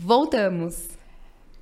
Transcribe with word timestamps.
Voltamos. 0.00 0.90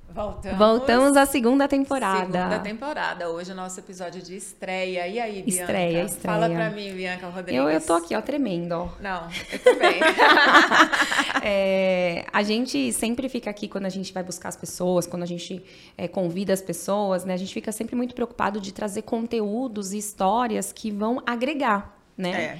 Voltamos. 0.09 0.57
Voltamos 0.59 1.17
à 1.17 1.25
segunda 1.25 1.67
temporada. 1.67 2.25
Segunda 2.25 2.59
temporada. 2.59 3.29
Hoje 3.29 3.49
é 3.49 3.53
o 3.53 3.57
nosso 3.57 3.79
episódio 3.79 4.21
de 4.21 4.37
estreia. 4.37 5.07
E 5.07 5.19
aí, 5.19 5.41
Bianca? 5.41 5.49
Estreia, 5.49 6.03
estreia. 6.03 6.39
Fala 6.39 6.47
pra 6.47 6.69
mim, 6.69 6.93
Bianca 6.93 7.27
Rodrigues. 7.29 7.59
Eu, 7.59 7.67
eu 7.67 7.81
tô 7.81 7.93
aqui, 7.93 8.15
ó, 8.15 8.21
tremendo, 8.21 8.73
ó. 8.73 8.89
Não, 9.01 9.27
eu 9.51 9.59
também. 9.59 9.99
é, 11.43 12.25
a 12.31 12.43
gente 12.43 12.93
sempre 12.93 13.27
fica 13.27 13.49
aqui 13.49 13.67
quando 13.67 13.87
a 13.87 13.89
gente 13.89 14.13
vai 14.13 14.21
buscar 14.21 14.49
as 14.49 14.55
pessoas, 14.55 15.07
quando 15.07 15.23
a 15.23 15.27
gente 15.27 15.65
é, 15.97 16.07
convida 16.07 16.53
as 16.53 16.61
pessoas, 16.61 17.25
né? 17.25 17.33
A 17.33 17.37
gente 17.37 17.53
fica 17.53 17.71
sempre 17.71 17.95
muito 17.95 18.13
preocupado 18.13 18.61
de 18.61 18.71
trazer 18.71 19.01
conteúdos 19.01 19.93
e 19.93 19.97
histórias 19.97 20.71
que 20.71 20.91
vão 20.91 21.23
agregar, 21.25 21.97
né? 22.15 22.31
É. 22.31 22.59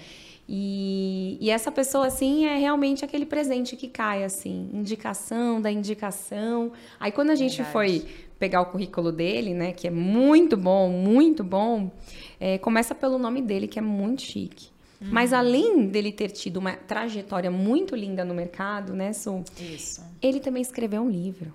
E, 0.49 1.37
e, 1.41 1.49
essa 1.49 1.69
pessoa, 1.71 2.07
assim, 2.07 2.45
é 2.45 2.55
realmente 2.57 3.03
aquele 3.03 3.25
presente 3.25 3.75
que 3.75 3.87
cai, 3.87 4.23
assim, 4.23 4.69
indicação 4.73 5.61
da 5.61 5.69
indicação. 5.69 6.71
Aí, 6.99 7.11
quando 7.11 7.31
a 7.31 7.35
gente 7.35 7.57
Verdade. 7.57 7.73
foi 7.73 8.05
pegar 8.39 8.61
o 8.61 8.67
currículo 8.67 9.11
dele, 9.11 9.53
né, 9.53 9.73
que 9.73 9.87
é 9.87 9.91
muito 9.91 10.55
bom, 10.55 10.89
muito 10.89 11.43
bom, 11.43 11.91
é, 12.39 12.57
começa 12.59 12.95
pelo 12.95 13.17
nome 13.17 13.41
dele, 13.41 13.67
que 13.67 13.77
é 13.77 13.81
muito 13.81 14.21
chique. 14.21 14.69
Uhum. 15.01 15.09
Mas 15.11 15.33
além 15.33 15.87
dele 15.87 16.11
ter 16.11 16.29
tido 16.29 16.57
uma 16.57 16.73
trajetória 16.73 17.51
muito 17.51 17.95
linda 17.95 18.23
no 18.23 18.33
mercado, 18.33 18.93
né, 18.93 19.13
Su? 19.13 19.43
Isso. 19.59 20.01
Ele 20.21 20.39
também 20.39 20.61
escreveu 20.61 21.01
um 21.01 21.09
livro. 21.09 21.53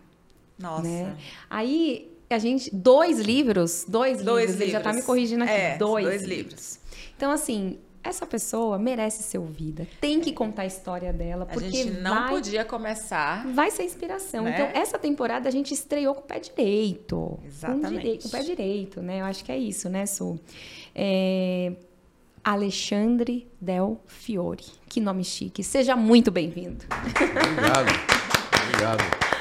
Nossa. 0.59 0.83
Né? 0.83 1.17
Aí 1.49 2.13
a 2.31 2.39
gente. 2.39 2.75
Dois 2.75 3.19
livros? 3.19 3.85
Dois, 3.89 4.23
Dois 4.23 4.51
livros. 4.51 4.61
Ele 4.61 4.71
já 4.71 4.81
tá 4.81 4.91
livros. 4.91 5.03
me 5.03 5.07
corrigindo 5.07 5.45
aqui. 5.45 5.53
É, 5.53 5.77
dois, 5.77 6.05
dois 6.05 6.23
livros. 6.23 6.39
livros. 6.39 6.81
Então, 7.17 7.31
assim, 7.31 7.79
essa 8.05 8.27
pessoa 8.27 8.79
merece 8.79 9.23
ser 9.23 9.39
ouvida. 9.39 9.87
Tem 10.01 10.21
que 10.21 10.33
contar 10.33 10.63
a 10.63 10.67
história 10.67 11.13
dela. 11.13 11.45
A 11.45 11.47
Porque 11.47 11.71
gente 11.71 11.91
não 12.01 12.15
vai, 12.23 12.29
podia 12.31 12.65
começar. 12.65 13.47
vai 13.49 13.71
ser 13.71 13.85
inspiração. 13.85 14.45
Né? 14.45 14.53
Então, 14.55 14.81
essa 14.81 14.99
temporada 14.99 15.49
a 15.49 15.53
gente 15.53 15.73
estreou 15.73 16.15
com 16.15 16.21
o 16.23 16.25
pé 16.25 16.41
direito. 16.41 17.17
Com, 17.17 17.47
Exatamente. 17.47 17.89
direi- 17.91 18.19
com 18.19 18.29
o 18.29 18.31
pé 18.31 18.41
direito, 18.43 19.01
né? 19.01 19.21
Eu 19.21 19.25
acho 19.27 19.45
que 19.45 19.53
é 19.53 19.57
isso, 19.59 19.89
né, 19.89 20.05
Su? 20.07 20.39
É, 20.95 21.73
Alexandre 22.45 23.47
Del 23.61 24.01
Fiore. 24.07 24.65
Que 24.89 25.01
nome 25.01 25.25
chique. 25.25 25.63
Seja 25.63 25.95
muito 25.95 26.31
bem-vindo. 26.31 26.85
Obrigado. 26.91 27.89
Obrigado. 28.67 29.32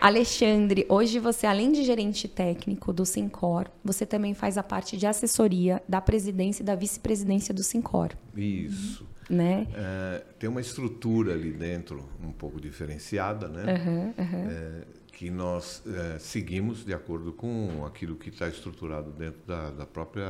Alexandre, 0.00 0.86
hoje 0.88 1.18
você, 1.18 1.46
além 1.46 1.72
de 1.72 1.82
gerente 1.82 2.28
técnico 2.28 2.92
do 2.92 3.04
Sincor, 3.04 3.68
você 3.84 4.06
também 4.06 4.34
faz 4.34 4.56
a 4.56 4.62
parte 4.62 4.96
de 4.96 5.06
assessoria 5.06 5.82
da 5.88 6.00
presidência 6.00 6.62
e 6.62 6.66
da 6.66 6.74
vice-presidência 6.74 7.52
do 7.52 7.62
Sincor, 7.62 8.10
Isso. 8.36 9.06
né? 9.28 9.66
É, 9.74 10.24
tem 10.38 10.48
uma 10.48 10.60
estrutura 10.60 11.32
ali 11.32 11.52
dentro 11.52 12.08
um 12.22 12.32
pouco 12.32 12.60
diferenciada, 12.60 13.48
né? 13.48 13.74
Aham, 13.74 14.14
aham. 14.18 14.50
É, 14.50 14.98
que 15.12 15.30
nós 15.30 15.82
é, 15.84 16.18
seguimos 16.20 16.84
de 16.84 16.94
acordo 16.94 17.32
com 17.32 17.84
aquilo 17.84 18.14
que 18.14 18.28
está 18.28 18.48
estruturado 18.48 19.10
dentro 19.10 19.40
da, 19.44 19.70
da 19.70 19.84
própria 19.84 20.28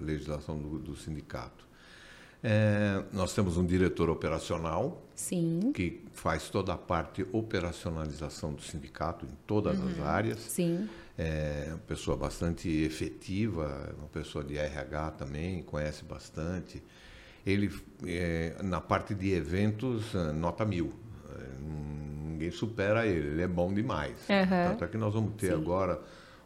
legislação 0.00 0.56
do, 0.56 0.78
do 0.78 0.94
sindicato. 0.94 1.66
É, 2.46 3.02
nós 3.10 3.32
temos 3.32 3.56
um 3.56 3.64
diretor 3.64 4.10
operacional 4.10 5.02
Sim, 5.14 5.72
que 5.74 6.02
faz 6.12 6.50
toda 6.50 6.74
a 6.74 6.76
parte 6.76 7.26
operacionalização 7.32 8.52
do 8.52 8.60
sindicato 8.60 9.24
em 9.24 9.30
todas 9.46 9.80
as 9.80 9.98
áreas. 10.00 10.38
sim. 10.40 10.86
É 11.16 11.66
uma 11.68 11.78
pessoa 11.78 12.16
bastante 12.16 12.68
efetiva, 12.68 13.94
uma 13.96 14.08
pessoa 14.08 14.44
de 14.44 14.58
RH 14.58 15.12
também, 15.12 15.62
conhece 15.62 16.04
bastante. 16.04 16.82
Ele, 17.46 17.70
é, 18.04 18.56
na 18.62 18.80
parte 18.80 19.14
de 19.14 19.32
eventos, 19.32 20.12
é, 20.14 20.32
nota 20.32 20.64
mil. 20.64 20.92
É, 21.30 21.44
Ninguém 22.30 22.50
supera 22.50 23.06
ele, 23.06 23.28
ele 23.28 23.42
é 23.42 23.46
bom 23.46 23.72
demais. 23.72 24.16
Aham. 24.28 24.70
Tanto 24.70 24.84
é 24.84 24.88
que 24.88 24.96
nós 24.98 25.14
vamos 25.14 25.34
ter 25.36 25.52
Sim. 25.52 25.54
agora, 25.54 26.02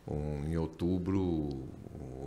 um, 0.07 0.47
em 0.47 0.57
outubro, 0.59 1.19
ou 1.19 1.69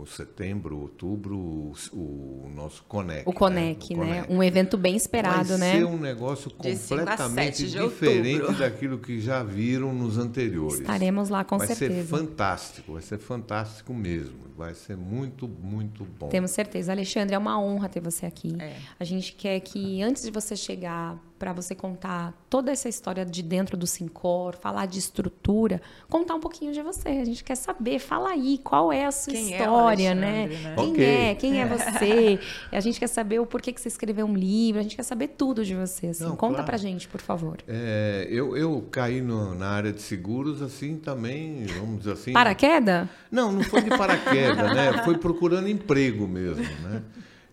setembro, 0.06 0.78
outubro, 0.78 1.36
o, 1.36 1.72
o 1.92 2.50
nosso 2.54 2.82
Conec. 2.84 3.22
O 3.28 3.32
Conec, 3.32 3.94
O 3.94 3.98
né? 4.04 4.22
Conec. 4.22 4.32
Um 4.32 4.42
evento 4.42 4.76
bem 4.76 4.96
esperado, 4.96 5.50
Vai 5.50 5.58
né? 5.58 5.72
ser 5.78 5.84
um 5.84 5.98
negócio 5.98 6.50
completamente 6.50 7.66
diferente 7.68 8.40
outubro. 8.40 8.58
daquilo 8.58 8.98
que 8.98 9.20
já 9.20 9.42
viram 9.42 9.92
nos 9.94 10.18
anteriores. 10.18 10.80
Estaremos 10.80 11.28
lá 11.28 11.44
com 11.44 11.58
vai 11.58 11.66
certeza. 11.66 12.02
ser 12.02 12.06
fantástico, 12.06 12.92
vai 12.92 13.02
ser 13.02 13.18
fantástico 13.18 13.92
mesmo. 13.94 14.42
Vai 14.56 14.74
ser 14.74 14.96
muito, 14.96 15.48
muito 15.48 16.04
bom. 16.04 16.28
Temos 16.28 16.50
certeza. 16.50 16.92
Alexandre, 16.92 17.34
é 17.34 17.38
uma 17.38 17.58
honra 17.60 17.88
ter 17.88 18.00
você 18.00 18.26
aqui. 18.26 18.54
É. 18.60 18.74
A 19.00 19.04
gente 19.04 19.32
quer 19.32 19.58
que, 19.60 20.02
antes 20.02 20.22
de 20.22 20.30
você 20.30 20.54
chegar, 20.54 21.18
para 21.42 21.52
você 21.52 21.74
contar 21.74 22.32
toda 22.48 22.70
essa 22.70 22.88
história 22.88 23.24
de 23.26 23.42
dentro 23.42 23.76
do 23.76 23.84
Sincor, 23.84 24.54
falar 24.54 24.86
de 24.86 25.00
estrutura, 25.00 25.82
contar 26.08 26.36
um 26.36 26.40
pouquinho 26.40 26.72
de 26.72 26.80
você. 26.82 27.08
A 27.08 27.24
gente 27.24 27.42
quer 27.42 27.56
saber, 27.56 27.98
fala 27.98 28.28
aí, 28.30 28.58
qual 28.62 28.92
é 28.92 29.06
a 29.06 29.10
sua 29.10 29.32
Quem 29.32 29.52
é 29.52 29.58
história, 29.58 30.14
né? 30.14 30.42
Alexandre, 30.44 30.62
né? 30.68 30.74
Quem 30.76 30.90
Ok. 30.92 31.04
é? 31.04 31.34
Quem 31.34 31.60
é 31.60 31.66
você? 31.66 32.38
a 32.70 32.78
gente 32.78 33.00
quer 33.00 33.08
saber 33.08 33.40
o 33.40 33.46
porquê 33.46 33.72
que 33.72 33.80
você 33.80 33.88
escreveu 33.88 34.24
um 34.24 34.36
livro, 34.36 34.78
a 34.78 34.84
gente 34.84 34.94
quer 34.94 35.02
saber 35.02 35.28
tudo 35.36 35.64
de 35.64 35.74
você. 35.74 36.06
Assim. 36.06 36.22
Não, 36.22 36.36
Conta 36.36 36.54
claro. 36.54 36.66
pra 36.66 36.76
gente, 36.76 37.08
por 37.08 37.20
favor. 37.20 37.58
É, 37.66 38.24
eu, 38.30 38.56
eu 38.56 38.86
caí 38.92 39.20
no- 39.20 39.52
na 39.56 39.68
área 39.70 39.92
de 39.92 40.00
seguros 40.00 40.62
assim 40.62 40.96
também, 40.96 41.66
vamos 41.76 41.98
dizer 41.98 42.12
assim. 42.12 42.32
Paraqueda? 42.32 43.10
Não, 43.32 43.50
não 43.50 43.64
foi 43.64 43.82
de 43.82 43.90
paraquedas, 43.90 44.76
né? 44.76 45.02
Foi 45.04 45.18
procurando 45.18 45.68
emprego 45.68 46.28
mesmo, 46.28 46.62
né? 46.88 47.02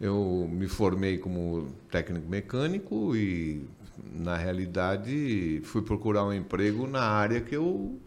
Eu 0.02 0.48
me 0.50 0.66
formei 0.68 1.18
como 1.18 1.68
técnico 1.92 2.26
mecânico 2.30 3.16
e, 3.18 3.66
na 4.14 4.36
realidade, 4.38 5.62
fui 5.64 5.82
procurar 5.82 6.24
um 6.26 6.34
emprego 6.34 6.88
na 6.88 7.02
área 7.02 7.42
que 7.42 7.56
eu 7.56 8.00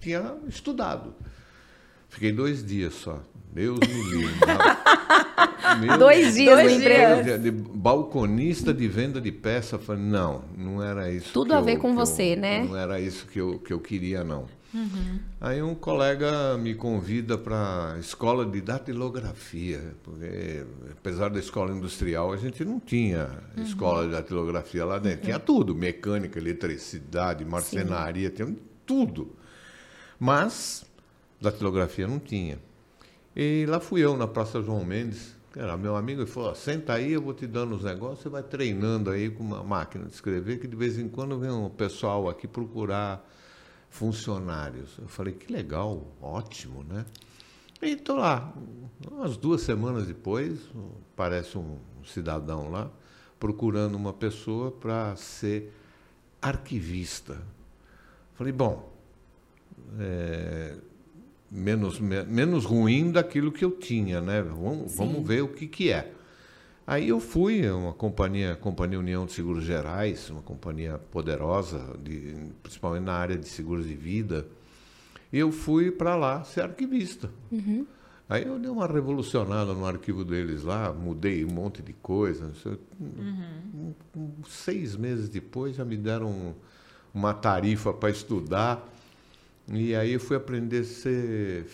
tinha 0.00 0.34
estudado. 0.48 1.14
Fiquei 2.08 2.32
dois 2.32 2.64
dias 2.64 2.94
só. 2.94 3.22
Deus 3.52 3.78
me 3.80 3.86
livre. 4.10 4.34
Meu 5.80 5.98
Dois 5.98 6.34
dias 6.34 6.62
no 6.62 6.70
emprego. 6.70 7.38
De 7.38 7.50
balconista 7.50 8.72
de 8.72 8.86
venda 8.86 9.20
de 9.20 9.32
peça. 9.32 9.78
Falei, 9.78 10.02
não, 10.02 10.42
não 10.56 10.82
era 10.82 11.10
isso. 11.10 11.32
Tudo 11.32 11.52
a 11.54 11.60
ver 11.60 11.76
eu- 11.76 11.80
com 11.80 11.88
que 11.88 12.00
eu- 12.00 12.06
você, 12.06 12.36
né? 12.36 12.64
Não 12.64 12.76
era 12.76 13.00
isso 13.00 13.26
que 13.26 13.40
eu, 13.40 13.58
que 13.58 13.72
eu 13.72 13.80
queria, 13.80 14.22
não. 14.22 14.46
Aí 15.40 15.62
um 15.62 15.74
colega 15.74 16.56
me 16.58 16.74
convida 16.74 17.38
para 17.38 17.94
a 17.94 17.98
escola 17.98 18.44
de 18.44 18.60
datilografia, 18.60 19.94
porque 20.02 20.66
apesar 20.90 21.30
da 21.30 21.38
escola 21.38 21.72
industrial, 21.72 22.32
a 22.32 22.36
gente 22.36 22.64
não 22.64 22.78
tinha 22.80 23.28
escola 23.56 24.04
de 24.04 24.12
datilografia 24.12 24.84
lá 24.84 24.98
dentro. 24.98 25.22
Tinha 25.22 25.38
tudo, 25.38 25.74
mecânica, 25.74 26.38
eletricidade, 26.38 27.44
marcenaria, 27.44 28.30
tinha 28.30 28.54
tudo. 28.84 29.34
Mas 30.18 30.84
datilografia 31.40 32.06
não 32.06 32.18
tinha. 32.18 32.58
E 33.34 33.66
lá 33.68 33.80
fui 33.80 34.02
eu, 34.02 34.16
na 34.16 34.26
Praça 34.26 34.62
João 34.62 34.84
Mendes, 34.84 35.36
que 35.52 35.58
era 35.58 35.76
meu 35.76 35.96
amigo, 35.96 36.22
ele 36.22 36.30
falou, 36.30 36.50
"Ó, 36.50 36.54
senta 36.54 36.94
aí, 36.94 37.12
eu 37.12 37.22
vou 37.22 37.34
te 37.34 37.46
dando 37.46 37.74
os 37.76 37.84
negócios, 37.84 38.20
você 38.20 38.28
vai 38.28 38.42
treinando 38.42 39.10
aí 39.10 39.30
com 39.30 39.42
uma 39.42 39.62
máquina 39.62 40.06
de 40.06 40.12
escrever, 40.12 40.58
que 40.58 40.66
de 40.66 40.76
vez 40.76 40.98
em 40.98 41.08
quando 41.08 41.38
vem 41.38 41.50
um 41.50 41.68
pessoal 41.68 42.28
aqui 42.28 42.46
procurar 42.46 43.26
funcionários. 43.90 44.96
Eu 44.98 45.08
falei, 45.08 45.32
que 45.34 45.52
legal, 45.52 46.06
ótimo, 46.20 46.82
né? 46.84 47.04
E 47.82 47.90
estou 47.90 48.16
lá, 48.16 48.52
umas 49.10 49.36
duas 49.36 49.60
semanas 49.60 50.06
depois, 50.06 50.60
parece 51.14 51.58
um 51.58 51.76
cidadão 52.04 52.70
lá, 52.70 52.90
procurando 53.38 53.94
uma 53.96 54.12
pessoa 54.12 54.70
para 54.70 55.14
ser 55.16 55.72
arquivista. 56.40 57.38
Falei, 58.34 58.52
bom, 58.52 58.90
é, 59.98 60.76
menos, 61.50 62.00
me- 62.00 62.24
menos 62.24 62.64
ruim 62.64 63.12
daquilo 63.12 63.52
que 63.52 63.64
eu 63.64 63.72
tinha, 63.72 64.20
né? 64.20 64.42
Vamos, 64.42 64.94
vamos 64.96 65.26
ver 65.26 65.42
o 65.42 65.48
que, 65.48 65.66
que 65.66 65.90
é. 65.90 66.12
Aí 66.86 67.08
eu 67.08 67.18
fui, 67.18 67.68
uma 67.68 67.92
companhia, 67.92 68.54
Companhia 68.54 68.98
União 68.98 69.26
de 69.26 69.32
Seguros 69.32 69.64
Gerais, 69.64 70.30
uma 70.30 70.42
companhia 70.42 70.98
poderosa, 71.10 71.80
de, 72.02 72.34
principalmente 72.62 73.02
na 73.04 73.14
área 73.14 73.36
de 73.36 73.48
seguros 73.48 73.86
de 73.88 73.94
vida. 73.94 74.46
E 75.32 75.38
eu 75.38 75.50
fui 75.50 75.90
para 75.90 76.14
lá 76.14 76.44
ser 76.44 76.60
arquivista. 76.60 77.28
Aí 78.28 78.44
eu 78.46 78.58
dei 78.58 78.70
uma 78.70 78.86
revolucionada 78.86 79.72
no 79.74 79.84
arquivo 79.84 80.24
deles 80.24 80.62
lá, 80.62 80.92
mudei 80.92 81.44
um 81.44 81.50
monte 81.50 81.82
de 81.82 81.92
coisa. 81.92 82.52
sei. 82.62 82.78
Um- 83.00 83.94
um- 84.16 84.30
seis 84.48 84.96
meses 84.96 85.28
depois 85.28 85.76
já 85.76 85.84
me 85.84 85.96
deram 85.96 86.28
um- 86.30 86.54
uma 87.12 87.34
tarifa 87.34 87.92
para 87.92 88.10
estudar. 88.10 88.92
E 89.72 89.94
aí 89.94 90.12
eu 90.12 90.20
fui 90.20 90.36
aprender 90.36 90.80
a 90.80 90.84
ser 90.84 91.66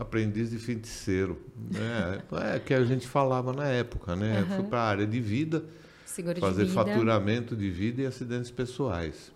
aprendiz 0.00 0.50
de 0.50 0.58
feiticeiro. 0.58 1.38
Né? 1.70 2.22
É 2.54 2.58
que 2.58 2.72
a 2.72 2.82
gente 2.84 3.06
falava 3.06 3.52
na 3.52 3.66
época, 3.68 4.16
né? 4.16 4.46
Fui 4.56 4.64
para 4.64 4.80
a 4.80 4.88
área 4.88 5.06
de 5.06 5.20
vida, 5.20 5.62
Seguro 6.06 6.40
fazer 6.40 6.64
de 6.64 6.70
vida. 6.70 6.84
faturamento 6.84 7.54
de 7.54 7.70
vida 7.70 8.02
e 8.02 8.06
acidentes 8.06 8.50
pessoais. 8.50 9.30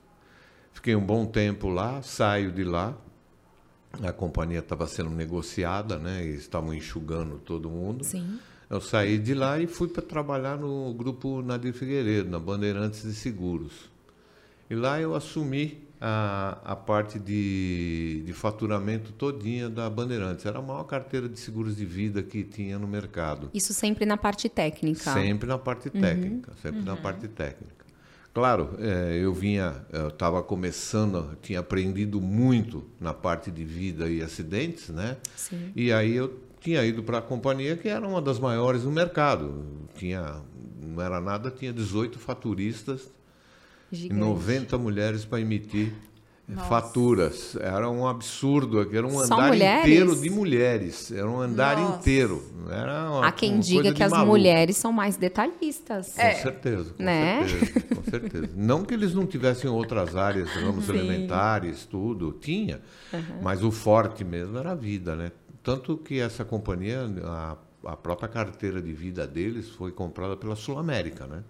Fiquei 0.73 0.97
um 0.97 1.05
bom 1.05 1.27
tempo 1.27 1.69
lá, 1.69 2.01
saio 2.01 2.51
de 2.51 2.65
lá. 2.65 2.97
A 4.03 4.13
companhia 4.13 4.59
estava 4.59 4.87
sendo 4.87 5.11
negociada, 5.11 5.99
né? 5.99 6.25
E 6.25 6.35
estavam 6.35 6.73
enxugando 6.75 7.39
todo 7.39 7.69
mundo. 7.69 8.03
Sim. 8.03 8.39
Eu 8.69 8.81
saí 8.81 9.19
de 9.19 9.35
lá 9.35 9.61
e 9.61 9.67
fui 9.67 9.87
para 9.87 10.03
trabalhar 10.03 10.57
no 10.57 10.93
grupo 10.95 11.43
Nadir 11.43 11.75
Figueiredo, 11.75 12.31
na 12.31 12.39
Bandeirantes 12.39 13.03
de 13.03 13.13
Seguros. 13.13 13.91
E 14.69 14.75
lá 14.75 14.99
eu 14.99 15.15
assumi 15.15 15.87
a, 16.07 16.59
a 16.63 16.77
parte 16.77 17.19
de, 17.19 18.23
de 18.27 18.33
faturamento 18.35 19.11
todinha 19.13 19.71
da 19.71 19.89
Bandeirantes. 19.89 20.45
Era 20.45 20.59
a 20.59 20.63
maior 20.63 20.85
carteira 20.85 21.27
de 21.27 21.41
seguros 21.41 21.75
de 21.75 21.87
vida 21.87 22.23
que 22.23 22.45
tinha 22.45 22.79
no 22.79 22.87
mercado. 22.87 23.49
Isso 23.55 23.73
sempre 23.73 24.05
na 24.05 24.19
parte 24.19 24.51
técnica. 24.51 25.15
Sempre 25.15 25.49
na 25.49 25.57
parte 25.57 25.89
técnica, 25.89 26.53
sempre 26.61 26.83
na 26.83 26.95
parte 26.95 27.27
técnica. 27.27 27.87
Claro, 28.35 28.77
eh, 28.81 29.21
eu 29.23 29.33
vinha, 29.33 29.87
eu 29.91 30.09
estava 30.09 30.43
começando, 30.43 31.39
tinha 31.41 31.61
aprendido 31.61 32.21
muito 32.21 32.85
na 33.01 33.15
parte 33.15 33.51
de 33.51 33.65
vida 33.65 34.07
e 34.11 34.21
acidentes, 34.21 34.91
né? 34.91 35.17
Sim. 35.35 35.73
E 35.75 35.91
aí 35.91 36.15
eu 36.17 36.39
tinha 36.61 36.85
ido 36.85 37.03
para 37.03 37.19
a 37.19 37.23
companhia 37.23 37.79
que 37.79 37.89
era 37.89 38.07
uma 38.07 38.21
das 38.21 38.39
maiores 38.39 38.85
no 38.85 38.91
mercado. 38.91 39.65
Tinha, 39.95 40.43
não 40.83 41.01
era 41.01 41.19
nada, 41.19 41.51
tinha 41.51 41.73
18 41.73 42.19
faturistas 42.19 43.09
Gigante. 43.95 44.21
90 44.21 44.77
mulheres 44.79 45.25
para 45.25 45.41
emitir 45.41 45.93
Nossa. 46.49 46.69
faturas. 46.69 47.57
Era 47.61 47.89
um 47.89 48.07
absurdo, 48.07 48.81
era 48.97 49.07
um 49.07 49.11
Só 49.11 49.25
andar 49.25 49.49
mulheres? 49.49 49.81
inteiro 49.87 50.17
de 50.17 50.31
mulheres. 50.31 51.11
Era 51.13 51.29
um 51.31 51.41
andar 51.41 51.77
Nossa. 51.79 51.99
inteiro. 51.99 52.43
Era 52.71 53.11
uma, 53.11 53.27
Há 53.27 53.33
quem 53.33 53.53
uma 53.55 53.61
diga 53.61 53.93
que 53.95 54.03
as 54.03 54.11
maluco. 54.11 54.31
mulheres 54.33 54.77
são 54.77 54.93
mais 54.93 55.17
detalhistas. 55.17 56.15
Com 56.15 56.43
certeza, 56.43 56.93
com 56.95 57.03
Né? 57.03 57.49
certeza, 57.49 57.81
com 57.95 58.03
certeza. 58.11 58.49
Não 58.55 58.85
que 58.85 58.93
eles 58.95 59.15
não 59.15 59.27
tivessem 59.27 59.71
outras 59.71 60.15
áreas, 60.17 60.51
ramos 60.51 60.85
Sim. 60.87 60.93
elementares, 60.99 61.85
tudo, 61.87 62.33
tinha, 62.33 62.81
mas 63.43 63.63
o 63.63 63.71
forte 63.71 64.25
mesmo 64.25 64.59
era 64.59 64.73
a 64.73 64.75
vida, 64.75 65.15
né? 65.17 65.33
Tanto 65.63 65.97
que 65.97 66.21
essa 66.21 66.45
companhia, 66.45 67.07
a, 67.25 67.57
a 67.87 67.97
própria 67.97 68.29
carteira 68.29 68.83
de 68.83 68.93
vida 68.93 69.27
deles 69.27 69.71
foi 69.71 69.93
comprada 69.93 70.37
pela 70.37 70.55
Sul 70.57 70.79
América, 70.79 71.27
né? 71.27 71.43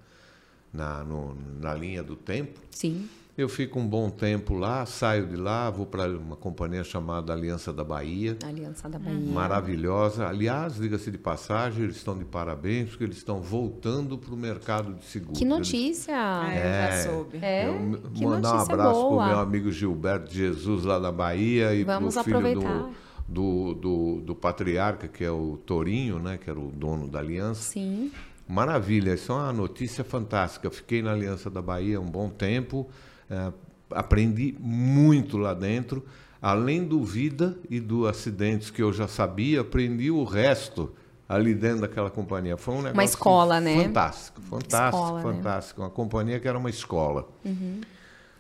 Na, 0.75 1.05
no- 1.05 1.37
na 1.61 1.73
linha 1.73 2.03
do 2.03 2.17
tempo. 2.17 2.59
Sim. 2.71 3.09
Eu 3.37 3.49
fico 3.49 3.81
um 3.81 3.87
bom 3.89 4.11
tempo 4.11 4.55
lá, 4.55 4.87
saio 4.87 5.27
de 5.27 5.35
lá, 5.37 5.69
vou 5.69 5.87
para 5.87 6.09
uma 6.09 6.37
companhia 6.37 6.85
chamada 6.85 7.33
Aliança 7.33 7.73
da 7.73 7.83
Bahia 7.83 8.37
Aliança 8.45 8.89
da 8.89 8.97
Bahia. 8.97 9.33
maravilhosa. 9.33 10.27
Aliás, 10.29 10.77
diga-se 10.77 11.11
de 11.11 11.19
passagem, 11.19 11.83
eles 11.83 11.97
estão 11.97 12.17
de 12.17 12.25
parabéns 12.25 12.91
porque 12.91 13.03
eles 13.03 13.17
estão 13.17 13.41
voltando 13.41 14.17
para 14.17 14.33
o 14.33 14.37
mercado 14.37 14.95
de 14.95 15.05
seguros. 15.05 15.37
Que 15.39 15.45
notícia! 15.45 16.13
É, 16.13 16.59
eu 16.59 16.97
já 17.03 17.11
soube. 17.11 17.39
É, 17.43 17.69
Eu 17.69 18.01
que 18.13 18.25
mandar 18.25 18.55
um 18.55 18.61
abraço 18.61 19.01
para 19.09 19.17
o 19.17 19.27
meu 19.27 19.39
amigo 19.41 19.73
Gilberto 19.73 20.33
Jesus 20.33 20.85
lá 20.85 21.01
da 21.01 21.11
Bahia 21.11 21.75
e 21.75 21.85
para 21.85 22.05
o 22.05 22.11
filho 22.11 22.21
aproveitar. 22.21 22.89
do, 23.29 23.75
do, 23.75 23.75
do, 23.75 24.21
do 24.21 24.35
patriarca, 24.37 25.09
que 25.09 25.25
é 25.25 25.31
o 25.31 25.59
Torinho, 25.67 26.21
né, 26.21 26.39
que 26.39 26.49
era 26.49 26.59
o 26.61 26.71
dono 26.71 27.09
da 27.09 27.19
Aliança. 27.19 27.63
Sim. 27.63 28.13
Maravilha, 28.47 29.15
isso 29.15 29.33
é 29.33 29.35
uma 29.35 29.53
notícia 29.53 30.05
fantástica. 30.05 30.67
Eu 30.67 30.71
fiquei 30.71 31.03
na 31.03 31.13
Aliança 31.13 31.49
da 31.51 31.63
Bahia 31.63 32.01
um 32.01 32.05
bom 32.11 32.29
tempo, 32.29 32.89
eh, 33.31 33.53
aprendi 33.91 34.55
muito 34.61 35.39
lá 35.39 35.55
dentro. 35.55 36.05
Além 36.43 36.85
do 36.85 37.03
vida 37.03 37.57
e 37.71 37.81
do 37.81 38.07
acidentes 38.07 38.71
que 38.71 38.83
eu 38.83 38.93
já 38.93 39.09
sabia, 39.09 39.63
aprendi 39.63 40.11
o 40.11 40.25
resto 40.25 40.93
ali 41.27 41.55
dentro 41.55 41.81
daquela 41.81 42.11
companhia. 42.11 42.57
Foi 42.59 42.75
um 42.75 42.83
negócio 42.83 43.03
escola, 43.09 43.61
né? 43.61 43.83
Fantástico, 43.85 44.43
fantástico, 44.43 45.03
Escola, 45.05 45.23
né? 45.23 45.37
fantástico. 45.37 45.81
Uma 45.81 45.89
companhia 45.91 46.39
que 46.39 46.47
era 46.47 46.59
uma 46.59 46.69
escola. 46.69 47.27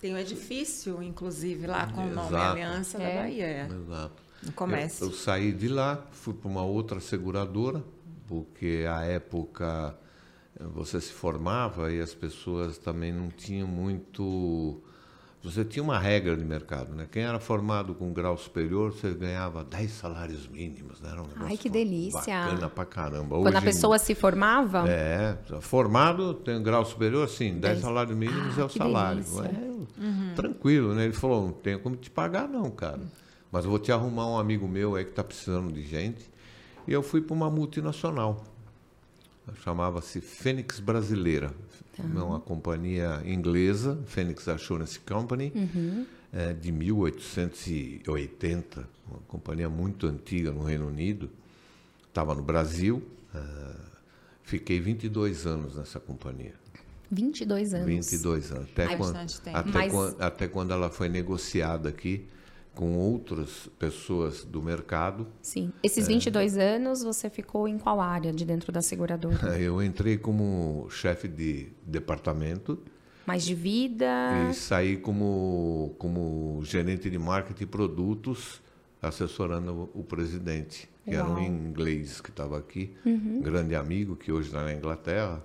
Tem 0.02 0.12
um 0.12 0.18
edifício, 0.18 1.02
inclusive, 1.02 1.66
lá 1.66 1.86
com 1.86 2.02
o 2.02 2.10
nome 2.14 2.28
Exato. 2.28 2.52
Aliança 2.52 3.02
É. 3.02 3.14
da 3.14 3.22
Bahia. 3.22 3.44
é, 3.46 3.68
Exato. 3.74 4.22
No 4.42 4.52
comércio. 4.52 5.04
Eu, 5.04 5.08
eu 5.08 5.14
saí 5.14 5.50
de 5.52 5.68
lá, 5.68 6.04
fui 6.12 6.34
para 6.34 6.50
uma 6.50 6.62
outra 6.62 7.00
seguradora, 7.00 7.82
porque 8.28 8.84
à 8.88 9.02
época 9.04 9.96
eh, 10.58 10.64
você 10.74 11.00
se 11.00 11.12
formava 11.12 11.92
e 11.92 12.00
as 12.00 12.14
pessoas 12.14 12.78
também 12.78 13.12
não 13.12 13.28
tinham 13.28 13.66
muito. 13.68 14.80
Você 15.42 15.62
tinha 15.62 15.82
uma 15.82 15.98
regra 15.98 16.34
de 16.34 16.42
mercado, 16.42 16.94
né? 16.94 17.06
Quem 17.12 17.22
era 17.22 17.38
formado 17.38 17.94
com 17.94 18.10
grau 18.14 18.34
superior, 18.38 18.92
você 18.94 19.12
ganhava 19.12 19.62
10 19.62 19.90
salários 19.90 20.48
mínimos, 20.48 21.02
né? 21.02 21.10
Era 21.12 21.22
um 21.22 21.26
negócio 21.26 21.58
que 21.58 21.68
delícia. 21.68 22.44
Bacana 22.46 22.70
pra 22.70 22.84
caramba. 22.86 23.36
Quando 23.36 23.54
a 23.54 23.58
Hoje, 23.58 23.66
pessoa 23.66 23.98
se 23.98 24.14
formava, 24.14 24.88
É, 24.88 25.36
formado, 25.60 26.32
tem 26.32 26.62
grau 26.62 26.82
superior, 26.86 27.28
sim, 27.28 27.50
10 27.58 27.60
Dez. 27.60 27.80
salários 27.80 28.16
mínimos 28.16 28.58
Ah, 28.58 28.62
é 28.62 28.64
o 28.64 28.68
salário. 28.70 29.22
É, 29.44 30.34
Tranquilo, 30.34 30.94
né? 30.94 31.04
Ele 31.04 31.12
falou, 31.12 31.42
não 31.44 31.52
tenho 31.52 31.78
como 31.78 31.94
te 31.94 32.10
pagar 32.10 32.48
não, 32.48 32.70
cara. 32.70 33.00
Mas 33.52 33.64
eu 33.64 33.70
vou 33.70 33.78
te 33.78 33.92
arrumar 33.92 34.26
um 34.26 34.38
amigo 34.38 34.66
meu 34.66 34.96
aí 34.96 35.04
que 35.04 35.10
está 35.10 35.22
precisando 35.22 35.70
de 35.70 35.82
gente. 35.82 36.24
E 36.86 36.92
eu 36.92 37.02
fui 37.02 37.20
para 37.20 37.34
uma 37.34 37.50
multinacional. 37.50 38.44
Chamava-se 39.62 40.20
Fênix 40.20 40.80
Brasileira. 40.80 41.52
É 41.98 42.02
uma 42.22 42.40
companhia 42.40 43.22
inglesa, 43.24 43.98
Phoenix 44.06 44.48
Assurance 44.48 44.98
Company, 44.98 45.52
é, 46.32 46.52
de 46.52 46.72
1880, 46.72 48.88
uma 49.08 49.20
companhia 49.28 49.68
muito 49.68 50.06
antiga 50.06 50.50
no 50.50 50.64
Reino 50.64 50.88
Unido. 50.88 51.30
Estava 52.08 52.34
no 52.34 52.42
Brasil. 52.42 53.02
ah, 53.34 53.76
fiquei 54.42 54.80
22 54.80 55.46
anos 55.46 55.76
nessa 55.76 56.00
companhia. 56.00 56.54
22 57.10 57.74
anos. 57.74 57.86
22 57.86 58.50
anos. 58.52 58.68
Até, 58.70 58.86
Ai, 58.86 58.96
quando, 58.96 59.12
bastante 59.12 59.40
tempo. 59.40 59.56
até, 59.58 59.70
Mas- 59.70 59.92
quan- 59.92 60.14
até 60.18 60.48
quando 60.48 60.72
ela 60.72 60.90
foi 60.90 61.08
negociada 61.08 61.88
aqui 61.88 62.26
com 62.74 62.96
outras 62.98 63.68
pessoas 63.78 64.44
do 64.44 64.62
mercado. 64.62 65.26
Sim. 65.40 65.72
É. 65.82 65.86
Esses 65.86 66.06
22 66.06 66.56
anos, 66.56 67.02
você 67.02 67.30
ficou 67.30 67.68
em 67.68 67.78
qual 67.78 68.00
área 68.00 68.32
de 68.32 68.44
dentro 68.44 68.72
da 68.72 68.82
seguradora? 68.82 69.36
Eu 69.58 69.82
entrei 69.82 70.18
como 70.18 70.86
chefe 70.90 71.28
de 71.28 71.68
departamento 71.86 72.78
Mais 73.26 73.44
de 73.44 73.54
vida? 73.54 74.06
e 74.50 74.54
saí 74.54 74.96
como, 74.96 75.94
como 75.98 76.60
gerente 76.64 77.08
de 77.08 77.18
marketing 77.18 77.62
e 77.62 77.66
produtos, 77.66 78.60
assessorando 79.00 79.88
o, 79.94 80.02
presidente, 80.02 80.88
que 81.04 81.14
era 81.14 81.24
um 81.24 81.34
Uau. 81.34 81.38
Uhum. 81.38 81.68
inglês 81.68 82.20
que 82.20 82.30
estava 82.30 82.58
aqui, 82.58 82.92
um 83.06 83.40
grande 83.40 83.74
amigo 83.74 84.16
que 84.16 84.32
hoje 84.32 84.48
está 84.48 84.64
na 84.64 84.72
Inglaterra. 84.72 85.44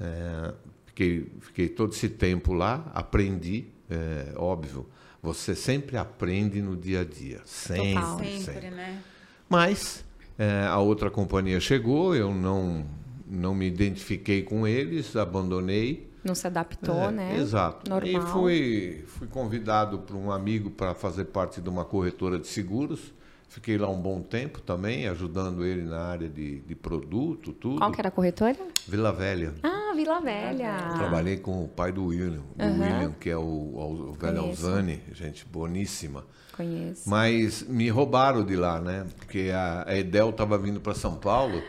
É, 0.00 0.54
fiquei, 0.86 1.30
fiquei 1.40 1.68
todo 1.68 1.92
esse 1.92 2.08
tempo 2.08 2.52
lá, 2.52 2.90
aprendi, 2.94 3.66
é, 3.90 4.32
óbvio. 4.36 4.86
Você 5.24 5.54
sempre 5.54 5.96
aprende 5.96 6.60
no 6.60 6.76
dia 6.76 7.00
a 7.00 7.04
dia, 7.04 7.40
sempre, 7.46 7.94
Total. 7.94 8.18
Sempre, 8.18 8.40
sempre. 8.42 8.70
né? 8.70 9.00
Mas 9.48 10.04
é, 10.38 10.66
a 10.66 10.78
outra 10.78 11.10
companhia 11.10 11.58
chegou, 11.60 12.14
eu 12.14 12.34
não 12.34 12.84
não 13.26 13.54
me 13.54 13.66
identifiquei 13.66 14.42
com 14.42 14.66
eles, 14.66 15.16
abandonei. 15.16 16.12
Não 16.22 16.34
se 16.34 16.46
adaptou, 16.46 17.04
É, 17.04 17.10
né? 17.10 17.38
Exato. 17.38 17.88
Normal. 17.88 18.06
E 18.06 18.20
fui, 18.32 19.04
fui 19.06 19.26
convidado 19.26 20.00
por 20.00 20.14
um 20.14 20.30
amigo 20.30 20.70
para 20.70 20.94
fazer 20.94 21.24
parte 21.24 21.58
de 21.58 21.70
uma 21.70 21.86
corretora 21.86 22.38
de 22.38 22.46
seguros. 22.46 23.14
Fiquei 23.48 23.78
lá 23.78 23.88
um 23.88 24.00
bom 24.00 24.20
tempo 24.20 24.60
também, 24.60 25.06
ajudando 25.06 25.64
ele 25.64 25.82
na 25.82 26.00
área 26.00 26.28
de, 26.28 26.58
de 26.60 26.74
produto, 26.74 27.52
tudo. 27.52 27.78
Qual 27.78 27.92
que 27.92 28.00
era 28.00 28.08
a 28.08 28.10
corretora? 28.10 28.56
Vila 28.88 29.12
Velha. 29.12 29.54
Ah, 29.62 29.92
Vila 29.94 30.20
Velha. 30.20 30.76
Trabalhei 30.96 31.36
com 31.36 31.64
o 31.64 31.68
pai 31.68 31.92
do 31.92 32.06
William, 32.06 32.42
o 32.58 32.62
Aham. 32.62 32.72
William, 32.82 33.12
que 33.12 33.30
é 33.30 33.36
o, 33.36 33.40
o, 33.40 34.10
o 34.10 34.12
velho. 34.14 34.40
Alzani, 34.40 35.00
gente 35.12 35.44
boníssima. 35.46 36.24
Conheço. 36.56 37.08
Mas 37.08 37.62
me 37.68 37.88
roubaram 37.88 38.44
de 38.44 38.56
lá, 38.56 38.80
né? 38.80 39.06
Porque 39.16 39.50
a, 39.54 39.84
a 39.88 39.96
Edel 39.96 40.30
estava 40.30 40.58
vindo 40.58 40.80
para 40.80 40.94
São 40.94 41.14
Paulo 41.16 41.62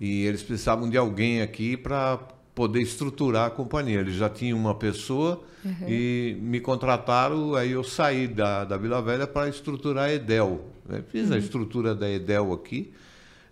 e 0.00 0.24
eles 0.24 0.42
precisavam 0.42 0.88
de 0.88 0.96
alguém 0.96 1.42
aqui 1.42 1.76
para 1.76 2.18
poder 2.56 2.80
estruturar 2.80 3.46
a 3.48 3.50
companhia. 3.50 4.00
Eles 4.00 4.14
já 4.14 4.30
tinham 4.30 4.58
uma 4.58 4.74
pessoa 4.74 5.44
e 5.86 6.38
me 6.40 6.58
contrataram, 6.58 7.54
aí 7.54 7.72
eu 7.72 7.84
saí 7.84 8.26
da, 8.26 8.64
da 8.64 8.78
Vila 8.78 9.02
Velha 9.02 9.26
para 9.26 9.46
estruturar 9.48 10.04
a 10.04 10.12
Edel. 10.14 10.64
né? 10.88 11.04
Fiz 11.12 11.30
a 11.30 11.36
estrutura 11.36 11.94
da 11.94 12.10
Edel 12.10 12.54
aqui. 12.54 12.94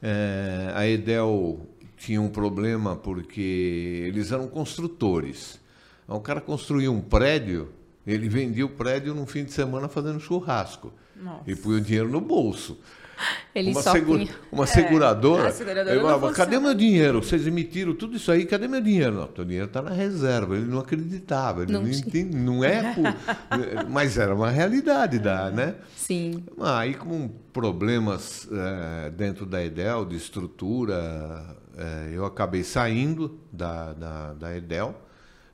É, 0.03 0.73
a 0.75 0.89
Edel 0.89 1.61
tinha 1.99 2.21
um 2.21 2.31
problema 2.31 2.97
porque 2.97 4.05
eles 4.07 4.33
eram 4.33 4.49
construtores. 4.49 5.61
Então, 6.05 6.17
o 6.17 6.21
cara 6.21 6.41
construía 6.41 6.91
um 6.91 7.01
prédio, 7.01 7.69
ele 8.07 8.27
vendia 8.27 8.65
o 8.65 8.71
prédio 8.71 9.15
num 9.15 9.27
fim 9.27 9.45
de 9.45 9.53
semana 9.53 9.87
fazendo 9.87 10.19
churrasco. 10.19 10.93
Nossa. 11.15 11.43
E 11.47 11.55
punha 11.55 11.77
o 11.77 11.81
dinheiro 11.81 12.09
no 12.09 12.23
bolso. 12.23 12.79
Ele 13.55 13.71
uma, 13.71 13.83
segura- 13.83 14.25
uma 14.51 14.67
seguradora. 14.67 15.49
a 15.49 15.53
seguradora 15.53 16.01
falava, 16.01 16.33
cadê 16.33 16.57
funciona." 16.57 16.67
meu 16.69 16.75
dinheiro? 16.75 17.23
Vocês 17.23 17.47
emitiram 17.47 17.95
tudo 17.95 18.17
isso 18.17 18.31
aí, 18.33 18.45
cadê 18.47 18.67
meu 18.67 18.81
dinheiro? 18.81 19.15
Não, 19.15 19.27
teu 19.29 19.45
dinheiro 19.45 19.67
está 19.69 19.81
na 19.81 19.91
reserva. 19.93 20.57
Ele 20.57 20.67
não 20.67 20.81
acreditava, 20.81 21.63
ele 21.63 21.73
Não 21.73 21.83
não, 21.83 21.89
entende, 21.89 22.37
não 22.37 22.65
é 22.65 22.83
por- 22.95 23.89
Mas 23.89 24.19
era 24.19 24.35
uma 24.35 24.51
realidade 24.51 25.19
da, 25.19 25.51
né? 25.51 25.77
Sim. 25.97 26.45
Aí 26.61 26.95
com 26.95 27.29
problemas 27.53 28.49
eh, 28.51 29.11
dentro 29.17 29.47
da 29.47 29.65
Edel, 29.65 30.05
de 30.05 30.17
estrutura, 30.17 31.57
eh, 31.77 32.11
eu 32.13 32.25
acabei 32.27 32.63
saindo 32.65 33.39
da, 33.53 33.93
da, 33.93 34.33
da 34.35 34.57
Edel, 34.57 34.95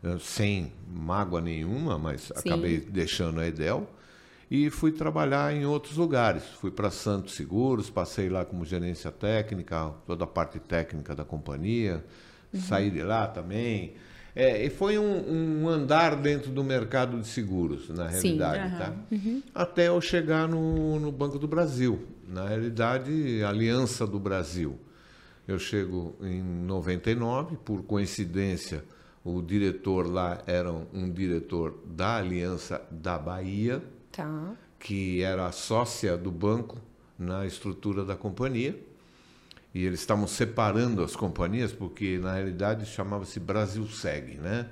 eh, 0.02 0.16
sem 0.18 0.72
mágoa 0.90 1.40
nenhuma, 1.40 1.98
mas 1.98 2.32
acabei 2.34 2.80
deixando 2.80 3.40
a 3.40 3.46
Edel 3.46 3.88
e 4.50 4.68
fui 4.68 4.90
trabalhar 4.90 5.54
em 5.54 5.64
outros 5.64 5.96
lugares. 5.96 6.42
Fui 6.60 6.70
para 6.70 6.90
Santos 6.90 7.34
Seguros, 7.34 7.88
passei 7.88 8.28
lá 8.28 8.44
como 8.44 8.64
gerência 8.64 9.12
técnica, 9.12 9.92
toda 10.06 10.24
a 10.24 10.26
parte 10.26 10.58
técnica 10.58 11.14
da 11.14 11.24
companhia, 11.24 12.04
saí 12.52 12.90
de 12.90 13.02
lá 13.02 13.28
também. 13.28 13.94
É, 14.34 14.64
e 14.64 14.70
foi 14.70 14.98
um, 14.98 15.62
um 15.62 15.68
andar 15.68 16.16
dentro 16.16 16.50
do 16.50 16.64
mercado 16.64 17.20
de 17.20 17.26
seguros, 17.26 17.88
na 17.90 18.10
Sim. 18.10 18.36
realidade, 18.38 18.78
tá? 18.78 18.94
Até 19.54 19.88
eu 19.88 20.00
chegar 20.00 20.48
no, 20.48 20.98
no 20.98 21.12
Banco 21.12 21.38
do 21.38 21.48
Brasil. 21.48 22.06
Na 22.28 22.46
realidade, 22.46 23.42
Aliança 23.44 24.06
do 24.06 24.18
Brasil. 24.18 24.78
Eu 25.46 25.58
chego 25.58 26.14
em 26.22 26.42
99, 26.42 27.56
por 27.64 27.82
coincidência, 27.82 28.84
o 29.24 29.42
diretor 29.42 30.06
lá 30.06 30.38
era 30.46 30.72
um 30.72 31.10
diretor 31.10 31.82
da 31.84 32.16
Aliança 32.16 32.80
da 32.90 33.18
Bahia, 33.18 33.82
Tá. 34.12 34.52
que 34.78 35.22
era 35.22 35.52
sócia 35.52 36.16
do 36.16 36.30
banco 36.30 36.78
na 37.18 37.46
estrutura 37.46 38.04
da 38.04 38.16
companhia. 38.16 38.78
E 39.72 39.84
eles 39.84 40.00
estavam 40.00 40.26
separando 40.26 41.00
as 41.00 41.14
companhias, 41.14 41.72
porque 41.72 42.18
na 42.18 42.34
realidade 42.34 42.84
chamava-se 42.86 43.38
Brasil 43.38 43.86
Seg, 43.86 44.36
né? 44.38 44.66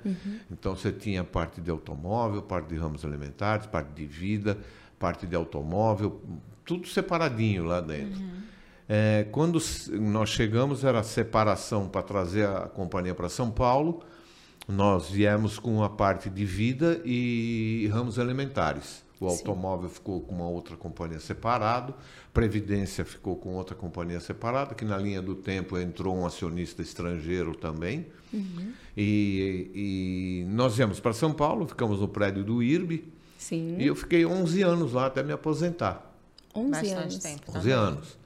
Então 0.51 0.75
você 0.75 0.91
tinha 0.91 1.23
parte 1.23 1.61
de 1.61 1.71
automóvel, 1.71 2.41
parte 2.41 2.67
de 2.67 2.75
ramos 2.75 3.05
alimentares, 3.05 3.65
parte 3.65 3.93
de 3.93 4.05
vida, 4.05 4.57
parte 4.99 5.25
de 5.25 5.35
automóvel, 5.37 6.21
tudo 6.65 6.85
separadinho 6.85 7.63
lá 7.63 7.79
dentro. 7.79 8.21
É, 8.89 9.25
quando 9.31 9.57
nós 10.01 10.29
chegamos, 10.29 10.83
era 10.83 10.99
a 10.99 11.03
separação 11.03 11.87
para 11.87 12.01
trazer 12.01 12.45
a 12.47 12.61
companhia 12.67 13.15
para 13.15 13.29
São 13.29 13.49
Paulo. 13.49 14.03
Nós 14.67 15.09
viemos 15.09 15.57
com 15.59 15.81
a 15.81 15.89
parte 15.89 16.29
de 16.29 16.43
vida 16.43 17.01
e 17.05 17.89
ramos 17.93 18.19
alimentares. 18.19 19.07
O 19.19 19.27
automóvel 19.27 19.89
ficou 19.89 20.21
com 20.21 20.33
uma 20.33 20.47
outra 20.47 20.77
companhia 20.77 21.19
separado, 21.19 21.93
Previdência 22.33 23.03
ficou 23.03 23.35
com 23.35 23.55
outra 23.55 23.75
companhia 23.75 24.19
separada, 24.19 24.73
que 24.73 24.85
na 24.85 24.97
linha 24.97 25.21
do 25.21 25.35
tempo 25.35 25.77
entrou 25.77 26.15
um 26.15 26.25
acionista 26.25 26.81
estrangeiro 26.81 27.53
também. 27.53 28.07
E, 28.95 29.71
e 29.75 30.45
nós 30.49 30.77
viemos 30.77 30.99
para 30.99 31.11
São 31.11 31.33
Paulo, 31.33 31.67
ficamos 31.67 31.99
no 31.99 32.07
prédio 32.07 32.43
do 32.43 32.63
IRB, 32.63 33.03
Sim. 33.37 33.77
e 33.77 33.87
eu 33.87 33.95
fiquei 33.95 34.25
11 34.25 34.61
anos 34.61 34.93
lá 34.93 35.07
até 35.07 35.21
me 35.21 35.33
aposentar. 35.33 36.09
11 36.55 36.71
Bastante 36.71 36.93
anos. 36.93 37.17
tempo. 37.17 37.43
11 37.49 37.59
também. 37.59 37.73
anos. 37.73 38.17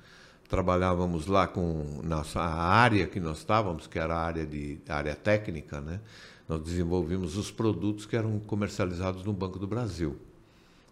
Trabalhávamos 0.49 1.25
lá 1.25 1.47
com 1.47 2.01
nossa 2.03 2.39
a 2.39 2.53
área 2.53 3.07
que 3.07 3.19
nós 3.19 3.39
estávamos, 3.39 3.87
que 3.87 3.97
era 3.97 4.15
a 4.15 4.21
área 4.21 4.45
de 4.45 4.77
a 4.87 4.95
área 4.95 5.15
técnica, 5.15 5.81
né? 5.81 5.99
Nós 6.47 6.61
desenvolvimos 6.61 7.37
os 7.37 7.49
produtos 7.49 8.05
que 8.05 8.15
eram 8.15 8.39
comercializados 8.39 9.23
no 9.23 9.33
Banco 9.33 9.57
do 9.57 9.65
Brasil. 9.65 10.15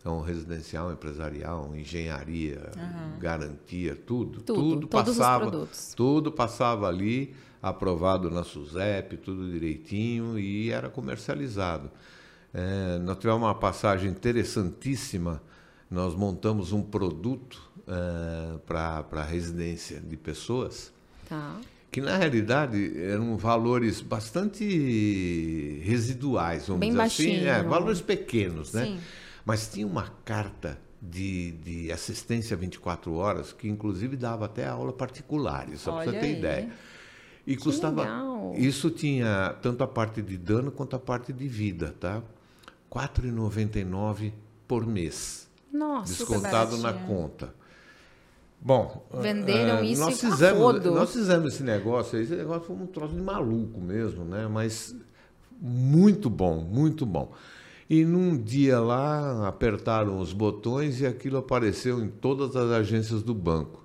Então, 0.01 0.19
residencial, 0.19 0.91
empresarial, 0.91 1.71
engenharia, 1.75 2.71
garantia, 3.19 3.95
tudo, 3.95 4.41
Tudo, 4.41 4.85
os 4.85 4.89
passava, 4.89 5.67
tudo 5.95 6.31
passava 6.31 6.87
ali, 6.87 7.35
aprovado 7.61 8.31
na 8.31 8.43
SUSEP, 8.43 9.17
tudo 9.17 9.47
direitinho 9.51 10.39
e 10.39 10.71
era 10.71 10.89
comercializado. 10.89 11.91
É, 12.51 12.97
nós 12.97 13.17
tivemos 13.19 13.43
uma 13.43 13.53
passagem 13.53 14.09
interessantíssima. 14.09 15.39
Nós 15.89 16.15
montamos 16.15 16.71
um 16.71 16.81
produto 16.81 17.61
para 18.65 19.05
a 19.11 19.23
residência 19.23 19.99
de 19.99 20.17
pessoas 20.17 20.91
Tá. 21.29 21.57
que 21.91 22.01
na 22.01 22.17
realidade 22.17 22.97
eram 22.99 23.37
valores 23.37 24.01
bastante 24.01 25.79
residuais, 25.83 26.67
vamos 26.67 26.79
Bem 26.79 26.89
dizer 26.91 27.01
assim, 27.03 27.35
é, 27.45 27.51
baixinho. 27.53 27.69
valores 27.69 28.01
pequenos, 28.01 28.73
né? 28.73 28.85
Sim. 28.85 28.99
Mas 29.45 29.67
tinha 29.67 29.85
uma 29.87 30.07
carta 30.23 30.77
de, 31.01 31.51
de 31.53 31.91
assistência 31.91 32.55
24 32.55 33.13
horas 33.13 33.51
que 33.51 33.67
inclusive 33.67 34.15
dava 34.15 34.45
até 34.45 34.67
aula 34.67 34.93
particulares, 34.93 35.81
só 35.81 35.93
para 35.93 36.05
você 36.05 36.11
ter 36.11 36.25
aí. 36.25 36.37
ideia. 36.37 36.69
E 37.45 37.57
custava. 37.57 38.03
legal. 38.03 38.53
Isso 38.55 38.91
tinha 38.91 39.55
tanto 39.61 39.83
a 39.83 39.87
parte 39.87 40.21
de 40.21 40.37
dano 40.37 40.71
quanto 40.71 40.95
a 40.95 40.99
parte 40.99 41.33
de 41.33 41.47
vida, 41.47 41.95
tá? 41.99 42.21
R$ 42.93 43.07
4,99 43.07 44.31
por 44.67 44.85
mês 44.85 45.49
Nossa. 45.71 46.13
descontado 46.13 46.77
na 46.77 46.93
conta. 46.93 47.53
Bom, 48.63 49.07
Venderam 49.11 49.79
eh, 49.79 49.85
isso 49.85 50.01
nós 50.01 50.21
fizemos, 50.21 50.61
rodo. 50.61 50.91
nós 50.91 51.11
fizemos 51.11 51.55
esse 51.55 51.63
negócio, 51.63 52.19
esse 52.19 52.35
negócio 52.35 52.67
foi 52.67 52.75
um 52.75 52.85
troço 52.85 53.15
de 53.15 53.21
maluco 53.21 53.81
mesmo, 53.81 54.23
né? 54.23 54.47
Mas 54.47 54.95
muito 55.59 56.29
bom, 56.29 56.61
muito 56.61 57.03
bom. 57.03 57.33
E 57.91 58.05
num 58.05 58.41
dia 58.41 58.79
lá 58.79 59.45
apertaram 59.45 60.17
os 60.17 60.31
botões 60.31 61.01
e 61.01 61.05
aquilo 61.05 61.37
apareceu 61.37 62.01
em 62.01 62.07
todas 62.07 62.55
as 62.55 62.71
agências 62.71 63.21
do 63.21 63.33
banco. 63.33 63.83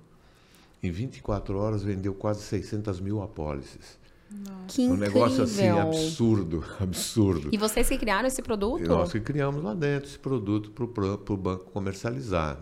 Em 0.81 0.89
24 0.89 1.57
horas 1.57 1.83
vendeu 1.83 2.13
quase 2.13 2.41
600 2.43 3.01
mil 3.01 3.21
apólices. 3.21 3.99
Que 4.67 4.81
Um 4.81 4.95
incrível. 4.95 4.97
negócio 4.97 5.43
assim 5.43 5.67
absurdo, 5.69 6.63
absurdo. 6.79 7.49
E 7.51 7.57
vocês 7.57 7.87
que 7.87 7.97
criaram 7.97 8.27
esse 8.27 8.41
produto? 8.41 8.85
Nós 8.87 9.11
que 9.11 9.19
criamos 9.21 9.63
lá 9.63 9.73
dentro 9.73 10.09
esse 10.09 10.19
produto 10.19 10.71
para 10.71 11.33
o 11.33 11.37
banco 11.37 11.65
comercializar. 11.71 12.57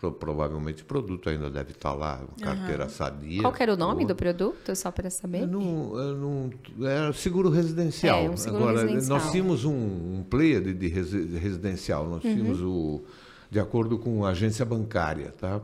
Pro- 0.00 0.10
provavelmente 0.12 0.82
o 0.82 0.86
produto 0.86 1.28
ainda 1.28 1.48
deve 1.48 1.72
estar 1.72 1.92
lá, 1.92 2.24
carteira 2.40 2.88
sadia. 2.88 3.40
Qual 3.42 3.52
que 3.52 3.62
era 3.62 3.74
o 3.74 3.76
nome 3.76 4.04
do 4.04 4.16
produto, 4.16 4.74
só 4.74 4.90
para 4.90 5.10
saber? 5.10 5.42
Eu 5.42 5.46
não, 5.46 5.96
eu 5.96 6.16
não, 6.16 6.50
era 6.88 7.12
seguro 7.12 7.50
residencial. 7.50 8.24
É, 8.24 8.30
um 8.30 8.36
seguro 8.36 8.62
Agora, 8.64 8.80
residencial. 8.82 9.18
nós 9.18 9.30
tínhamos 9.30 9.64
um, 9.64 9.72
um 9.72 10.24
player 10.28 10.60
de, 10.60 10.74
de 10.74 10.88
resi- 10.88 11.38
residencial. 11.38 12.08
Nós 12.08 12.24
Uhum. 12.24 12.34
tínhamos 12.34 12.60
o, 12.62 13.02
de 13.50 13.60
acordo 13.60 13.96
com 13.98 14.24
a 14.26 14.30
agência 14.30 14.64
bancária, 14.64 15.32
tá? 15.38 15.60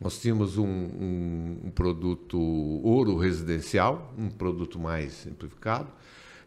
Nós 0.00 0.18
tínhamos 0.18 0.56
um, 0.56 0.66
um, 0.66 1.60
um 1.64 1.70
produto 1.70 2.38
ouro 2.38 3.18
residencial, 3.18 4.14
um 4.16 4.30
produto 4.30 4.78
mais 4.78 5.12
simplificado. 5.12 5.88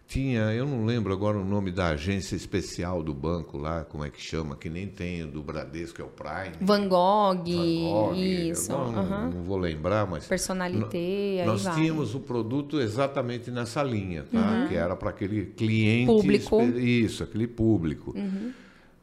Tinha, 0.08 0.54
eu 0.54 0.66
não 0.66 0.86
lembro 0.86 1.14
agora 1.14 1.38
o 1.38 1.46
nome 1.46 1.72
da 1.72 1.88
agência 1.90 2.36
especial 2.36 3.02
do 3.02 3.14
banco 3.14 3.58
lá, 3.58 3.84
como 3.86 4.04
é 4.04 4.10
que 4.10 4.22
chama, 4.22 4.56
que 4.56 4.70
nem 4.70 4.88
tem 4.88 5.24
o 5.24 5.28
do 5.28 5.42
Bradesco, 5.42 6.02
é 6.02 6.06
o 6.06 6.08
Prime. 6.08 6.56
Van 6.62 6.88
Gogh, 6.88 7.38
Van 7.38 7.44
Gogh, 7.44 8.16
isso. 8.16 8.72
não, 8.72 8.96
aham. 8.96 9.30
não 9.34 9.44
vou 9.44 9.58
lembrar, 9.58 10.06
mas 10.06 10.28
Personalité, 10.28 11.44
nós 11.46 11.64
vai. 11.64 11.76
tínhamos 11.76 12.14
o 12.14 12.20
produto 12.20 12.80
exatamente 12.82 13.50
nessa 13.50 13.82
linha, 13.82 14.26
tá? 14.32 14.66
Que 14.68 14.76
era 14.76 14.96
para 14.96 15.10
aquele 15.10 15.46
cliente 15.46 16.08
Público. 16.08 16.62
Isso, 16.62 17.24
aquele 17.24 17.48
público. 17.48 18.14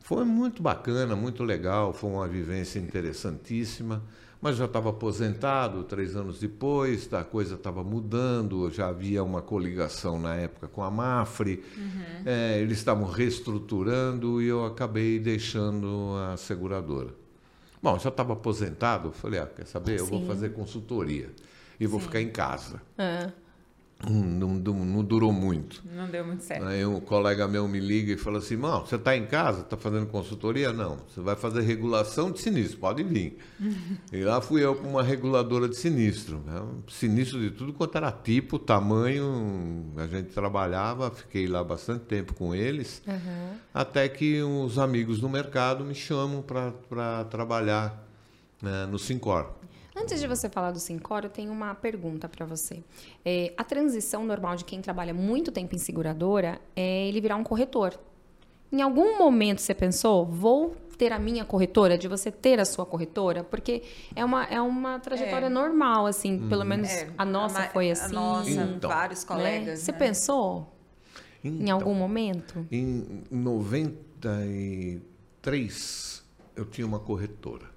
Foi 0.00 0.24
muito 0.24 0.62
bacana, 0.62 1.16
muito 1.16 1.42
legal, 1.44 1.92
foi 1.92 2.10
uma 2.10 2.28
vivência 2.28 2.78
interessantíssima. 2.78 4.02
Mas 4.40 4.56
já 4.56 4.64
estava 4.64 4.88
aposentado 4.88 5.84
três 5.84 6.16
anos 6.16 6.38
depois, 6.40 7.12
a 7.12 7.22
coisa 7.22 7.56
estava 7.56 7.84
mudando, 7.84 8.70
já 8.70 8.88
havia 8.88 9.22
uma 9.22 9.42
coligação 9.42 10.18
na 10.18 10.34
época 10.34 10.66
com 10.66 10.82
a 10.82 10.90
Mafre, 10.90 11.62
eh, 12.24 12.58
eles 12.60 12.78
estavam 12.78 13.04
reestruturando 13.04 14.40
e 14.40 14.46
eu 14.48 14.64
acabei 14.64 15.18
deixando 15.18 16.14
a 16.32 16.38
seguradora. 16.38 17.10
Bom, 17.82 17.98
já 17.98 18.08
estava 18.08 18.32
aposentado, 18.32 19.12
falei, 19.12 19.40
ah, 19.40 19.46
quer 19.46 19.66
saber, 19.66 19.98
eu 19.98 20.06
vou 20.06 20.20
Sim. 20.20 20.26
fazer 20.26 20.50
consultoria 20.54 21.30
e 21.78 21.86
vou 21.86 22.00
ficar 22.00 22.20
em 22.20 22.30
casa. 22.30 22.80
Hum, 22.98 23.30
Não, 24.08 24.54
não, 24.54 24.84
não 24.84 25.04
durou 25.04 25.32
muito. 25.32 25.82
Não 25.84 26.08
deu 26.08 26.24
muito 26.24 26.42
certo. 26.42 26.64
Aí 26.66 26.84
um 26.86 27.00
colega 27.00 27.46
meu 27.46 27.68
me 27.68 27.78
liga 27.78 28.12
e 28.12 28.16
fala 28.16 28.38
assim, 28.38 28.54
irmão, 28.54 28.80
você 28.84 28.96
está 28.96 29.14
em 29.16 29.26
casa, 29.26 29.60
está 29.60 29.76
fazendo 29.76 30.06
consultoria? 30.06 30.72
Não, 30.72 30.98
você 31.08 31.20
vai 31.20 31.36
fazer 31.36 31.60
regulação 31.60 32.30
de 32.30 32.40
sinistro, 32.40 32.78
pode 32.78 33.02
vir. 33.02 33.36
e 34.10 34.22
lá 34.22 34.40
fui 34.40 34.64
eu 34.64 34.74
para 34.74 34.88
uma 34.88 35.02
reguladora 35.02 35.68
de 35.68 35.76
sinistro. 35.76 36.38
né? 36.46 36.62
Sinistro 36.88 37.38
de 37.40 37.50
tudo 37.50 37.72
quanto 37.74 37.96
era 37.96 38.10
tipo, 38.10 38.58
tamanho, 38.58 39.92
a 39.96 40.06
gente 40.06 40.30
trabalhava, 40.32 41.10
fiquei 41.10 41.46
lá 41.46 41.62
bastante 41.62 42.04
tempo 42.04 42.32
com 42.34 42.54
eles, 42.54 43.02
aham. 43.06 43.56
até 43.74 44.08
que 44.08 44.42
os 44.42 44.78
amigos 44.78 45.20
no 45.20 45.28
mercado 45.28 45.84
me 45.84 45.94
chamam 45.94 46.42
para 46.42 47.24
trabalhar 47.24 48.06
né, 48.62 48.86
no 48.86 48.98
Sincor. 48.98 49.59
Antes 50.00 50.20
de 50.20 50.26
você 50.26 50.48
falar 50.48 50.70
do 50.70 50.80
Sincor, 50.80 51.24
eu 51.24 51.30
tenho 51.30 51.52
uma 51.52 51.74
pergunta 51.74 52.26
para 52.28 52.46
você. 52.46 52.82
É, 53.24 53.52
a 53.56 53.64
transição 53.64 54.24
normal 54.24 54.56
de 54.56 54.64
quem 54.64 54.80
trabalha 54.80 55.12
muito 55.12 55.52
tempo 55.52 55.74
em 55.74 55.78
seguradora 55.78 56.58
é 56.74 57.06
ele 57.06 57.20
virar 57.20 57.36
um 57.36 57.44
corretor. 57.44 57.98
Em 58.72 58.80
algum 58.80 59.18
momento 59.18 59.60
você 59.60 59.74
pensou, 59.74 60.24
vou 60.24 60.74
ter 60.96 61.12
a 61.12 61.18
minha 61.18 61.44
corretora, 61.44 61.98
de 61.98 62.06
você 62.08 62.30
ter 62.30 62.58
a 62.60 62.64
sua 62.64 62.86
corretora? 62.86 63.42
Porque 63.44 63.82
é 64.14 64.24
uma, 64.24 64.44
é 64.44 64.60
uma 64.60 64.98
trajetória 65.00 65.46
É. 65.46 65.50
normal, 65.50 66.06
assim, 66.06 66.48
pelo 66.48 66.64
menos 66.64 66.88
É, 66.88 67.10
a 67.18 67.24
nossa 67.24 67.58
ma- 67.60 67.68
foi 67.68 67.90
a 67.90 67.92
assim. 67.94 68.14
nossa, 68.14 68.50
Então. 68.50 68.88
vários 68.88 69.22
né? 69.22 69.26
colegas. 69.28 69.80
Você 69.80 69.92
né? 69.92 69.98
pensou 69.98 70.72
em 71.44 71.62
Então, 71.64 71.76
algum 71.78 71.94
momento? 71.94 72.66
Em 72.70 73.22
93, 73.30 76.22
eu 76.56 76.64
tinha 76.64 76.86
uma 76.86 77.00
corretora, 77.00 77.68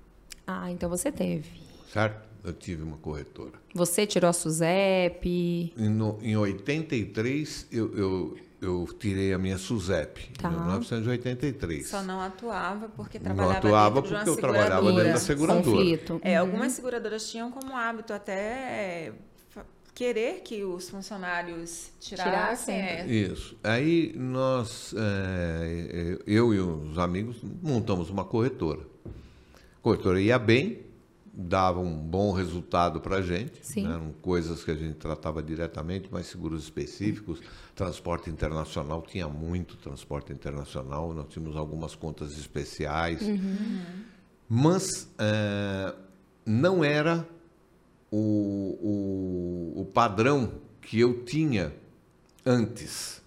Ah, 0.46 0.70
então 0.72 0.90
você 0.90 1.10
teve. 1.12 1.50
Certo? 1.94 2.34
Eu 2.44 2.52
tive 2.52 2.84
uma 2.84 2.98
corretora. 2.98 3.54
Você 3.74 4.06
tirou 4.06 4.30
a 4.30 4.34
Suzep. 4.34 5.74
Em, 5.78 5.90
no, 5.90 6.20
em 6.22 6.36
83, 6.36 7.68
eu, 7.72 7.96
eu, 7.98 8.38
eu 8.62 8.86
tirei 9.00 9.32
a 9.34 9.38
minha 9.38 9.58
SUSEP, 9.58 10.30
Tá. 10.38 10.50
em 10.50 10.60
1983. 10.60 11.88
Só 11.88 12.04
não 12.04 12.20
atuava 12.20 12.90
porque 12.90 13.18
Não 13.18 13.26
trabalhava 13.26 13.58
atuava 13.60 14.02
dentro 14.02 14.10
de 14.10 14.14
uma 14.16 14.20
porque 14.26 14.30
eu 14.30 14.36
trabalhava 14.36 14.92
dentro 14.92 15.14
da 15.14 15.18
seguradora. 15.20 15.64
Conflito. 15.64 16.20
É, 16.22 16.36
algumas 16.36 16.74
seguradoras 16.74 17.30
tinham 17.30 17.50
como 17.50 17.78
hábito 17.78 18.12
até 18.12 19.14
fa- 19.50 19.66
querer 19.96 20.42
que 20.42 20.66
os 20.66 20.90
funcionários 20.90 21.92
tirassem. 22.02 22.34
Tirassem. 22.34 22.76
é. 22.76 23.06
Isso. 23.06 23.58
Aí 23.64 24.12
nós, 24.18 24.94
é, 24.98 26.18
eu 26.28 26.54
e 26.54 26.60
os 26.60 26.98
amigos, 26.98 27.38
montamos 27.62 28.10
uma 28.10 28.26
corretora. 28.26 28.82
A 29.06 29.82
corretora 29.82 30.20
ia 30.22 30.38
bem, 30.38 30.80
dava 31.36 31.80
um 31.80 31.98
bom 31.98 32.32
resultado 32.32 33.02
para 33.02 33.18
a 33.18 33.22
gente. 33.22 33.60
Sim. 33.66 33.88
né? 33.88 33.96
Eram 33.96 34.14
coisas 34.22 34.64
que 34.64 34.70
a 34.70 34.76
gente 34.76 34.96
tratava 34.96 35.42
diretamente, 35.42 36.08
mas 36.12 36.28
seguros 36.28 36.64
específicos. 36.64 37.42
Transporte 37.76 38.30
internacional, 38.30 39.02
tinha 39.02 39.28
muito 39.28 39.76
transporte 39.78 40.32
internacional. 40.32 41.12
Nós 41.12 41.28
tínhamos 41.30 41.58
algumas 41.58 41.96
contas 41.96 42.38
especiais. 42.38 43.22
Mas 44.48 45.10
é, 45.18 45.96
não 46.46 46.84
era 46.84 47.28
o, 48.12 49.74
o, 49.78 49.82
o 49.82 49.86
padrão 49.86 50.54
que 50.80 51.00
eu 51.00 51.24
tinha 51.26 51.74
antes. 52.46 53.23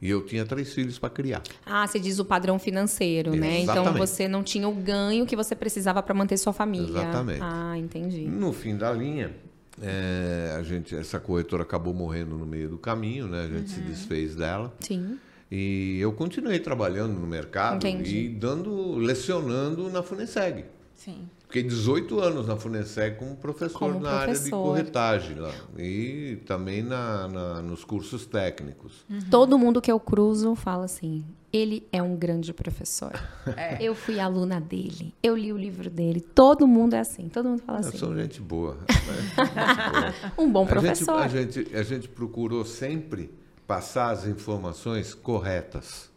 E 0.00 0.10
eu 0.10 0.24
tinha 0.24 0.44
três 0.44 0.74
filhos 0.74 0.98
para 0.98 1.08
criar. 1.08 1.42
Ah, 1.64 1.86
você 1.86 1.98
diz 1.98 2.18
o 2.18 2.24
padrão 2.24 2.58
financeiro, 2.58 3.34
né? 3.34 3.60
Então 3.60 3.74
Exatamente. 3.76 3.98
você 3.98 4.28
não 4.28 4.42
tinha 4.42 4.68
o 4.68 4.74
ganho 4.74 5.24
que 5.24 5.34
você 5.34 5.54
precisava 5.54 6.02
para 6.02 6.14
manter 6.14 6.36
sua 6.36 6.52
família. 6.52 6.88
Exatamente. 6.90 7.40
Ah, 7.42 7.78
entendi. 7.78 8.26
No 8.26 8.52
fim 8.52 8.76
da 8.76 8.92
linha, 8.92 9.34
é, 9.80 10.54
a 10.58 10.62
gente, 10.62 10.94
essa 10.94 11.18
corretora 11.18 11.62
acabou 11.62 11.94
morrendo 11.94 12.36
no 12.36 12.44
meio 12.44 12.68
do 12.68 12.78
caminho, 12.78 13.26
né? 13.26 13.44
A 13.44 13.48
gente 13.48 13.70
se 13.70 13.80
desfez 13.80 14.34
dela. 14.34 14.72
Sim. 14.80 15.18
E 15.50 15.98
eu 16.00 16.12
continuei 16.12 16.58
trabalhando 16.58 17.14
no 17.14 17.26
mercado 17.26 17.76
Entendi. 17.76 18.24
e 18.24 18.28
dando, 18.28 18.96
lecionando 18.96 19.88
na 19.90 20.02
Funeseg. 20.02 20.64
Sim. 20.94 21.28
Fiquei 21.48 21.62
18 21.62 22.18
anos 22.20 22.46
na 22.48 22.56
Funeseg 22.56 23.16
como 23.18 23.36
professor 23.36 23.78
Como 23.78 24.00
na 24.00 24.10
área 24.10 24.34
de 24.34 24.40
professor. 24.40 24.62
corretagem 24.64 25.36
lá. 25.38 25.52
E 25.78 26.38
também 26.44 26.82
na, 26.82 27.28
na- 27.28 27.62
nos 27.62 27.84
cursos 27.84 28.26
técnicos. 28.26 29.04
Todo 29.30 29.56
mundo 29.56 29.80
que 29.80 29.90
eu 29.90 30.00
cruzo 30.00 30.56
fala 30.56 30.86
assim: 30.86 31.24
ele 31.52 31.86
é 31.92 32.02
um 32.02 32.16
grande 32.16 32.52
professor. 32.52 33.12
É. 33.56 33.80
Eu 33.80 33.94
fui 33.94 34.18
aluna 34.18 34.60
dele, 34.60 35.14
eu 35.22 35.36
li 35.36 35.52
o 35.52 35.56
livro 35.56 35.88
dele. 35.88 36.20
Todo 36.20 36.66
mundo 36.66 36.94
é 36.94 36.98
assim, 37.00 37.28
todo 37.28 37.48
mundo 37.48 37.62
fala 37.62 37.78
Eu 37.80 37.88
assim. 37.88 37.96
sou 37.98 38.14
gente 38.16 38.40
boa. 38.40 38.74
né? 38.74 38.86
Gente 38.96 39.36
boa. 40.34 40.44
Um 40.44 40.50
bom 40.50 40.62
A 40.62 40.64
gente, 40.64 40.72
professor. 40.80 41.18
a, 41.22 41.28
gente, 41.28 41.76
a 41.76 41.82
gente 41.84 42.08
procurou 42.08 42.64
sempre 42.64 43.30
passar 43.68 44.10
as 44.10 44.26
informações 44.26 45.14
corretas. 45.14 46.10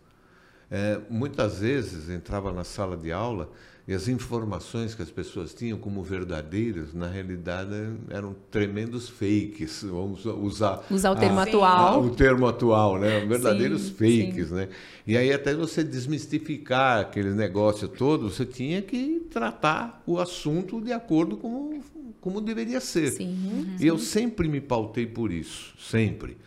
É, 0.72 1.00
muitas 1.10 1.60
vezes 1.60 2.10
entrava 2.10 2.52
na 2.52 2.64
sala 2.64 2.98
de 2.98 3.12
aula 3.12 3.50
e 3.90 3.94
as 3.96 4.08
informações 4.08 4.94
que 4.94 5.02
as 5.02 5.10
pessoas 5.10 5.52
tinham 5.52 5.76
como 5.80 6.04
verdadeiras, 6.04 6.94
na 6.94 7.08
realidade, 7.08 7.72
eram 8.12 8.36
tremendos 8.52 9.10
fakes. 9.10 9.82
Vamos 9.84 10.24
usar 10.26 10.84
Usar 10.92 11.10
o 11.10 11.16
termo 11.16 11.40
a- 11.40 11.42
atual. 11.44 11.94
a- 11.96 11.98
o 11.98 12.12
termo 12.12 12.46
atual, 12.48 13.00
né? 13.00 13.20
Verdadeiros 13.26 13.82
Sim, 13.82 13.94
fakes, 14.28 14.52
né? 14.52 14.70
E 15.08 15.18
aí 15.18 15.34
até 15.34 15.56
você 15.56 15.84
desmistificar 15.84 17.00
aquele 17.02 17.32
negócio 17.32 17.88
todo, 17.88 18.30
você 18.30 18.46
tinha 18.46 18.80
que 18.80 19.26
tratar 19.32 20.04
o 20.06 20.20
assunto 20.20 20.80
de 20.80 20.92
acordo 20.94 21.36
com 21.36 21.82
como 22.22 22.42
deveria 22.42 22.80
ser. 22.82 23.12
Sim. 23.14 23.66
E 23.80 23.88
eu 23.88 23.98
sempre 23.98 24.48
me 24.48 24.62
pautei 24.62 25.08
por 25.08 25.32
isso, 25.32 25.74
sempre. 25.80 26.38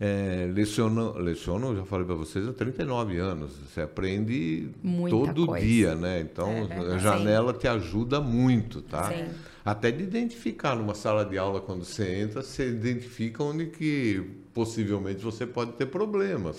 É, 0.00 0.50
leciono, 0.52 1.16
leciono, 1.18 1.76
já 1.76 1.84
falei 1.84 2.04
para 2.04 2.16
vocês, 2.16 2.46
há 2.48 2.52
39 2.52 3.16
anos. 3.18 3.52
Você 3.56 3.80
aprende 3.80 4.68
Muita 4.82 5.16
todo 5.16 5.46
coisa. 5.46 5.64
dia, 5.64 5.94
né? 5.94 6.20
Então, 6.20 6.68
a 6.92 6.98
janela 6.98 7.52
te 7.52 7.68
ajuda 7.68 8.20
muito, 8.20 8.82
tá? 8.82 9.12
Sim. 9.12 9.26
Até 9.64 9.90
de 9.90 10.02
identificar 10.02 10.74
numa 10.74 10.94
sala 10.94 11.24
de 11.24 11.38
aula, 11.38 11.60
quando 11.60 11.84
você 11.84 12.16
entra, 12.16 12.42
você 12.42 12.68
identifica 12.68 13.42
onde 13.42 13.66
que 13.66 14.22
possivelmente 14.52 15.22
você 15.22 15.46
pode 15.46 15.72
ter 15.72 15.86
problemas. 15.86 16.58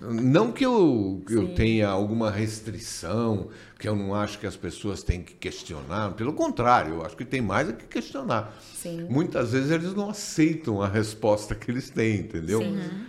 Não 0.00 0.50
que 0.50 0.64
eu, 0.64 1.22
eu 1.28 1.54
tenha 1.54 1.88
alguma 1.88 2.30
restrição, 2.30 3.48
que 3.78 3.86
eu 3.86 3.94
não 3.94 4.14
acho 4.14 4.38
que 4.38 4.46
as 4.46 4.56
pessoas 4.56 5.02
têm 5.02 5.22
que 5.22 5.34
questionar. 5.34 6.12
Pelo 6.12 6.32
contrário, 6.32 6.94
eu 6.94 7.04
acho 7.04 7.16
que 7.16 7.24
tem 7.24 7.42
mais 7.42 7.68
é 7.68 7.72
que 7.72 7.84
questionar. 7.86 8.56
Sim. 8.74 9.06
Muitas 9.10 9.52
vezes 9.52 9.70
eles 9.70 9.94
não 9.94 10.08
aceitam 10.08 10.80
a 10.80 10.88
resposta 10.88 11.54
que 11.54 11.70
eles 11.70 11.90
têm, 11.90 12.20
entendeu? 12.20 12.62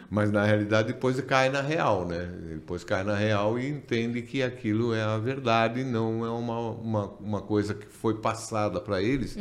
Mas 0.09 0.31
na 0.31 0.43
realidade 0.43 0.89
depois 0.89 1.19
cai 1.21 1.49
na 1.49 1.61
real, 1.61 2.05
né? 2.05 2.29
Depois 2.49 2.83
cai 2.83 3.03
na 3.03 3.15
real 3.15 3.57
e 3.57 3.69
entende 3.69 4.21
que 4.21 4.43
aquilo 4.43 4.93
é 4.93 5.01
a 5.01 5.17
verdade, 5.17 5.83
não 5.83 6.25
é 6.25 6.29
uma, 6.29 6.59
uma, 6.71 7.05
uma 7.19 7.41
coisa 7.41 7.73
que 7.73 7.87
foi 7.87 8.15
passada 8.15 8.81
para 8.81 9.01
eles, 9.01 9.37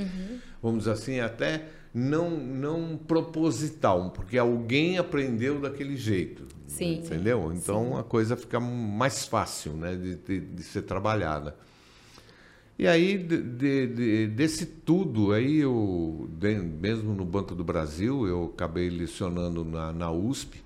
vamos 0.63 0.81
dizer 0.81 0.93
assim, 0.93 1.21
até 1.21 1.65
não, 1.93 2.31
não 2.31 2.97
proposital, 2.97 4.11
porque 4.11 4.39
alguém 4.39 4.99
aprendeu 4.99 5.61
daquele 5.61 5.97
jeito. 5.97 6.47
Sim. 6.71 6.99
Entendeu? 7.01 7.53
Então 7.53 7.97
a 7.99 8.05
coisa 8.05 8.37
fica 8.37 8.61
mais 8.61 9.25
fácil 9.27 9.73
né, 9.73 9.95
de, 9.97 10.15
de, 10.17 10.41
de 10.41 10.63
ser 10.63 10.83
trabalhada. 10.83 11.57
E 12.79 12.87
aí, 12.87 13.19
de- 13.19 13.43
de- 13.43 13.87
de- 13.89 14.27
desse 14.29 14.65
tudo, 14.65 15.33
aí 15.33 15.59
eu, 15.59 16.31
mesmo 16.81 17.13
no 17.13 17.25
Banco 17.27 17.55
do 17.55 17.63
Brasil, 17.63 18.27
eu 18.27 18.53
acabei 18.55 18.89
lecionando 18.89 19.65
na, 19.65 19.93
na 19.93 20.11
USP, 20.11 20.63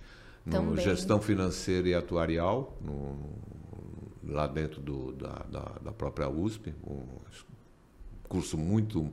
no 0.47 0.53
Também. 0.53 0.85
Gestão 0.85 1.21
Financeira 1.21 1.89
e 1.89 1.95
Atuarial, 1.95 2.77
no- 2.81 3.33
lá 4.33 4.47
dentro 4.47 4.81
do- 4.81 5.13
da, 5.13 5.45
da, 5.51 5.73
da 5.87 5.93
própria 5.93 6.29
USP, 6.29 6.73
um 6.87 7.03
curso 8.29 8.57
muito, 8.57 9.11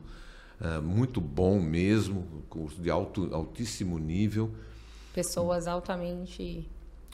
eh, 0.62 0.80
muito 0.80 1.20
bom 1.20 1.60
mesmo, 1.60 2.44
curso 2.50 2.80
de 2.82 2.90
alto, 2.92 3.34
altíssimo 3.34 3.98
nível. 3.98 4.52
Pessoas 5.14 5.68
altamente. 5.68 6.70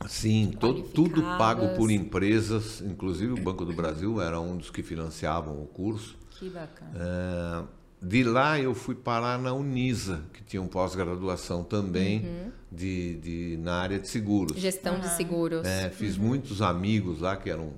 Sim, 0.07 0.53
todo, 0.59 0.83
tudo 0.83 1.21
pago 1.21 1.69
por 1.75 1.89
empresas, 1.89 2.81
inclusive 2.81 3.33
o 3.33 3.37
Banco 3.43 3.65
do 3.65 3.73
Brasil 3.73 4.21
era 4.21 4.39
um 4.39 4.55
dos 4.57 4.69
que 4.69 4.83
financiavam 4.83 5.61
o 5.61 5.65
curso. 5.65 6.15
Que 6.29 6.49
bacana. 6.49 6.91
É, 6.95 7.63
de 8.05 8.23
lá 8.23 8.59
eu 8.59 8.75
fui 8.75 8.93
parar 8.93 9.39
na 9.39 9.53
Unisa, 9.53 10.21
que 10.31 10.43
tinha 10.43 10.61
um 10.61 10.67
pós-graduação 10.67 11.63
também 11.63 12.19
Uhum. 12.19 12.51
de, 12.71 13.15
de, 13.15 13.57
na 13.57 13.75
área 13.81 13.97
de 13.99 14.07
seguros. 14.07 14.55
Gestão 14.57 14.99
de 14.99 15.09
seguros. 15.09 15.65
É, 15.65 15.89
fiz 15.89 16.15
muitos 16.15 16.61
amigos 16.61 17.21
lá 17.21 17.35
que 17.35 17.49
eram 17.49 17.73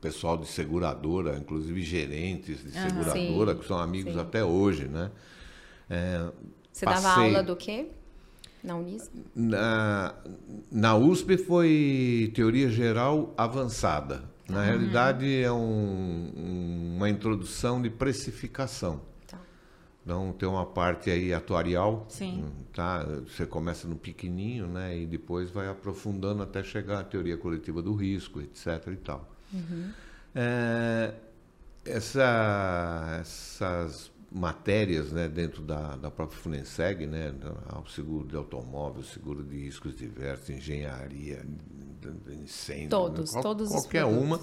pessoal 0.00 0.38
de 0.38 0.46
seguradora, 0.46 1.36
inclusive 1.36 1.82
gerentes 1.82 2.62
de 2.64 2.70
seguradora, 2.70 3.52
Sim, 3.52 3.58
que 3.60 3.66
são 3.66 3.78
amigos 3.78 4.14
sim. 4.14 4.20
até 4.20 4.42
hoje, 4.44 4.86
né? 4.88 5.10
É, 5.90 6.30
Você 6.72 6.86
dava 6.86 7.02
passei- 7.02 7.24
aula 7.24 7.42
do 7.42 7.56
quê? 7.56 7.88
Na 8.62 8.74
Unis? 8.76 9.10
Na, 9.34 10.14
na 10.70 10.96
USP 10.96 11.36
foi 11.38 12.32
teoria 12.34 12.68
geral 12.70 13.32
avançada. 13.36 14.24
Na 14.48 14.62
realidade, 14.64 15.42
é 15.42 15.52
um- 15.52 16.32
um- 16.36 16.94
uma 16.96 17.08
introdução 17.10 17.80
de 17.82 17.90
precificação. 17.90 19.00
Tá. 19.26 19.38
Então, 20.02 20.32
tem 20.32 20.48
uma 20.48 20.64
parte 20.64 21.10
aí 21.10 21.32
atuarial. 21.34 22.06
Sim. 22.08 22.44
hum, 22.44 22.50
Tá? 22.72 23.04
Você 23.26 23.44
começa 23.44 23.86
no 23.88 23.96
pequenininho, 23.96 24.66
né? 24.68 24.96
E 24.96 25.04
depois 25.06 25.50
vai 25.50 25.68
aprofundando 25.68 26.42
até 26.42 26.62
chegar 26.62 27.00
à 27.00 27.04
teoria 27.04 27.36
coletiva 27.36 27.82
do 27.82 27.92
risco, 27.94 28.40
etc. 28.40 28.86
e 28.92 28.96
tal. 28.96 29.28
É, 30.34 31.12
essa- 31.84 33.18
essas 33.20 34.10
matérias 34.30 35.10
né, 35.12 35.26
dentro 35.28 35.62
da, 35.62 35.96
da 35.96 36.10
própria 36.10 36.38
Funenseg, 36.38 37.06
né, 37.06 37.32
seguro 37.94 38.26
de 38.28 38.36
automóvel, 38.36 39.02
seguro 39.02 39.42
de 39.42 39.56
riscos 39.56 39.94
diversos, 39.96 40.50
engenharia, 40.50 41.44
incêndio, 42.42 42.90
Todos, 42.90 43.30
qual- 43.32 43.42
todos 43.42 43.68
os 43.68 43.72
qualquer 43.82 44.04
uma, 44.04 44.38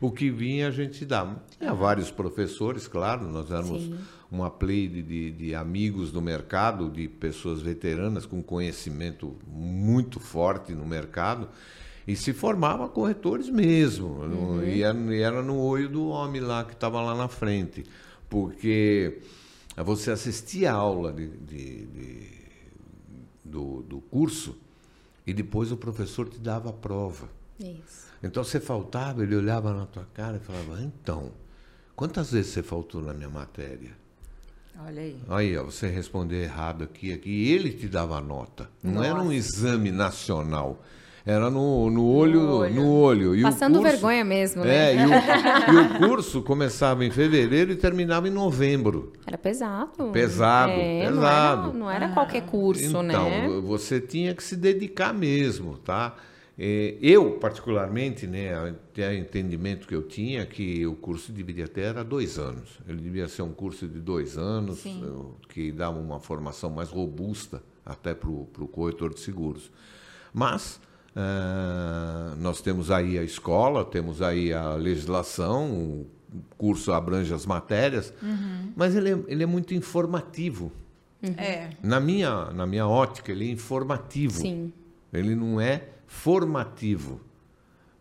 o 0.00 0.10
que 0.10 0.30
vinha 0.30 0.68
a 0.68 0.70
gente 0.70 1.04
dá. 1.04 1.36
Tinha 1.58 1.72
vários 1.74 2.10
professores, 2.10 2.86
claro, 2.88 3.26
nós 3.28 3.50
éramos 3.50 3.82
Sim. 3.82 3.98
uma 4.30 4.50
play 4.50 4.88
de, 4.88 5.02
de, 5.02 5.30
de 5.32 5.54
amigos 5.54 6.10
do 6.12 6.20
mercado, 6.20 6.90
de 6.90 7.08
pessoas 7.08 7.62
veteranas 7.62 8.26
com 8.26 8.42
conhecimento 8.42 9.36
muito 9.46 10.20
forte 10.20 10.72
no 10.74 10.84
mercado. 10.86 11.48
E 12.06 12.16
se 12.16 12.32
formava 12.32 12.88
corretores 12.88 13.50
mesmo. 13.50 14.26
no- 14.26 14.64
E, 14.66 14.82
era, 14.82 14.98
e 15.14 15.20
era 15.20 15.42
no 15.42 15.58
olho 15.58 15.88
do 15.90 16.08
homem 16.08 16.40
lá 16.40 16.64
que 16.64 16.72
estava 16.72 17.00
lá 17.02 17.14
na 17.14 17.28
frente. 17.28 17.84
Porque 18.28 19.20
você 19.76 20.10
assistia 20.10 20.72
a 20.72 20.74
aula 20.74 21.12
de, 21.12 21.28
de- 21.28 21.86
de- 21.86 22.38
do, 23.44 23.82
do 23.82 24.00
curso 24.00 24.56
e 25.26 25.32
depois 25.32 25.72
o 25.72 25.76
professor 25.76 26.28
te 26.28 26.38
dava 26.38 26.70
a 26.70 26.72
prova. 26.72 27.28
Isso. 27.58 28.08
Então 28.22 28.42
você 28.44 28.60
faltava, 28.60 29.22
ele 29.22 29.34
olhava 29.36 29.72
na 29.72 29.86
tua 29.86 30.06
cara 30.12 30.36
e 30.36 30.40
falava, 30.40 30.82
então, 30.82 31.32
quantas 31.96 32.32
vezes 32.32 32.52
você 32.52 32.62
faltou 32.62 33.00
na 33.00 33.14
minha 33.14 33.28
matéria? 33.30 33.92
Olha 34.80 35.02
aí. 35.02 35.20
Aí, 35.28 35.56
ó, 35.56 35.64
você 35.64 35.88
respondeu 35.88 36.38
errado 36.38 36.84
aqui, 36.84 37.12
aqui, 37.12 37.30
e 37.30 37.50
ele 37.52 37.72
te 37.72 37.88
dava 37.88 38.16
a 38.18 38.20
nota. 38.20 38.70
Não 38.82 39.02
era 39.02 39.20
um 39.20 39.32
exame 39.32 39.90
nacional. 39.90 40.82
Era 41.30 41.50
no, 41.50 41.90
no 41.90 42.06
olho, 42.06 42.40
No 42.40 42.56
olho. 42.56 42.74
no 42.74 42.90
olho. 42.90 43.36
E 43.36 43.42
Passando 43.42 43.78
curso- 43.78 43.92
vergonha 43.92 44.24
mesmo, 44.24 44.64
né? 44.64 44.94
É, 44.94 44.96
e 44.96 45.04
o, 45.06 45.10
e 45.74 45.76
o 46.06 46.08
curso 46.08 46.40
começava 46.40 47.04
em 47.04 47.10
fevereiro 47.10 47.70
e 47.70 47.76
terminava 47.76 48.26
em 48.26 48.30
novembro. 48.30 49.12
Era 49.26 49.36
pesado. 49.36 50.10
Pesado, 50.10 50.72
É, 50.72 51.06
pesado. 51.06 51.62
Não 51.66 51.68
era, 51.68 51.78
não 51.78 51.90
era 51.90 52.08
qualquer 52.14 52.46
curso, 52.46 52.82
então, 52.82 53.02
né? 53.02 53.46
você 53.62 54.00
tinha 54.00 54.34
que 54.34 54.42
se 54.42 54.56
dedicar 54.56 55.12
mesmo, 55.12 55.76
tá? 55.76 56.16
Eh, 56.58 56.96
Eu, 57.02 57.32
particularmente, 57.32 58.26
né, 58.26 58.54
até 58.54 59.10
o 59.10 59.12
entendimento 59.18 59.86
que 59.86 59.94
eu 59.94 60.02
tinha 60.04 60.46
que 60.46 60.86
o 60.86 60.94
curso 60.94 61.30
deveria 61.30 61.68
ter 61.68 61.82
era 61.82 62.02
dois 62.02 62.38
anos. 62.38 62.78
Ele 62.88 63.02
devia 63.02 63.28
ser 63.28 63.42
um 63.42 63.52
curso 63.52 63.86
de 63.86 64.00
dois 64.00 64.38
anos, 64.38 64.78
Sim. 64.78 65.04
que 65.50 65.70
dava 65.72 65.98
uma 65.98 66.18
formação 66.20 66.70
mais 66.70 66.88
robusta 66.88 67.62
até 67.84 68.14
para 68.14 68.30
o 68.30 68.46
corretor 68.72 69.12
de 69.12 69.20
seguros. 69.20 69.70
Mas 70.32 70.80
ah, 71.20 72.34
nós 72.38 72.60
temos 72.60 72.92
aí 72.92 73.18
a 73.18 73.24
escola, 73.24 73.84
temos 73.84 74.22
aí 74.22 74.52
a 74.52 74.74
legislação, 74.74 75.68
o 75.72 76.06
curso 76.56 76.92
abrange 76.92 77.34
as 77.34 77.44
matérias, 77.44 78.14
mas 78.76 78.94
ele 78.94 79.10
é, 79.10 79.18
ele 79.26 79.42
é 79.42 79.46
muito 79.46 79.74
informativo. 79.74 80.70
É. 81.36 81.70
Na 81.82 81.98
minha, 81.98 82.52
na 82.52 82.64
minha 82.64 82.86
ótica, 82.86 83.32
ele 83.32 83.48
é 83.48 83.50
informativo. 83.50 84.38
Sim, 84.38 84.72
Ele 85.12 85.34
não 85.34 85.60
é 85.60 85.88
formativo 86.06 87.20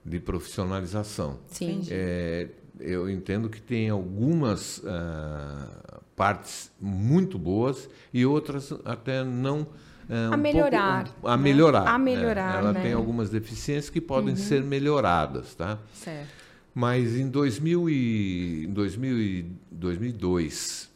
de 0.05 0.19
profissionalização. 0.19 1.39
sim. 1.47 1.81
É, 1.89 2.47
eu 2.79 3.09
entendo 3.09 3.49
que 3.49 3.59
tem 3.59 3.89
algumas 3.89 4.83
ah, 4.85 5.99
partes 6.15 6.71
muito 6.79 7.39
boas 7.39 7.89
e 8.13 8.23
outras 8.23 8.71
até 8.85 9.23
não. 9.23 9.65
A 10.09 10.35
um 10.35 10.37
melhorar, 10.37 11.03
pouco- 11.05 11.27
a 11.27 11.35
né? 11.35 11.43
melhorar. 11.43 11.87
A 11.89 11.95
é. 11.95 11.97
melhorar, 11.97 12.59
ela 12.59 12.73
né? 12.73 12.81
tem 12.81 12.93
algumas 12.93 13.29
deficiências 13.29 13.89
que 13.89 13.99
podem 13.99 14.35
ser 14.35 14.63
melhoradas, 14.63 15.53
tá? 15.53 15.79
Certo. 15.93 16.29
Mas 16.73 17.15
em 17.15 17.29
2000 17.29 17.89
e, 17.89 18.65
em 18.65 18.71
2000 18.71 19.19
e 19.19 19.51
2002, 19.71 20.89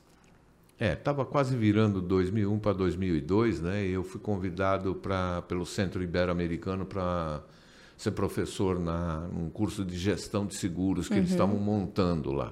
é, 0.80 0.94
estava 0.94 1.26
quase 1.26 1.56
virando 1.56 2.02
2001 2.02 2.60
para 2.60 2.74
2002, 2.74 3.62
né? 3.62 3.86
E 3.86 3.92
eu 3.92 4.04
fui 4.04 4.20
convidado 4.22 4.96
pra, 4.96 5.42
pelo 5.44 5.66
Centro 5.66 6.02
Ibero-Americano 6.02 6.86
para 6.86 7.42
ser 7.98 8.12
professor 8.12 8.80
na, 8.80 9.28
num 9.32 9.50
curso 9.50 9.86
de 9.86 9.98
gestão 9.98 10.46
de 10.46 10.56
seguros 10.56 11.08
que 11.08 11.14
eles 11.16 11.30
estavam 11.32 11.58
montando 11.58 12.32
lá. 12.32 12.52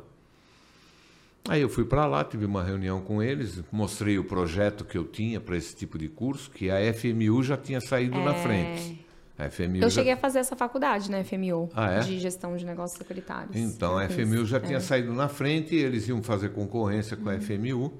Aí 1.48 1.62
eu 1.62 1.70
fui 1.70 1.86
para 1.86 2.06
lá, 2.06 2.24
tive 2.24 2.46
uma 2.46 2.64
reunião 2.64 3.02
com 3.02 3.24
eles, 3.24 3.64
mostrei 3.72 4.20
o 4.20 4.24
projeto 4.24 4.84
que 4.86 4.98
eu 4.98 5.04
tinha 5.06 5.40
para 5.40 5.58
esse 5.58 5.76
tipo 5.76 5.98
de 5.98 6.08
curso, 6.08 6.52
que 6.52 6.70
a 6.70 6.78
FMU 6.94 7.42
já 7.42 7.58
tinha 7.58 7.82
saído 7.82 8.20
na 8.20 8.34
frente. 8.36 9.06
A 9.38 9.50
FMU 9.50 9.76
É. 9.76 9.78
Eu 9.78 9.82
já 9.84 9.90
cheguei 9.90 10.12
a 10.12 10.18
fazer 10.18 10.40
essa 10.40 10.56
faculdade 10.56 11.10
na 11.10 11.24
FMU, 11.24 11.70
Ah, 11.74 11.92
é? 11.94 12.00
de 12.02 12.20
gestão 12.20 12.56
de 12.58 12.66
negócios 12.66 12.98
securitários. 12.98 13.56
Então, 13.56 13.98
a 13.98 14.04
FMU 14.10 14.46
já 14.46 14.58
É. 14.58 14.60
tinha 14.60 14.80
saído 14.82 15.14
na 15.14 15.28
frente, 15.30 15.74
eles 15.76 16.08
iam 16.10 16.22
fazer 16.22 16.50
concorrência 16.50 17.16
com 17.16 17.30
a 17.30 17.34
Uhum. 17.34 17.40
FMU. 17.42 17.94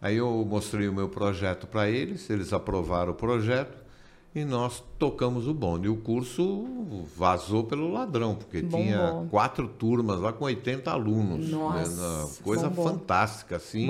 Aí 0.00 0.16
eu 0.16 0.44
mostrei 0.48 0.88
o 0.88 0.92
meu 0.92 1.08
projeto 1.08 1.66
para 1.66 1.88
eles, 1.90 2.28
eles 2.30 2.52
aprovaram 2.52 3.12
o 3.12 3.14
projeto 3.14 3.76
e 4.34 4.44
nós 4.44 4.82
tocamos 4.98 5.48
o 5.48 5.54
bonde. 5.54 5.86
E 5.86 5.88
o 5.90 5.96
curso 5.96 6.66
vazou 7.16 7.64
pelo 7.64 7.90
ladrão, 7.92 8.34
porque 8.34 8.62
tinha 8.62 9.26
quatro 9.30 9.66
turmas 9.66 10.20
lá 10.20 10.32
com 10.32 10.44
80 10.44 10.90
alunos. 10.90 11.48
Nossa, 11.50 12.42
Coisa 12.42 12.68
bombou. 12.68 12.88
fantástica, 12.92 13.56
assim. 13.56 13.88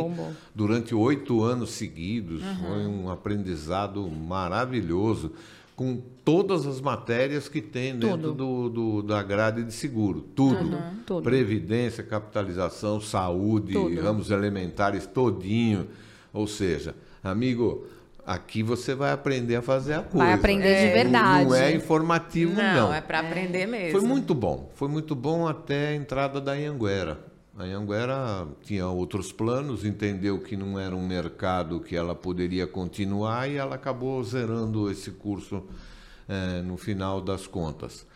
Durante 0.54 0.94
oito 0.94 1.42
anos 1.42 1.70
seguidos. 1.70 2.42
Uhum. 2.42 2.56
Foi 2.66 2.86
um 2.86 3.10
aprendizado 3.10 4.08
maravilhoso. 4.10 5.32
Com 5.76 6.00
todas 6.24 6.66
as 6.66 6.80
matérias 6.80 7.48
que 7.48 7.60
tem 7.62 7.96
dentro 7.96 8.32
do, 8.32 8.68
do- 8.68 9.02
da 9.02 9.22
grade 9.22 9.62
de 9.62 9.72
seguro. 9.72 10.22
Tudo. 10.34 10.76
tudo. 11.06 11.22
Previdência, 11.22 12.02
capitalização, 12.02 13.00
saúde, 13.00 13.74
Tudo. 13.74 14.00
ramos 14.00 14.30
elementares, 14.32 15.06
todinho. 15.06 15.86
Ou 16.32 16.48
seja, 16.48 16.96
amigo, 17.22 17.86
aqui 18.28 18.62
você 18.62 18.94
vai 18.94 19.10
aprender 19.10 19.56
a 19.56 19.62
fazer 19.62 19.94
a 19.94 20.02
coisa. 20.02 20.34
aprender 20.34 20.80
de 20.80 20.86
Não- 20.86 20.92
verdade. 20.92 21.44
Não 21.48 21.54
é 21.54 21.72
informativo, 21.74 22.52
não. 22.52 22.74
Não, 22.88 22.94
é 22.94 23.00
para 23.00 23.20
aprender 23.20 23.66
mesmo. 23.66 23.98
Foi 23.98 24.06
muito 24.06 24.34
bom. 24.34 24.70
Foi 24.74 24.86
muito 24.86 25.14
bom 25.14 25.48
até 25.48 25.88
a 25.88 25.94
entrada 25.94 26.38
da 26.38 26.52
Anhanguera. 26.52 27.18
A 27.58 27.62
Anhanguera 27.64 28.46
tinha 28.62 28.86
outros 28.86 29.32
planos, 29.32 29.84
entendeu 29.84 30.38
que 30.40 30.56
não 30.56 30.78
era 30.78 30.94
um 30.94 31.04
mercado 31.06 31.80
que 31.80 31.96
ela 31.96 32.14
poderia 32.14 32.66
continuar 32.66 33.48
e 33.50 33.56
ela 33.56 33.74
acabou 33.76 34.22
zerando 34.22 34.90
esse 34.90 35.10
curso 35.10 35.64
eh, 36.28 36.62
no 36.62 36.76
final 36.76 37.20
das 37.22 37.46
contas. 37.46 38.06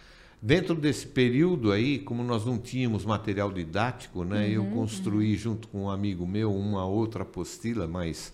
Dentro 0.41 0.75
desse 0.75 1.07
período 1.07 1.73
aí, 1.73 1.99
como 2.01 2.23
nós 2.23 2.45
não 2.45 2.59
tínhamos 2.59 3.05
material 3.05 3.51
didático, 3.51 4.25
né, 4.25 4.49
eu 4.51 4.65
construí 4.67 5.37
junto 5.37 5.69
com 5.69 5.85
um 5.85 5.91
amigo 5.91 6.27
meu 6.27 6.55
uma 6.55 6.85
outra 6.85 7.23
apostila, 7.23 7.87
mas 7.87 8.33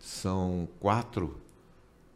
são 0.00 0.66
quatro, 0.80 1.36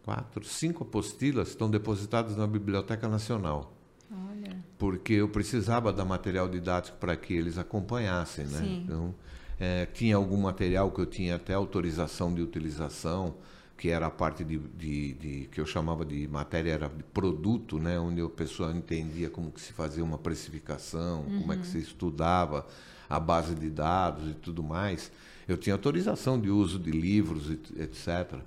quatro, 0.05 0.45
cinco 0.45 0.83
apostilas 0.85 1.49
estão 1.49 1.71
depositadas 1.71 2.37
na 2.37 2.47
Biblioteca 2.47 3.09
Nacional 3.09 3.73
Olha. 4.11 4.57
porque 4.79 5.13
eu 5.15 5.29
precisava 5.29 5.93
dar 5.93 6.05
material 6.05 6.49
didático 6.49 6.97
para 6.99 7.17
que 7.17 7.35
eles 7.35 7.59
acompanhassem, 7.59 8.47
né? 8.47 8.59
Sim. 8.59 8.83
Então, 8.85 9.15
eh, 9.61 9.87
tinha 9.95 10.17
algum 10.17 10.37
material 10.39 10.91
que 10.91 11.01
eu 11.01 11.07
tinha 11.07 11.37
até 11.37 11.55
autorização 11.55 12.35
de 12.35 12.43
utilização, 12.43 13.35
que 13.77 13.89
era 13.91 14.07
a 14.07 14.11
parte 14.11 14.45
de, 14.45 14.59
de- 14.59 15.13
de- 15.15 15.49
que 15.51 15.61
eu 15.61 15.67
chamava 15.67 16.05
de 16.05 16.27
matéria 16.29 16.73
era 16.73 16.89
de 16.89 17.03
produto, 17.03 17.79
né? 17.79 17.99
Onde 17.99 18.21
a 18.21 18.29
pessoa 18.29 18.73
entendia 18.73 19.29
como 19.29 19.51
que 19.51 19.61
se 19.61 19.73
fazia 19.73 20.03
uma 20.03 20.17
precificação, 20.19 21.25
como 21.39 21.53
é 21.53 21.57
que 21.57 21.67
se 21.67 21.79
estudava 21.79 22.67
a 23.09 23.19
base 23.21 23.55
de 23.55 23.69
dados 23.71 24.31
e 24.31 24.35
tudo 24.35 24.63
mais. 24.63 25.11
Eu 25.49 25.57
tinha 25.57 25.75
autorização 25.75 26.41
de 26.41 26.51
uso 26.51 26.79
de 26.79 26.91
livros, 26.91 27.51
etc. 27.51 28.39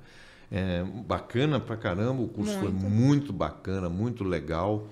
É, 0.51 0.83
bacana 1.05 1.59
pra 1.59 1.75
caramba, 1.75 2.21
o 2.21 2.27
curso 2.27 2.57
foi 2.59 2.69
muito 2.71 3.33
bacana, 3.33 3.89
muito 3.89 4.23
legal. 4.23 4.87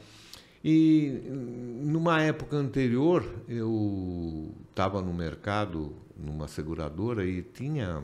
E 0.63 1.21
numa 1.83 2.21
época 2.21 2.57
anterior, 2.57 3.23
eu 3.47 4.51
estava 4.69 5.01
no 5.01 5.13
mercado, 5.13 5.93
numa 6.17 6.47
seguradora, 6.47 7.25
e 7.25 7.41
tinha 7.41 8.01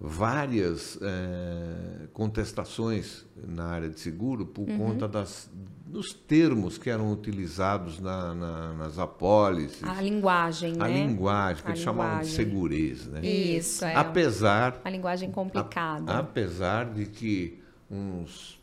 várias 0.00 0.98
eh, 1.02 2.06
contestações 2.12 3.26
na 3.46 3.64
área 3.66 3.88
de 3.88 3.98
seguro 3.98 4.46
por 4.46 4.64
conta 4.76 5.08
das, 5.08 5.50
dos 5.86 6.12
termos 6.12 6.78
que 6.78 6.88
eram 6.88 7.10
utilizados 7.12 7.98
na- 7.98 8.32
na- 8.34 8.72
nas 8.74 8.98
apólices, 8.98 9.82
A 9.82 10.00
linguagem, 10.00 10.74
né? 10.76 10.84
a 10.84 10.88
linguagem, 10.88 11.62
que 11.64 11.68
A 11.68 11.72
eles 11.72 11.82
chamavam 11.82 12.20
de 12.20 12.26
linguagem. 12.28 12.44
segurez. 12.50 13.06
Né? 13.06 13.26
Isso, 13.26 13.84
é. 13.84 13.94
Apesar 13.96 14.80
A 14.84 14.90
linguagem 14.90 15.30
complicada. 15.32 16.12
a- 16.12 16.18
apesar 16.20 16.92
de 16.92 17.06
que 17.06 17.60
uns 17.90 18.56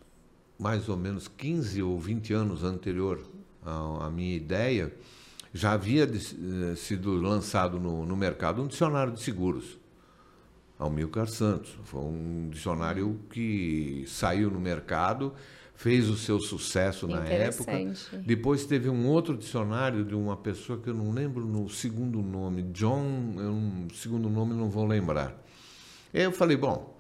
mais 0.58 0.88
ou 0.88 0.95
menos 0.95 1.28
15 1.28 1.82
ou 1.84 2.00
20 2.00 2.32
anos 2.34 2.63
anterior 2.63 3.19
à, 3.65 4.06
à 4.06 4.10
minha 4.10 4.34
ideia, 4.38 4.93
já 5.54 5.74
havia 5.74 6.08
de- 6.08 6.17
eh, 6.71 6.76
sido 6.78 7.12
lançado 7.15 7.78
no, 7.78 8.06
no 8.06 8.15
mercado 8.15 8.62
um 8.62 8.67
dicionário 8.67 9.12
de 9.12 9.21
seguros. 9.21 9.78
Almilcar 10.78 11.28
Santos. 11.28 11.78
Foi 11.84 12.02
um 12.02 12.50
dicionário 12.52 13.20
que 13.30 14.04
saiu 14.08 14.50
no 14.52 14.60
mercado, 14.60 15.34
fez 15.76 16.10
o 16.10 16.18
seu 16.18 16.40
sucesso 16.40 17.08
na 17.08 17.26
época. 17.26 17.72
Depois 18.26 18.66
teve 18.66 18.90
um 18.90 19.08
outro 19.08 19.38
dicionário 19.38 20.04
de 20.04 20.16
uma 20.16 20.36
pessoa 20.36 20.80
que 20.80 20.90
eu 20.90 20.94
não 20.94 21.12
lembro 21.12 21.46
no 21.46 21.70
segundo 21.70 22.22
nome, 22.22 22.64
John, 22.74 23.34
eu 23.38 23.52
não, 23.52 23.88
segundo 23.94 24.30
nome 24.30 24.54
não 24.54 24.70
vou 24.70 24.86
lembrar. 24.86 25.36
Aí 26.14 26.24
eu 26.24 26.32
falei, 26.32 26.58
bom, 26.58 26.96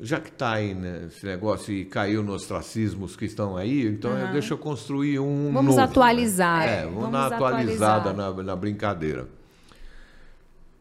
já 0.00 0.20
que 0.20 0.28
está 0.28 0.52
aí 0.52 0.74
né, 0.74 1.06
esse 1.06 1.24
negócio 1.24 1.72
e 1.74 1.84
caiu 1.84 2.22
nos 2.22 2.42
ostracismos 2.42 3.16
que 3.16 3.24
estão 3.24 3.56
aí, 3.56 3.86
então 3.86 4.16
eu, 4.16 4.32
deixa 4.32 4.54
eu 4.54 4.58
construir 4.58 5.18
um 5.18 5.52
Vamos 5.52 5.76
novo, 5.76 5.80
atualizar. 5.80 6.60
Né? 6.60 6.80
É, 6.80 6.84
vamos, 6.84 7.00
Vamos 7.00 7.12
dar 7.12 7.18
uma 7.18 7.36
atualizada 7.48 8.10
atualizar. 8.10 8.36
na, 8.36 8.42
na 8.42 8.56
brincadeira. 8.56 9.39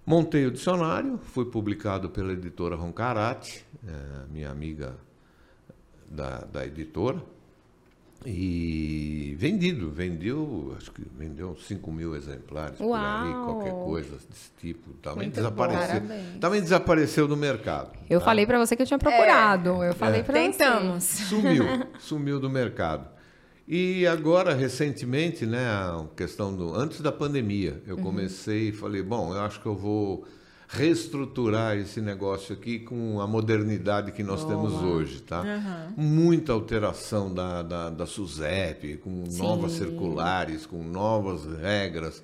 Montei 0.10 0.44
o 0.48 0.50
dicionário, 0.50 1.20
foi 1.20 1.46
publicado 1.46 2.10
pela 2.10 2.34
editora 2.34 2.76
Roncarate, 2.76 3.64
eh, 3.88 3.92
minha 4.32 4.50
amiga 4.50 4.96
da, 6.10 6.40
da 6.52 6.66
editora, 6.66 7.22
e 8.26 9.36
vendido, 9.38 9.92
vendeu, 9.92 10.74
acho 10.76 10.90
que 10.90 11.04
vendeu 11.16 11.56
5 11.56 11.92
mil 11.92 12.16
exemplares 12.16 12.80
por 12.80 12.96
aí, 12.96 13.30
Uau! 13.30 13.46
qualquer 13.46 13.72
coisa 13.72 14.18
desse 14.28 14.50
tipo. 14.60 14.94
Também 14.94 15.26
Muito 15.26 15.36
desapareceu. 15.36 16.02
Parabéns. 16.02 16.40
Também 16.42 16.62
desapareceu 16.62 17.28
do 17.28 17.38
mercado. 17.38 17.92
Eu 18.10 18.18
tá? 18.18 18.26
falei 18.26 18.48
pra 18.48 18.58
você 18.58 18.76
que 18.76 18.82
eu 18.82 18.88
tinha 18.88 18.98
procurado. 18.98 19.84
É. 19.84 19.90
Eu 19.90 19.94
falei 19.94 20.24
pra 20.24 20.34
Tentamos. 20.34 21.04
Sumiu, 21.04 21.66
sumiu 22.00 22.40
do 22.40 22.50
mercado. 22.50 23.19
E 23.72 24.08
agora, 24.08 24.56
recentemente, 24.56 25.46
né, 25.46 25.64
a 25.64 26.04
questão 26.18 26.56
do. 26.56 26.74
Antes 26.74 27.02
da 27.02 27.12
pandemia, 27.12 27.84
eu 27.86 27.98
comecei 27.98 28.70
e 28.70 28.72
falei, 28.72 29.04
bom, 29.04 29.32
eu 29.32 29.42
acho 29.42 29.62
que 29.62 29.68
eu 29.68 29.76
vou 29.76 30.26
reestruturar 30.68 31.78
esse 31.78 32.02
negócio 32.02 32.56
aqui 32.56 32.80
com 32.80 33.22
a 33.22 33.28
modernidade 33.28 34.12
que 34.12 34.24
nós 34.24 34.42
Boa. 34.42 34.56
temos 34.56 34.74
hoje, 34.82 35.22
tá? 35.22 35.44
Muita 35.96 36.52
alteração 36.52 37.32
da, 37.32 37.62
da, 37.62 37.90
da 37.92 38.08
SUSEP, 38.08 38.98
com 38.98 39.26
Sim. 39.28 39.38
novas 39.38 39.74
circulares, 39.74 40.66
com 40.66 40.84
novas 40.84 41.46
regras. 41.62 42.24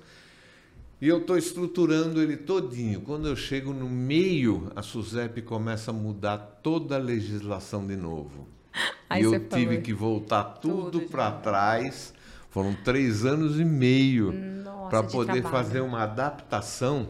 E 1.00 1.06
eu 1.06 1.18
estou 1.18 1.38
estruturando 1.38 2.20
ele 2.20 2.36
todinho. 2.36 3.02
Quando 3.02 3.28
eu 3.28 3.36
chego 3.36 3.72
no 3.72 3.88
meio, 3.88 4.72
a 4.74 4.82
SUSEP 4.82 5.42
começa 5.42 5.92
a 5.92 5.94
mudar 5.94 6.38
toda 6.60 6.96
a 6.96 6.98
legislação 6.98 7.86
de 7.86 7.94
novo. 7.94 8.55
Aí 9.08 9.22
e 9.22 9.22
eu 9.22 9.48
tive 9.48 9.78
falou. 9.78 9.82
que 9.82 9.92
voltar 9.92 10.44
tudo 10.44 11.00
Tudo 11.00 11.00
para 11.02 11.30
trás. 11.32 12.12
Foram 12.50 12.74
três 12.74 13.24
anos 13.24 13.58
e 13.60 13.64
meio 13.64 14.32
para 14.88 15.02
de 15.02 15.08
poder 15.10 15.42
trabalho. 15.42 15.66
fazer 15.66 15.80
uma 15.80 16.02
adaptação 16.02 17.08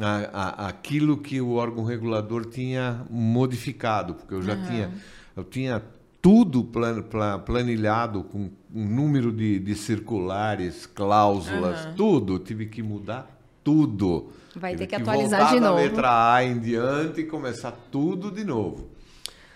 a, 0.00 0.64
a, 0.64 0.68
àquilo 0.68 1.16
que 1.18 1.40
o 1.40 1.52
órgão 1.54 1.84
regulador 1.84 2.44
tinha 2.46 3.06
modificado, 3.10 4.14
porque 4.14 4.34
eu 4.34 4.42
já 4.42 4.56
tinha, 4.56 4.90
eu 5.36 5.44
tinha 5.44 5.82
tudo 6.20 6.64
plan, 6.64 7.02
pla- 7.02 7.38
planilhado 7.38 8.24
com 8.24 8.50
um 8.74 8.84
número 8.88 9.32
de, 9.32 9.58
de 9.58 9.74
circulares, 9.74 10.86
cláusulas, 10.86 11.86
tudo. 11.96 12.34
Eu 12.34 12.38
tive 12.40 12.66
que 12.66 12.82
mudar 12.82 13.30
tudo. 13.62 14.32
Vai 14.54 14.74
Tive 14.74 14.76
ter 14.76 14.86
que 14.86 14.94
atualizar 14.94 15.44
voltar 15.44 15.46
de 15.46 15.60
da 15.60 15.70
novo. 15.70 15.74
letra 15.74 16.34
A 16.34 16.44
em 16.44 16.58
diante 16.60 17.20
e 17.22 17.24
começar 17.26 17.72
tudo 17.90 18.30
de 18.30 18.44
novo. 18.44 18.90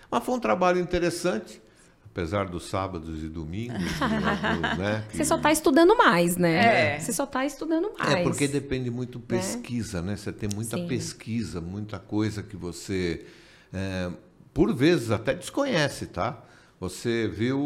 Mas 0.09 0.23
foi 0.23 0.35
um 0.35 0.39
trabalho 0.39 0.79
interessante, 0.79 1.61
apesar 2.05 2.47
dos 2.47 2.65
sábados 2.67 3.23
e 3.23 3.27
domingos, 3.29 3.77
do- 3.77 3.87
do- 4.77 4.77
né? 4.77 5.05
Você 5.11 5.23
só 5.23 5.35
está 5.37 5.51
estudando 5.51 5.95
mais, 5.97 6.35
né? 6.37 6.95
É. 6.95 6.99
Você 6.99 7.13
só 7.13 7.23
está 7.25 7.45
estudando 7.45 7.91
mais. 7.97 8.13
É 8.13 8.23
porque 8.23 8.47
depende 8.47 8.89
muito 8.89 9.19
pesquisa, 9.19 10.01
né? 10.01 10.15
Você 10.15 10.31
tem 10.31 10.49
muita 10.53 10.77
Sim. 10.77 10.87
pesquisa, 10.87 11.61
muita 11.61 11.99
coisa 11.99 12.41
que 12.41 12.57
você, 12.57 13.25
é, 13.73 14.09
por 14.53 14.73
vezes, 14.73 15.11
até 15.11 15.33
desconhece, 15.33 16.07
tá? 16.07 16.43
Você 16.79 17.27
viu, 17.27 17.59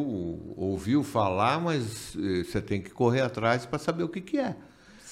ouviu 0.58 1.04
falar, 1.04 1.62
mas 1.62 2.16
eh, 2.18 2.44
você 2.44 2.60
tem 2.60 2.82
que 2.82 2.90
correr 2.90 3.22
atrás 3.22 3.64
para 3.64 3.78
saber 3.78 4.02
o 4.04 4.10
que, 4.10 4.20
que 4.20 4.40
é. 4.40 4.56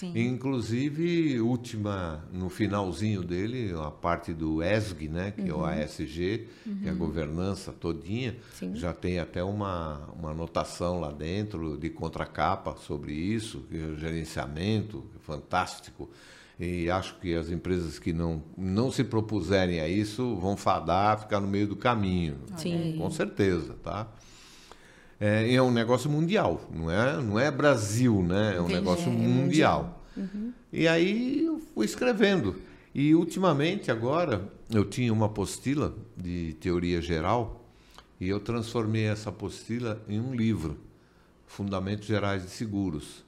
Sim. 0.02 0.14
Inclusive, 0.16 1.40
última, 1.40 2.28
no 2.34 2.50
finalzinho 2.50 3.22
dele, 3.22 3.72
a 3.78 3.92
parte 3.92 4.34
do 4.34 4.64
ESG, 4.64 5.08
né, 5.08 5.30
que 5.30 5.48
é 5.48 5.54
o 5.54 5.64
ASG, 5.64 6.48
que 6.82 6.88
é 6.88 6.90
a 6.90 6.94
governança 6.94 7.72
todinha, 7.72 8.36
Sim. 8.52 8.76
já 8.76 8.94
tem 8.94 9.20
até 9.20 9.44
uma, 9.44 10.10
uma 10.20 10.32
anotação 10.32 11.00
lá 11.00 11.12
dentro 11.12 11.78
de 11.78 11.92
contracapa 11.92 12.76
sobre 12.78 13.14
isso, 13.14 13.64
que 13.70 13.78
é 13.78 13.86
o 13.86 13.96
gerenciamento, 13.96 15.06
é 15.16 15.20
fantástico. 15.20 16.10
E 16.60 16.90
acho 16.90 17.20
que 17.20 17.36
as 17.36 17.52
empresas 17.52 18.00
que 18.00 18.12
não, 18.12 18.42
não 18.58 18.92
se 18.92 19.04
propuserem 19.04 19.82
a 19.82 19.88
isso 19.88 20.36
vão 20.38 20.58
fadar, 20.58 21.20
ficar 21.20 21.40
no 21.40 21.48
meio 21.48 21.68
do 21.68 21.76
caminho. 21.76 22.40
Sim. 22.58 22.96
Com 22.98 23.12
certeza, 23.12 23.76
tá? 23.84 24.08
É, 25.22 25.54
é 25.54 25.62
um 25.62 25.70
negócio 25.70 26.10
mundial, 26.10 26.68
não 26.74 26.90
é, 26.90 27.22
não 27.22 27.40
é 27.40 27.52
Brasil, 27.52 28.24
né? 28.24 28.56
É 28.56 28.60
um 28.60 28.64
Entendi. 28.64 28.74
negócio 28.74 29.08
É 29.08 29.16
mundial. 29.16 30.04
E 30.74 30.88
aí 30.88 31.46
eu 31.46 31.62
fui 31.76 31.86
escrevendo. 31.86 32.56
E 32.94 33.14
ultimamente, 33.14 33.92
agora, 33.92 34.52
eu 34.70 34.84
tinha 34.84 35.14
uma 35.14 35.28
apostila 35.28 35.96
de 36.18 36.54
teoria 36.60 37.00
geral 37.00 37.64
e 38.20 38.28
eu 38.28 38.40
transformei 38.40 39.04
essa 39.06 39.30
apostila 39.30 40.02
em 40.10 40.20
um 40.20 40.34
livro, 40.34 40.78
Fundamentos 41.46 42.08
Gerais 42.08 42.42
de 42.44 42.50
Seguros. 42.50 43.24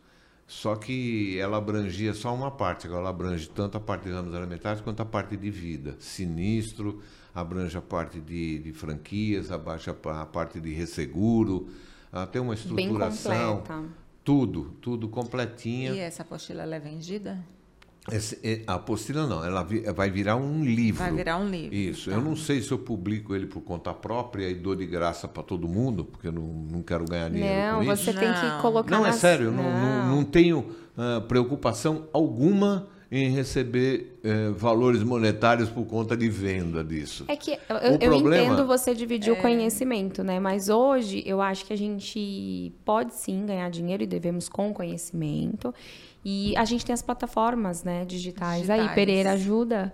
Só 0.47 0.75
que 0.75 1.37
ela 1.39 1.57
abrangia 1.57 2.13
só 2.13 2.33
uma 2.33 2.49
parte, 2.51 2.87
agora 2.87 3.01
ela 3.01 3.09
abrange 3.11 3.47
tanto 3.49 3.77
a 3.77 3.79
parte 3.79 4.05
de 4.05 4.11
ramos 4.11 4.33
alimentares 4.33 4.81
quanto 4.81 5.01
a 5.01 5.05
parte 5.05 5.37
de 5.37 5.49
vida. 5.49 5.95
Sinistro, 5.99 7.01
abrange 7.33 7.77
a 7.77 7.81
parte 7.81 8.19
de, 8.19 8.59
de 8.59 8.71
franquias, 8.73 9.51
abaixa 9.51 9.91
a 10.05 10.25
parte 10.25 10.59
de 10.59 10.71
resseguro, 10.73 11.67
ela 12.11 12.27
tem 12.27 12.41
uma 12.41 12.53
Bem 12.53 12.61
estruturação. 12.63 13.57
completa. 13.57 13.83
Tudo, 14.23 14.73
tudo 14.79 15.09
completinha. 15.09 15.91
E 15.91 15.99
essa 15.99 16.21
apostila 16.21 16.63
é 16.63 16.79
vendida? 16.79 17.43
É, 18.43 18.61
a 18.67 18.73
apostila 18.75 19.25
não, 19.25 19.43
ela 19.45 19.65
vai 19.95 20.09
virar 20.09 20.35
um 20.35 20.63
livro. 20.63 21.01
Vai 21.01 21.13
virar 21.13 21.37
um 21.37 21.49
livro. 21.49 21.73
Isso. 21.73 22.09
Tá. 22.09 22.15
Eu 22.17 22.21
não 22.21 22.35
sei 22.35 22.61
se 22.61 22.69
eu 22.71 22.77
publico 22.77 23.33
ele 23.33 23.45
por 23.47 23.61
conta 23.61 23.93
própria 23.93 24.49
e 24.49 24.55
dou 24.55 24.75
de 24.75 24.85
graça 24.85 25.25
para 25.27 25.41
todo 25.41 25.67
mundo, 25.69 26.03
porque 26.03 26.27
eu 26.27 26.31
não, 26.33 26.43
não 26.45 26.81
quero 26.81 27.05
ganhar 27.05 27.29
dinheiro 27.29 27.77
Não, 27.77 27.85
você 27.85 28.11
isso. 28.11 28.19
tem 28.19 28.33
que 28.33 28.61
colocar 28.61 28.91
Não, 28.91 29.05
é 29.05 29.09
nas- 29.09 29.15
sério, 29.17 29.45
eu 29.47 29.51
não, 29.53 29.63
não, 29.63 30.15
não 30.17 30.23
tenho 30.25 30.69
ah, 30.97 31.21
preocupação 31.27 32.07
alguma 32.11 32.87
em 33.15 33.29
receber 33.29 34.17
eh, 34.23 34.49
valores 34.55 35.03
monetários 35.03 35.69
por 35.69 35.85
conta 35.85 36.17
de 36.17 36.27
venda 36.29 36.83
disso. 36.83 37.25
É 37.27 37.35
que 37.35 37.51
eu, 37.69 37.75
eu 37.77 37.99
problema- 37.99 38.35
entendo 38.43 38.65
você 38.65 38.95
dividir 38.95 39.29
É. 39.29 39.33
o 39.33 39.41
conhecimento, 39.41 40.23
né? 40.23 40.39
Mas 40.39 40.67
hoje 40.67 41.21
eu 41.23 41.39
acho 41.39 41.63
que 41.63 41.71
a 41.73 41.77
gente 41.77 42.73
pode 42.83 43.13
sim 43.13 43.45
ganhar 43.45 43.69
dinheiro 43.69 44.01
e 44.01 44.07
devemos 44.07 44.49
com 44.49 44.73
conhecimento. 44.73 45.71
E 46.25 46.57
a 46.57 46.65
gente 46.65 46.83
tem 46.83 46.93
as 46.93 47.03
plataformas, 47.03 47.83
né, 47.83 48.03
digitais. 48.03 48.67
Aí, 48.69 48.77
Digitais. 48.79 48.95
Pereira, 48.95 49.31
ajuda. 49.33 49.93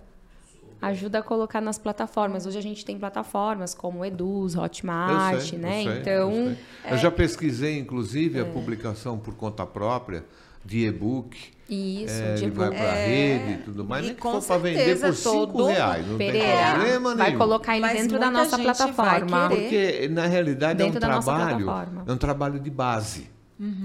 Ajuda 0.82 1.20
a 1.20 1.22
colocar 1.24 1.60
nas 1.60 1.78
plataformas. 1.78 2.46
Hoje 2.46 2.58
a 2.58 2.62
gente 2.62 2.86
tem 2.86 2.98
plataformas 2.98 3.74
como 3.76 4.06
Eduz, 4.06 4.56
Hotmart, 4.56 5.34
Eu 5.34 5.42
sei, 5.42 5.58
eu 5.58 5.62
né? 5.62 5.84
sei, 5.84 5.98
então, 6.00 6.14
eu, 6.14 6.46
sei. 6.46 6.58
Eu 6.94 6.98
já 6.98 7.12
pesquisei, 7.12 7.78
inclusive, 7.80 8.40
a 8.40 8.46
publicação 8.46 9.20
por 9.20 9.34
conta 9.36 9.66
própria 9.66 10.24
de 10.64 10.86
e-book. 10.86 11.38
Isso, 11.70 12.14
É, 12.22 12.34
de 12.36 12.44
ele 12.46 12.52
vai 12.52 12.70
para 12.70 12.90
a 12.92 12.96
rede 12.96 13.52
e 13.54 13.58
tudo 13.64 13.86
mais. 13.86 14.04
E 14.04 14.08
Nem 14.08 14.16
que 14.16 14.22
com 14.22 14.42
for 14.42 14.48
para 14.48 14.58
vender 14.58 15.00
por 15.00 15.14
cinco 15.14 15.48
todo 15.48 15.66
reais. 15.68 16.08
Não 16.08 16.18
tem 16.18 16.32
Pereira, 16.32 16.72
problema 16.74 17.16
vai 17.16 17.28
nenhum. 17.28 17.40
colocar 17.40 17.74
ele 17.74 17.82
Mas 17.82 18.02
dentro 18.02 18.20
da 18.20 18.32
nossa 18.32 18.58
vai 18.58 18.66
plataforma. 18.66 19.50
Porque, 19.50 20.10
na 20.12 20.26
realidade, 20.26 20.82
é 20.82 20.86
um 20.86 20.92
trabalho. 20.92 21.70
É 22.08 22.12
um 22.12 22.18
trabalho 22.18 22.60
de 22.60 22.70
base. 22.70 23.30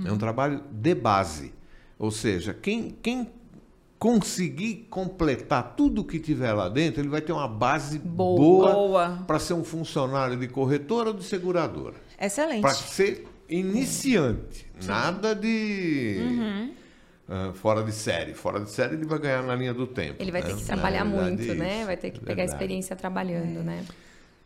É 0.04 0.12
um 0.12 0.18
trabalho 0.18 0.62
de 0.70 0.94
base. 0.94 1.52
Ou 1.98 2.10
seja, 2.10 2.54
quem, 2.54 2.96
quem 3.02 3.28
conseguir 3.98 4.86
completar 4.90 5.74
tudo 5.76 6.04
que 6.04 6.18
tiver 6.18 6.52
lá 6.52 6.68
dentro, 6.68 7.00
ele 7.00 7.08
vai 7.08 7.20
ter 7.20 7.32
uma 7.32 7.48
base 7.48 7.98
Boa. 7.98 8.36
boa, 8.38 8.72
Boa. 8.72 9.18
para 9.26 9.38
ser 9.38 9.54
um 9.54 9.64
funcionário 9.64 10.36
de 10.36 10.46
corretora 10.48 11.08
ou 11.10 11.14
de 11.14 11.24
seguradora. 11.24 11.94
Excelente. 12.20 12.60
Para 12.60 12.74
ser 12.74 13.26
iniciante. 13.48 14.66
Nada 14.86 15.34
de. 15.34 16.18
Uhum. 16.20 16.70
Ah, 17.28 17.52
fora 17.54 17.82
de 17.82 17.92
série. 17.92 18.34
Fora 18.34 18.60
de 18.60 18.70
série 18.70 18.94
ele 18.94 19.06
vai 19.06 19.18
ganhar 19.18 19.42
na 19.42 19.54
linha 19.54 19.72
do 19.74 19.86
tempo. 19.86 20.22
Ele 20.22 20.30
vai 20.30 20.42
né? 20.42 20.48
ter 20.48 20.56
que 20.56 20.64
trabalhar 20.64 21.04
muito, 21.04 21.54
né? 21.54 21.78
isso. 21.78 21.86
Vai 21.86 21.96
ter 21.96 22.10
que 22.10 22.18
É 22.18 22.20
pegar 22.20 22.34
verdade. 22.36 22.52
experiência 22.52 22.96
trabalhando, 22.96 23.62
né? 23.62 23.84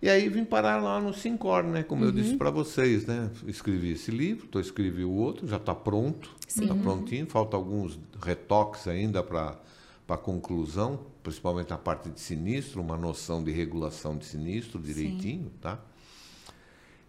E 0.00 0.08
aí 0.08 0.28
vim 0.28 0.44
parar 0.44 0.80
lá 0.80 1.00
no 1.00 1.12
Sincor, 1.12 1.64
né? 1.64 1.82
Como 1.82 2.04
eu 2.04 2.10
Uhum. 2.10 2.14
disse 2.14 2.36
para 2.36 2.50
vocês, 2.50 3.04
né? 3.04 3.30
Escrevi 3.48 3.92
esse 3.92 4.12
livro, 4.12 4.46
tô 4.46 4.60
escrevi 4.60 5.02
o 5.04 5.10
outro, 5.10 5.46
já 5.48 5.56
está 5.56 5.74
pronto, 5.74 6.30
está 6.46 6.72
prontinho. 6.74 7.26
Falta 7.26 7.56
alguns 7.56 7.98
retoques 8.22 8.86
ainda 8.86 9.22
para 9.22 9.58
para 10.06 10.16
conclusão, 10.16 11.00
principalmente 11.22 11.68
na 11.68 11.76
parte 11.76 12.08
de 12.08 12.18
sinistro, 12.18 12.80
uma 12.80 12.96
noção 12.96 13.44
de 13.44 13.50
regulação 13.50 14.16
de 14.16 14.24
sinistro 14.24 14.80
direitinho, 14.80 15.50
tá? 15.60 15.78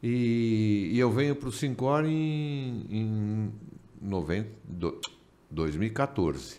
E, 0.01 0.89
e 0.93 0.99
eu 0.99 1.11
venho 1.11 1.35
para 1.35 1.47
o 1.49 1.51
Sincor 1.51 2.05
em, 2.05 2.85
em 2.89 3.51
90, 4.01 4.49
do- 5.49 5.55
2014. 5.63 6.57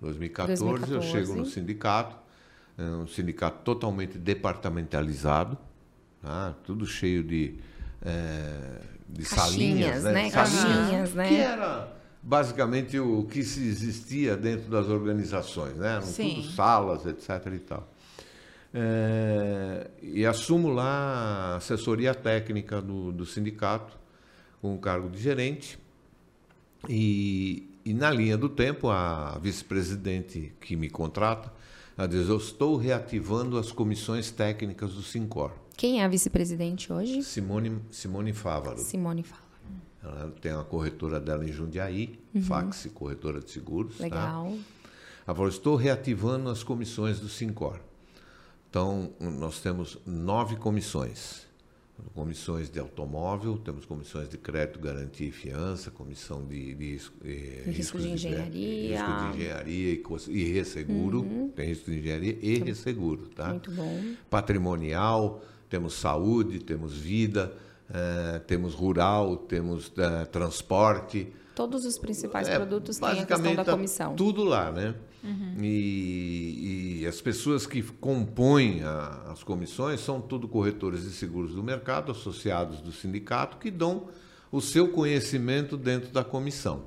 2014 0.00 0.62
eu 0.62 0.68
2014. 1.00 1.10
chego 1.10 1.34
no 1.34 1.46
sindicato, 1.46 2.16
é 2.78 2.82
um 2.82 3.06
sindicato 3.06 3.62
totalmente 3.64 4.18
departamentalizado, 4.18 5.56
tá? 6.22 6.54
tudo 6.64 6.86
cheio 6.86 7.24
de, 7.24 7.54
é, 8.02 8.80
de 9.08 9.24
Caixinhas, 9.24 10.02
salinhas, 10.02 10.04
né? 10.04 10.30
Salinhas, 10.30 10.32
Caixinhas, 10.32 11.14
né? 11.14 11.28
Que 11.28 11.36
era 11.36 11.96
basicamente 12.22 12.98
o 12.98 13.24
que 13.24 13.42
se 13.42 13.66
existia 13.66 14.36
dentro 14.36 14.68
das 14.68 14.88
organizações, 14.88 15.76
né? 15.76 15.92
Eram 15.92 16.02
Sim. 16.02 16.34
tudo 16.34 16.48
salas, 16.52 17.06
etc. 17.06 17.46
e 17.54 17.58
tal. 17.60 17.88
É, 18.74 19.90
e 20.02 20.26
assumo 20.26 20.68
lá 20.68 21.54
a 21.54 21.56
assessoria 21.56 22.14
técnica 22.14 22.82
do, 22.82 23.10
do 23.12 23.24
sindicato, 23.24 23.96
com 24.60 24.74
o 24.74 24.78
cargo 24.78 25.08
de 25.08 25.18
gerente. 25.18 25.78
E, 26.88 27.70
e 27.86 27.94
na 27.94 28.10
linha 28.10 28.36
do 28.36 28.48
tempo, 28.48 28.88
a 28.88 29.38
vice-presidente 29.40 30.52
que 30.60 30.74
me 30.74 30.90
contrata, 30.90 31.52
ela 31.96 32.08
diz: 32.08 32.28
Eu 32.28 32.36
estou 32.36 32.76
reativando 32.76 33.56
as 33.56 33.70
comissões 33.70 34.28
técnicas 34.28 34.94
do 34.94 35.02
Sincor. 35.02 35.52
Quem 35.76 36.00
é 36.00 36.04
a 36.04 36.08
vice-presidente 36.08 36.92
hoje? 36.92 37.22
Simone, 37.22 37.80
Simone 37.92 38.32
Fávaro. 38.32 38.78
Simone 38.78 39.22
fala. 39.22 39.46
Ela 40.02 40.34
tem 40.40 40.50
a 40.50 40.64
corretora 40.64 41.20
dela 41.20 41.44
em 41.44 41.52
Jundiaí, 41.52 42.18
Fax, 42.42 42.88
corretora 42.92 43.40
de 43.40 43.52
seguros. 43.52 43.98
Tá? 43.98 44.02
Legal. 44.02 44.52
Ela 45.24 45.34
falou, 45.36 45.48
estou 45.48 45.76
reativando 45.76 46.48
as 46.48 46.64
comissões 46.64 47.20
do 47.20 47.28
Sincor. 47.28 47.78
Então, 48.68 49.12
nós 49.20 49.60
temos 49.60 49.96
nove 50.04 50.56
comissões. 50.56 51.45
Comissões 52.14 52.70
de 52.70 52.78
automóvel, 52.78 53.58
temos 53.58 53.84
comissões 53.84 54.28
de 54.28 54.36
crédito, 54.36 54.78
garantia 54.78 55.28
e 55.28 55.30
fiança, 55.30 55.90
comissão 55.90 56.44
de, 56.44 56.74
de, 56.74 56.96
de 56.96 57.02
eh, 57.24 57.62
risco 57.66 57.98
de 57.98 58.10
engenharia, 58.10 58.98
risco 58.98 59.20
de 59.20 59.36
engenharia 59.36 59.94
e, 59.94 60.02
e 60.28 60.52
resseguro, 60.52 61.20
uhum. 61.20 61.48
tem 61.48 61.68
risco 61.68 61.90
de 61.90 61.98
engenharia 61.98 62.38
e 62.40 62.58
resseguro, 62.58 63.28
tá? 63.28 63.50
Muito 63.50 63.70
bom. 63.70 64.14
Patrimonial, 64.28 65.42
temos 65.68 65.94
saúde, 65.94 66.60
temos 66.60 66.96
vida, 66.96 67.52
uh, 67.90 68.40
temos 68.40 68.74
rural, 68.74 69.36
temos 69.36 69.88
uh, 69.88 70.26
transporte. 70.30 71.32
Todos 71.56 71.86
os 71.86 71.96
principais 71.96 72.46
é, 72.48 72.54
produtos 72.54 72.98
têm 72.98 73.08
a 73.08 73.24
questão 73.24 73.54
da 73.54 73.64
tá 73.64 73.72
comissão. 73.72 74.14
tudo 74.14 74.44
lá, 74.44 74.70
né? 74.70 74.94
Uhum. 75.24 75.56
E, 75.62 77.00
e, 77.00 77.06
as 77.06 77.18
pessoas 77.22 77.66
que 77.66 77.82
compõem 77.82 78.82
a, 78.82 79.32
as 79.32 79.42
comissões 79.42 80.00
são 80.00 80.20
tudo 80.20 80.46
corretores 80.46 81.04
de 81.04 81.12
seguros 81.12 81.54
do 81.54 81.62
mercado, 81.62 82.12
associados 82.12 82.82
do 82.82 82.92
sindicato, 82.92 83.56
que 83.56 83.70
dão 83.70 84.08
o 84.52 84.60
seu 84.60 84.88
conhecimento 84.88 85.78
dentro 85.78 86.10
da 86.10 86.22
comissão. 86.22 86.82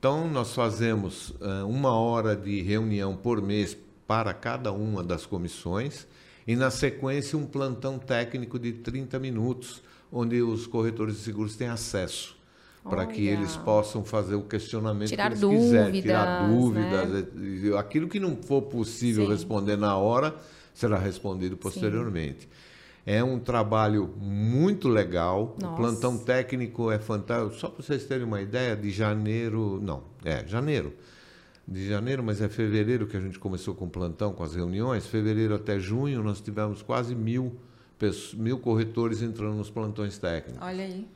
Então, 0.00 0.28
nós 0.28 0.52
fazemos 0.52 1.30
uh, 1.40 1.64
uma 1.68 1.94
hora 1.94 2.34
de 2.34 2.60
reunião 2.60 3.16
por 3.16 3.40
mês 3.40 3.78
para 4.04 4.34
cada 4.34 4.72
uma 4.72 5.04
das 5.04 5.24
comissões 5.26 6.08
e, 6.44 6.56
na 6.56 6.72
sequência, 6.72 7.38
um 7.38 7.46
plantão 7.46 8.00
técnico 8.00 8.58
de 8.58 8.72
30 8.72 9.20
minutos, 9.20 9.80
onde 10.10 10.42
os 10.42 10.66
corretores 10.66 11.18
de 11.18 11.20
seguros 11.20 11.54
têm 11.54 11.68
acesso 11.68 12.41
para 12.84 13.06
que 13.06 13.26
eles 13.26 13.56
possam 13.56 14.04
fazer 14.04 14.34
o 14.34 14.42
questionamento 14.42 15.08
tirar 15.08 15.26
que 15.26 15.30
eles 15.30 15.40
dúvidas, 15.40 15.64
quiserem, 15.64 16.02
tirar 16.02 16.48
dúvidas. 16.48 17.10
Né? 17.34 17.78
Aquilo 17.78 18.08
que 18.08 18.18
não 18.18 18.36
for 18.36 18.62
possível 18.62 19.24
Sim. 19.24 19.32
responder 19.32 19.76
na 19.76 19.96
hora 19.96 20.34
será 20.74 20.98
respondido 20.98 21.56
posteriormente. 21.56 22.42
Sim. 22.42 22.48
É 23.04 23.22
um 23.22 23.38
trabalho 23.38 24.14
muito 24.18 24.88
legal. 24.88 25.56
Nossa. 25.60 25.74
O 25.74 25.76
plantão 25.76 26.18
técnico 26.18 26.90
é 26.90 26.98
fantástico. 26.98 27.54
Só 27.58 27.68
para 27.68 27.82
vocês 27.82 28.04
terem 28.04 28.24
uma 28.24 28.40
ideia, 28.40 28.76
de 28.76 28.90
janeiro. 28.90 29.80
Não, 29.82 30.04
é 30.24 30.46
janeiro. 30.46 30.92
De 31.66 31.88
janeiro, 31.88 32.22
mas 32.22 32.40
é 32.40 32.48
fevereiro 32.48 33.06
que 33.06 33.16
a 33.16 33.20
gente 33.20 33.38
começou 33.38 33.74
com 33.74 33.86
o 33.86 33.90
plantão, 33.90 34.32
com 34.32 34.42
as 34.42 34.54
reuniões. 34.54 35.06
Fevereiro 35.06 35.54
até 35.54 35.78
junho, 35.80 36.22
nós 36.22 36.40
tivemos 36.40 36.82
quase 36.82 37.14
mil, 37.14 37.56
mil 38.34 38.58
corretores 38.58 39.20
entrando 39.22 39.56
nos 39.56 39.70
plantões 39.70 40.18
técnicos. 40.18 40.62
Olha 40.62 40.84
aí. 40.84 41.06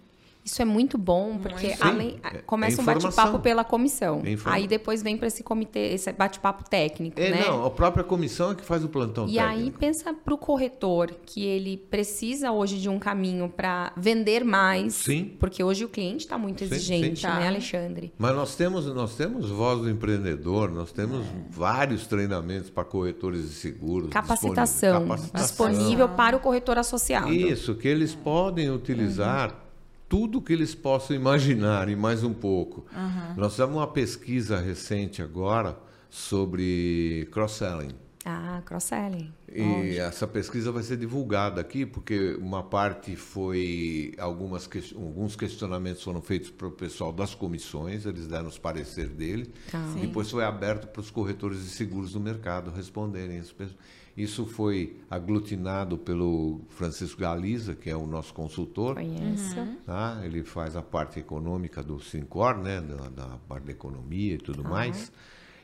Isso 0.47 0.63
é 0.63 0.65
muito 0.65 0.97
bom, 0.97 1.39
porque 1.39 1.71
Sim, 1.71 1.77
além, 1.81 2.21
é, 2.23 2.39
começa 2.39 2.81
é 2.81 2.83
um 2.83 2.85
bate-papo 2.87 3.41
pela 3.41 3.65
comissão. 3.65 4.23
É 4.25 4.37
aí 4.45 4.69
depois 4.69 5.03
vem 5.03 5.17
para 5.17 5.27
esse 5.27 5.43
comitê, 5.43 5.93
esse 5.93 6.13
bate-papo 6.13 6.63
técnico. 6.71 7.21
É, 7.21 7.31
né? 7.31 7.45
Não, 7.49 7.67
a 7.67 7.71
própria 7.71 8.05
comissão 8.05 8.53
é 8.53 8.55
que 8.55 8.65
faz 8.65 8.85
o 8.85 8.89
plantão 8.89 9.25
e 9.25 9.35
técnico. 9.35 9.59
E 9.59 9.65
aí 9.65 9.71
pensa 9.73 10.15
para 10.15 10.33
o 10.33 10.39
corretor 10.39 11.11
que 11.27 11.45
ele 11.45 11.77
precisa 11.77 12.53
hoje 12.53 12.79
de 12.81 12.89
um 12.89 12.97
caminho 12.97 13.49
para 13.49 13.93
vender 13.97 14.45
mais. 14.45 14.95
Sim. 14.95 15.33
Porque 15.41 15.65
hoje 15.65 15.85
o 15.85 15.89
cliente 15.89 16.25
está 16.25 16.39
muito 16.39 16.63
exigente, 16.63 17.23
sim, 17.23 17.27
né, 17.27 17.49
Alexandre? 17.49 18.13
Mas 18.17 18.37
nós 18.37 18.55
temos, 18.55 18.87
nós 18.87 19.17
temos 19.17 19.51
voz 19.51 19.81
do 19.81 19.91
empreendedor, 19.91 20.71
nós 20.71 20.93
temos 20.93 21.27
é. 21.27 21.31
vários 21.51 22.07
treinamentos 22.07 22.71
para 22.71 22.85
corretores 22.85 23.49
de 23.49 23.55
seguros. 23.57 24.11
Capacitação, 24.11 25.01
disponível, 25.01 25.17
capacitação. 25.17 25.69
disponível 25.69 26.09
para 26.11 26.37
o 26.37 26.39
corretor 26.39 26.79
associado. 26.79 27.33
Isso, 27.33 27.75
que 27.75 27.89
eles 27.89 28.15
podem 28.15 28.71
utilizar. 28.71 29.51
Uhum 29.51 29.66
tudo 30.09 30.41
que 30.41 30.53
eles 30.53 30.75
possam 30.75 31.17
imaginar 31.17 31.89
e 31.89 31.97
mais 31.97 32.23
um 32.23 32.33
pouco. 32.33 32.87
Uhum. 32.95 33.35
Nós 33.37 33.53
fizemos 33.53 33.77
uma 33.77 33.87
pesquisa 33.87 34.59
recente 34.59 35.23
agora 35.23 35.77
sobre 36.09 37.29
cross-selling. 37.33 37.95
Ah, 38.29 38.61
cross-selling. 38.65 39.33
E 39.53 39.99
essa 39.99 40.27
pesquisa 40.27 40.73
vai 40.73 40.83
ser 40.83 40.97
divulgada 40.97 41.61
aqui, 41.61 41.87
porque 41.87 42.35
uma 42.41 42.61
parte 42.61 43.15
foi. 43.15 44.13
Algumas, 44.19 44.69
alguns 44.97 45.37
questionamentos 45.37 46.03
foram 46.03 46.21
feitos 46.21 46.51
para 46.51 46.67
o 46.67 46.73
pessoal 46.73 47.13
das 47.13 47.37
comissões, 47.37 48.05
eles 48.05 48.27
deram 48.27 48.49
os 48.49 48.59
parecer 48.59 49.09
dele. 49.09 49.53
Tá. 49.71 49.81
Depois 50.01 50.29
foi 50.29 50.45
aberto 50.45 50.89
para 50.89 51.01
os 51.01 51.09
corretores 51.09 51.63
de 51.63 51.71
seguros 51.71 52.13
do 52.13 52.21
mercado 52.21 52.73
responderem. 52.73 53.41
Isso 54.17 54.47
foi 54.47 54.99
aglutinado 55.11 55.99
pelo 55.99 56.63
Francisco 56.71 57.21
Galiza, 57.21 57.75
que 57.75 57.91
é 57.91 57.97
o 57.97 58.07
nosso 58.07 58.33
consultor. 58.33 58.95
Conheço. 58.95 59.61
Uhum. 59.61 59.77
Tá? 59.85 60.21
Ele 60.25 60.43
faz 60.43 60.75
a 60.75 60.83
parte 60.83 61.21
econômica 61.21 61.83
do 61.83 62.01
Sincor, 62.01 62.57
né? 62.57 62.81
da, 62.81 63.09
da 63.11 63.39
parte 63.47 63.65
da 63.65 63.73
economia 63.73 64.35
e 64.35 64.39
tudo 64.39 64.65
mais. 64.65 65.13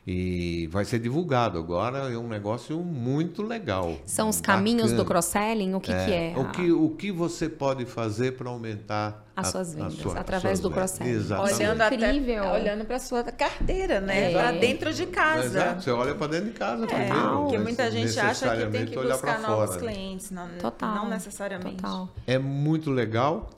E 0.05 0.67
vai 0.67 0.83
ser 0.83 0.99
divulgado 0.99 1.57
agora, 1.57 2.11
é 2.11 2.17
um 2.17 2.27
negócio 2.27 2.77
muito 2.79 3.41
legal. 3.41 3.97
São 4.05 4.27
os 4.27 4.41
bacana. 4.41 4.57
caminhos 4.57 4.91
do 4.91 5.05
cross-selling? 5.05 5.73
O 5.73 5.79
que 5.79 5.93
é? 5.93 6.05
Que 6.05 6.11
é? 6.11 6.33
O, 6.35 6.51
que, 6.51 6.71
o 6.71 6.89
que 6.89 7.11
você 7.11 7.47
pode 7.47 7.85
fazer 7.85 8.33
para 8.33 8.49
aumentar 8.49 9.25
as 9.33 9.47
suas 9.47 9.73
vendas, 9.73 9.93
sua, 9.93 10.19
através 10.19 10.59
do 10.59 10.69
cross-selling. 10.69 11.33
Olhando, 11.33 11.81
até, 11.81 12.51
olhando 12.51 12.85
para 12.85 12.97
a 12.97 12.99
sua 12.99 13.23
carteira, 13.23 14.01
né? 14.01 14.31
É. 14.31 14.33
Para 14.33 14.51
dentro 14.51 14.93
de 14.93 15.05
casa. 15.05 15.45
Exato, 15.45 15.83
você 15.83 15.91
olha 15.91 16.13
para 16.13 16.27
dentro 16.27 16.47
de 16.47 16.59
casa 16.59 16.83
é. 16.83 16.87
primeiro. 16.87 17.37
Porque 17.37 17.57
muita 17.57 17.89
gente 17.89 18.19
acha 18.19 18.57
que 18.57 18.65
tem 18.67 18.85
que 18.85 18.95
buscar 18.95 19.39
novos 19.39 19.75
fora. 19.75 19.79
clientes. 19.79 20.31
Não, 20.31 20.49
Total. 20.59 20.95
não 20.95 21.09
necessariamente. 21.09 21.77
Total. 21.77 22.09
É 22.27 22.37
muito 22.37 22.91
legal. 22.91 23.49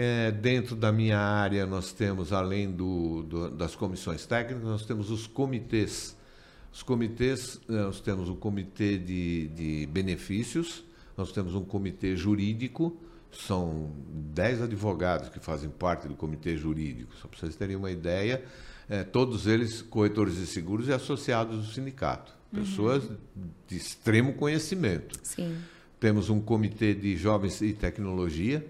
É, 0.00 0.30
dentro 0.30 0.76
da 0.76 0.92
minha 0.92 1.18
área, 1.18 1.66
nós 1.66 1.92
temos, 1.92 2.32
além 2.32 2.70
do, 2.70 3.24
do, 3.24 3.50
das 3.50 3.74
comissões 3.74 4.24
técnicas, 4.24 4.62
nós 4.62 4.86
temos 4.86 5.10
os 5.10 5.26
comitês. 5.26 6.16
Os 6.72 6.84
comitês, 6.84 7.60
é, 7.68 7.72
nós 7.72 8.00
temos 8.00 8.28
o 8.28 8.36
comitê 8.36 8.96
de, 8.96 9.48
de 9.48 9.86
benefícios, 9.86 10.84
nós 11.16 11.32
temos 11.32 11.56
um 11.56 11.64
comitê 11.64 12.14
jurídico, 12.14 12.96
são 13.32 13.90
dez 14.32 14.62
advogados 14.62 15.30
que 15.30 15.40
fazem 15.40 15.68
parte 15.68 16.06
do 16.06 16.14
comitê 16.14 16.56
jurídico, 16.56 17.16
só 17.16 17.26
para 17.26 17.40
vocês 17.40 17.56
terem 17.56 17.74
uma 17.74 17.90
ideia, 17.90 18.44
é, 18.88 19.02
todos 19.02 19.48
eles 19.48 19.82
corretores 19.82 20.36
de 20.36 20.46
seguros 20.46 20.86
e 20.86 20.92
associados 20.92 21.66
do 21.66 21.72
sindicato, 21.72 22.32
pessoas 22.52 23.02
uhum. 23.02 23.16
de 23.66 23.76
extremo 23.76 24.34
conhecimento. 24.34 25.18
Sim. 25.24 25.56
Temos 25.98 26.30
um 26.30 26.40
comitê 26.40 26.94
de 26.94 27.16
jovens 27.16 27.60
e 27.60 27.72
tecnologia, 27.72 28.64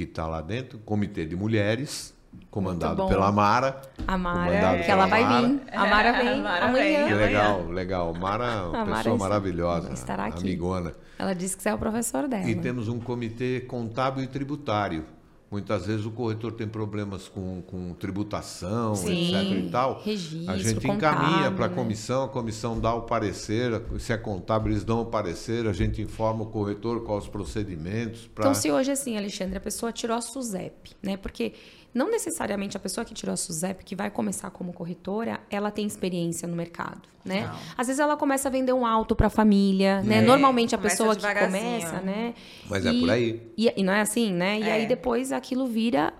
que 0.00 0.10
está 0.10 0.26
lá 0.26 0.40
dentro, 0.40 0.78
Comitê 0.78 1.26
de 1.26 1.36
Mulheres, 1.36 2.14
comandado 2.50 3.06
pela 3.06 3.30
Mara. 3.30 3.82
A 4.08 4.16
Mara, 4.16 4.50
é, 4.50 4.82
que 4.82 4.90
ela 4.90 5.04
vai 5.04 5.22
Mara. 5.22 5.46
vir. 5.46 5.60
A 5.70 5.86
Mara 5.86 6.12
vem 6.12 6.28
a 6.28 6.36
Mara 6.42 6.66
amanhã. 6.66 7.06
Que 7.06 7.14
legal, 7.14 7.66
legal. 7.66 8.14
Mara, 8.14 8.68
uma 8.68 8.84
Mara 8.86 8.96
pessoa 8.96 9.18
maravilhosa, 9.18 9.92
estará 9.92 10.24
aqui. 10.24 10.40
amigona. 10.40 10.94
Ela 11.18 11.34
disse 11.34 11.54
que 11.54 11.62
você 11.62 11.68
é 11.68 11.74
o 11.74 11.78
professor 11.78 12.26
dela. 12.26 12.48
E 12.48 12.54
temos 12.54 12.88
um 12.88 12.98
comitê 12.98 13.60
contábil 13.60 14.24
e 14.24 14.26
tributário, 14.26 15.04
Muitas 15.50 15.84
vezes 15.84 16.06
o 16.06 16.12
corretor 16.12 16.52
tem 16.52 16.68
problemas 16.68 17.26
com, 17.26 17.60
com 17.62 17.92
tributação, 17.94 18.94
Sim, 18.94 19.34
etc. 19.34 19.66
e 19.66 19.68
tal. 19.68 20.00
Registro, 20.00 20.48
a 20.48 20.56
gente 20.56 20.86
encaminha 20.86 21.50
para 21.50 21.66
a 21.66 21.68
comissão, 21.68 22.22
a 22.22 22.28
comissão 22.28 22.78
dá 22.78 22.94
o 22.94 23.02
parecer, 23.02 23.82
se 23.98 24.12
é 24.12 24.16
contábil, 24.16 24.70
eles 24.70 24.84
dão 24.84 25.00
o 25.00 25.06
parecer, 25.06 25.66
a 25.66 25.72
gente 25.72 26.00
informa 26.00 26.44
o 26.44 26.46
corretor 26.46 27.02
quais 27.02 27.24
os 27.24 27.28
procedimentos. 27.28 28.28
Pra... 28.28 28.44
Então, 28.44 28.54
se 28.54 28.70
hoje, 28.70 28.92
assim, 28.92 29.16
Alexandre, 29.16 29.56
a 29.56 29.60
pessoa 29.60 29.90
tirou 29.90 30.16
a 30.16 30.20
SUSEP, 30.20 30.92
né? 31.02 31.16
Porque 31.16 31.52
não 31.92 32.10
necessariamente 32.10 32.76
a 32.76 32.80
pessoa 32.80 33.04
que 33.04 33.12
tirou 33.12 33.32
a 33.32 33.36
SUSEP, 33.36 33.84
que 33.84 33.96
vai 33.96 34.10
começar 34.10 34.50
como 34.50 34.72
corretora, 34.72 35.40
ela 35.50 35.70
tem 35.70 35.86
experiência 35.86 36.46
no 36.46 36.56
mercado, 36.56 37.02
né? 37.24 37.46
Não. 37.46 37.58
Às 37.76 37.88
vezes 37.88 38.00
ela 38.00 38.16
começa 38.16 38.48
a 38.48 38.50
vender 38.50 38.72
um 38.72 38.86
auto 38.86 39.16
para 39.16 39.26
a 39.26 39.30
família, 39.30 40.00
né? 40.02 40.18
É. 40.18 40.20
Normalmente 40.20 40.74
a 40.74 40.78
começa 40.78 40.96
pessoa 40.96 41.16
que 41.16 41.22
começa, 41.22 42.00
né? 42.00 42.34
Mas 42.68 42.86
é 42.86 42.92
e, 42.92 42.96
é 42.96 43.00
por 43.00 43.10
aí. 43.10 43.52
E, 43.56 43.72
e, 43.76 43.82
não 43.82 43.92
é 43.92 44.00
assim, 44.00 44.32
né? 44.32 44.60
E 44.60 44.62
é. 44.62 44.72
aí 44.72 44.86
depois 44.86 45.32
aquilo 45.32 45.66
vira 45.66 46.14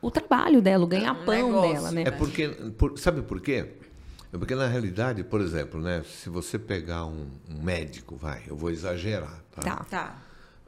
o 0.00 0.10
trabalho 0.10 0.62
dela, 0.62 0.84
o 0.84 0.86
ganha-pão 0.86 1.50
um 1.50 1.72
dela, 1.72 1.90
né? 1.90 2.04
É 2.06 2.10
porque, 2.12 2.48
por, 2.78 2.96
sabe 2.96 3.22
por 3.22 3.40
quê? 3.40 3.66
É 4.32 4.38
porque 4.38 4.54
na 4.54 4.68
realidade, 4.68 5.24
por 5.24 5.40
exemplo, 5.40 5.80
né? 5.80 6.04
Se 6.04 6.30
você 6.30 6.58
pegar 6.58 7.04
um, 7.06 7.26
um 7.50 7.62
médico, 7.62 8.16
vai, 8.16 8.42
eu 8.46 8.56
vou 8.56 8.70
exagerar, 8.70 9.42
tá? 9.50 9.62
Tá. 9.62 9.84
tá. 9.90 10.22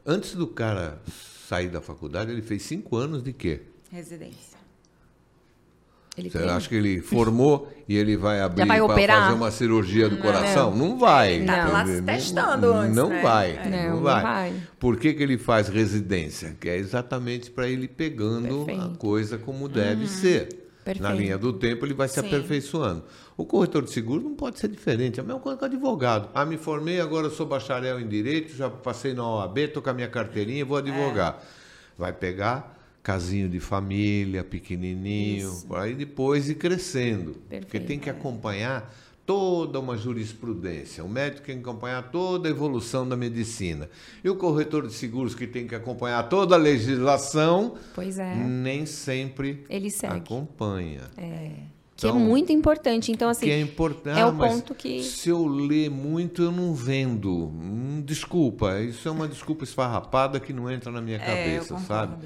Antes 0.05 0.35
do 0.35 0.47
cara 0.47 1.01
sair 1.47 1.69
da 1.69 1.79
faculdade, 1.79 2.31
ele 2.31 2.41
fez 2.41 2.63
cinco 2.63 2.95
anos 2.95 3.23
de 3.23 3.31
quê? 3.31 3.61
Residência. 3.91 4.59
Ele 6.19 6.29
Você 6.29 6.39
tem... 6.39 6.49
acha 6.49 6.67
que 6.67 6.75
ele 6.75 7.01
formou 7.01 7.71
e 7.87 7.95
ele 7.95 8.17
vai 8.17 8.41
abrir 8.41 8.65
para 8.65 8.87
fazer 8.87 9.33
uma 9.33 9.51
cirurgia 9.51 10.09
do 10.09 10.15
não, 10.15 10.21
coração? 10.21 10.71
Não, 10.71 10.89
não 10.89 10.99
vai. 10.99 11.39
Está 11.39 11.67
lá 11.67 11.85
se 11.85 12.01
testando 12.01 12.67
não, 12.67 12.77
antes, 12.81 12.95
não 12.95 13.09
né? 13.09 13.21
vai. 13.21 13.69
Não, 13.69 13.95
não 13.95 14.01
vai. 14.01 14.21
vai. 14.21 14.53
Por 14.79 14.97
que, 14.97 15.13
que 15.13 15.23
ele 15.23 15.37
faz 15.37 15.69
residência? 15.69 16.57
Que 16.59 16.69
é 16.69 16.77
exatamente 16.77 17.49
para 17.49 17.67
ele 17.67 17.87
pegando 17.87 18.65
Perfeito. 18.65 18.81
a 18.81 18.97
coisa 18.97 19.37
como 19.37 19.69
deve 19.69 20.01
uhum. 20.01 20.07
ser. 20.07 20.67
Perfeito. 20.83 21.03
Na 21.03 21.13
linha 21.13 21.37
do 21.37 21.53
tempo, 21.53 21.85
ele 21.85 21.93
vai 21.93 22.07
se 22.07 22.19
Sim. 22.19 22.27
aperfeiçoando. 22.27 23.03
O 23.37 23.45
corretor 23.45 23.83
de 23.83 23.91
seguro 23.91 24.23
não 24.23 24.35
pode 24.35 24.59
ser 24.59 24.67
diferente. 24.69 25.19
É 25.19 25.23
a 25.23 25.25
mesma 25.25 25.39
coisa 25.39 25.57
que 25.57 25.63
o 25.63 25.67
advogado. 25.67 26.29
Ah, 26.33 26.45
me 26.45 26.57
formei, 26.57 26.99
agora 26.99 27.29
sou 27.29 27.45
bacharel 27.45 27.99
em 27.99 28.07
direito, 28.07 28.55
já 28.55 28.69
passei 28.69 29.13
na 29.13 29.25
OAB, 29.27 29.57
estou 29.59 29.83
com 29.83 29.89
a 29.89 29.93
minha 29.93 30.07
carteirinha, 30.07 30.65
vou 30.65 30.77
advogar. 30.77 31.39
É. 31.41 31.45
Vai 31.97 32.11
pegar 32.11 32.78
casinho 33.09 33.49
de 33.49 33.59
família, 33.59 34.43
pequenininho, 34.43 35.49
Isso. 35.49 35.75
aí 35.75 35.95
depois 35.95 36.47
ir 36.47 36.53
crescendo. 36.53 37.31
Perfeito. 37.49 37.65
Porque 37.65 37.79
tem 37.79 37.97
que 37.97 38.07
acompanhar 38.07 38.95
toda 39.25 39.79
uma 39.79 39.97
jurisprudência, 39.97 41.03
o 41.03 41.09
médico 41.09 41.47
tem 41.47 41.55
que 41.55 41.67
acompanhar 41.67 42.11
toda 42.11 42.47
a 42.47 42.51
evolução 42.51 43.09
da 43.09 43.17
medicina. 43.17 43.89
E 44.23 44.29
o 44.29 44.35
corretor 44.35 44.85
de 44.85 44.93
seguros 44.93 45.33
que 45.33 45.47
tem 45.47 45.65
que 45.65 45.73
acompanhar 45.73 46.29
toda 46.29 46.53
a 46.53 46.57
legislação, 46.59 47.75
pois 47.95 48.19
é. 48.19 48.35
nem 48.35 48.85
sempre 48.85 49.65
ele 49.67 49.89
segue. 49.89 50.17
acompanha. 50.17 51.01
É. 51.17 51.51
Que 51.95 52.05
é 52.05 52.09
então, 52.09 52.15
é 52.15 52.23
muito 52.23 52.51
importante. 52.53 53.11
Então, 53.11 53.27
assim, 53.27 53.47
que 53.47 53.51
é, 53.51 53.59
importante. 53.59 54.19
é 54.19 54.21
ah, 54.21 54.27
o 54.27 54.37
ponto 54.37 54.73
que. 54.75 55.03
Se 55.03 55.29
eu 55.29 55.45
ler 55.45 55.89
muito, 55.89 56.43
eu 56.43 56.51
não 56.51 56.73
vendo. 56.73 57.47
Hum, 57.47 58.01
desculpa, 58.05 58.79
isso 58.79 59.07
é 59.07 59.11
uma 59.11 59.27
desculpa 59.27 59.63
esfarrapada 59.63 60.39
que 60.39 60.53
não 60.53 60.71
entra 60.71 60.91
na 60.91 61.01
minha 61.01 61.19
cabeça, 61.19 61.73
é, 61.73 61.77
eu 61.77 61.79
sabe? 61.81 62.25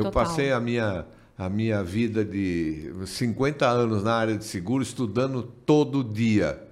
Eu 0.00 0.04
Total. 0.04 0.24
passei 0.24 0.52
a 0.52 0.60
minha 0.60 1.06
a 1.40 1.48
minha 1.48 1.82
vida 1.82 2.22
de 2.22 2.92
50 3.06 3.66
anos 3.66 4.04
na 4.04 4.14
área 4.14 4.36
de 4.36 4.44
seguro 4.44 4.82
estudando 4.82 5.42
todo 5.64 6.04
dia. 6.04 6.66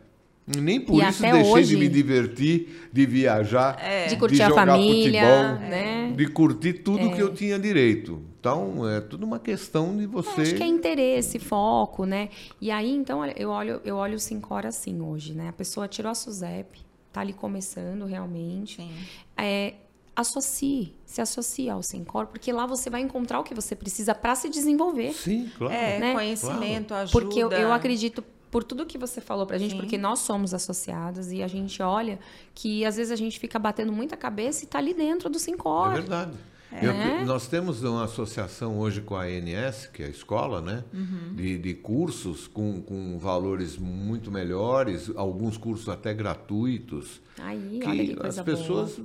Nem 0.46 0.78
por 0.78 1.02
e 1.02 1.08
isso 1.08 1.22
deixei 1.22 1.42
hoje, 1.42 1.68
de 1.68 1.76
me 1.76 1.88
divertir, 1.88 2.88
de 2.92 3.06
viajar, 3.06 3.78
é. 3.82 4.06
de 4.06 4.16
curtir 4.16 4.36
de 4.36 4.44
jogar 4.44 4.68
a 4.68 4.72
família, 4.72 5.20
futebol, 5.22 5.70
né? 5.70 6.12
de 6.14 6.26
curtir 6.28 6.72
tudo 6.74 7.06
é. 7.06 7.08
que 7.14 7.22
eu 7.22 7.32
tinha 7.34 7.58
direito. 7.58 8.22
Então, 8.40 8.88
é 8.88 9.00
tudo 9.00 9.24
uma 9.24 9.38
questão 9.38 9.96
de 9.96 10.06
você. 10.06 10.40
Eu 10.40 10.42
acho 10.42 10.54
que 10.54 10.62
é 10.62 10.66
interesse, 10.66 11.38
foco, 11.38 12.04
né? 12.04 12.28
E 12.60 12.70
aí, 12.70 12.90
então, 12.90 13.24
eu 13.24 13.50
olho, 13.50 13.80
eu 13.84 13.96
olho 13.96 14.16
o 14.16 14.18
Sincor 14.18 14.64
assim 14.64 15.00
hoje, 15.00 15.34
né? 15.34 15.48
A 15.48 15.52
pessoa 15.52 15.88
tirou 15.88 16.10
a 16.10 16.14
SUSEP, 16.14 16.80
tá 17.12 17.20
ali 17.20 17.32
começando 17.32 18.04
realmente. 18.04 18.76
Sim. 18.76 18.90
É, 19.36 19.74
associe, 20.20 20.92
se 21.06 21.20
associe 21.20 21.70
ao 21.70 21.80
Sencor, 21.80 22.26
porque 22.26 22.50
lá 22.52 22.66
você 22.66 22.90
vai 22.90 23.00
encontrar 23.00 23.38
o 23.38 23.44
que 23.44 23.54
você 23.54 23.76
precisa 23.76 24.14
para 24.14 24.34
se 24.34 24.48
desenvolver. 24.48 25.12
Sim, 25.12 25.48
claro. 25.56 25.72
É, 25.72 25.98
né? 26.00 26.12
conhecimento, 26.12 26.88
claro. 26.88 27.02
ajuda. 27.04 27.20
Porque 27.20 27.38
eu, 27.38 27.50
eu 27.52 27.72
acredito 27.72 28.24
por 28.50 28.64
tudo 28.64 28.84
que 28.84 28.98
você 28.98 29.20
falou 29.20 29.46
pra 29.46 29.58
gente, 29.58 29.72
Sim. 29.72 29.76
porque 29.76 29.96
nós 29.96 30.20
somos 30.20 30.52
associadas 30.52 31.30
e 31.30 31.42
a 31.42 31.46
gente 31.46 31.80
olha 31.82 32.18
que 32.52 32.84
às 32.84 32.96
vezes 32.96 33.12
a 33.12 33.16
gente 33.16 33.38
fica 33.38 33.58
batendo 33.58 33.92
muita 33.92 34.16
cabeça 34.16 34.64
e 34.64 34.66
tá 34.66 34.78
ali 34.78 34.92
dentro 34.92 35.30
do 35.30 35.38
Sincor. 35.38 35.92
É 35.92 35.94
verdade. 35.94 36.32
É. 36.72 36.84
Eu, 36.84 37.24
nós 37.24 37.46
temos 37.46 37.82
uma 37.82 38.04
associação 38.04 38.78
hoje 38.78 39.00
com 39.00 39.14
a 39.14 39.22
ANS, 39.22 39.86
que 39.86 40.02
é 40.02 40.06
a 40.06 40.08
escola, 40.10 40.60
né? 40.60 40.84
Uhum. 40.92 41.34
De, 41.34 41.58
de, 41.58 41.74
cursos 41.74 42.46
com, 42.46 42.82
com 42.82 43.18
valores 43.18 43.78
muito 43.78 44.30
melhores, 44.30 45.10
alguns 45.14 45.56
cursos 45.56 45.88
até 45.88 46.12
gratuitos. 46.12 47.22
Aí, 47.38 47.78
que 47.80 47.88
olha 47.88 48.04
que 48.04 48.16
coisa 48.16 48.40
as 48.40 48.44
pessoas 48.44 49.00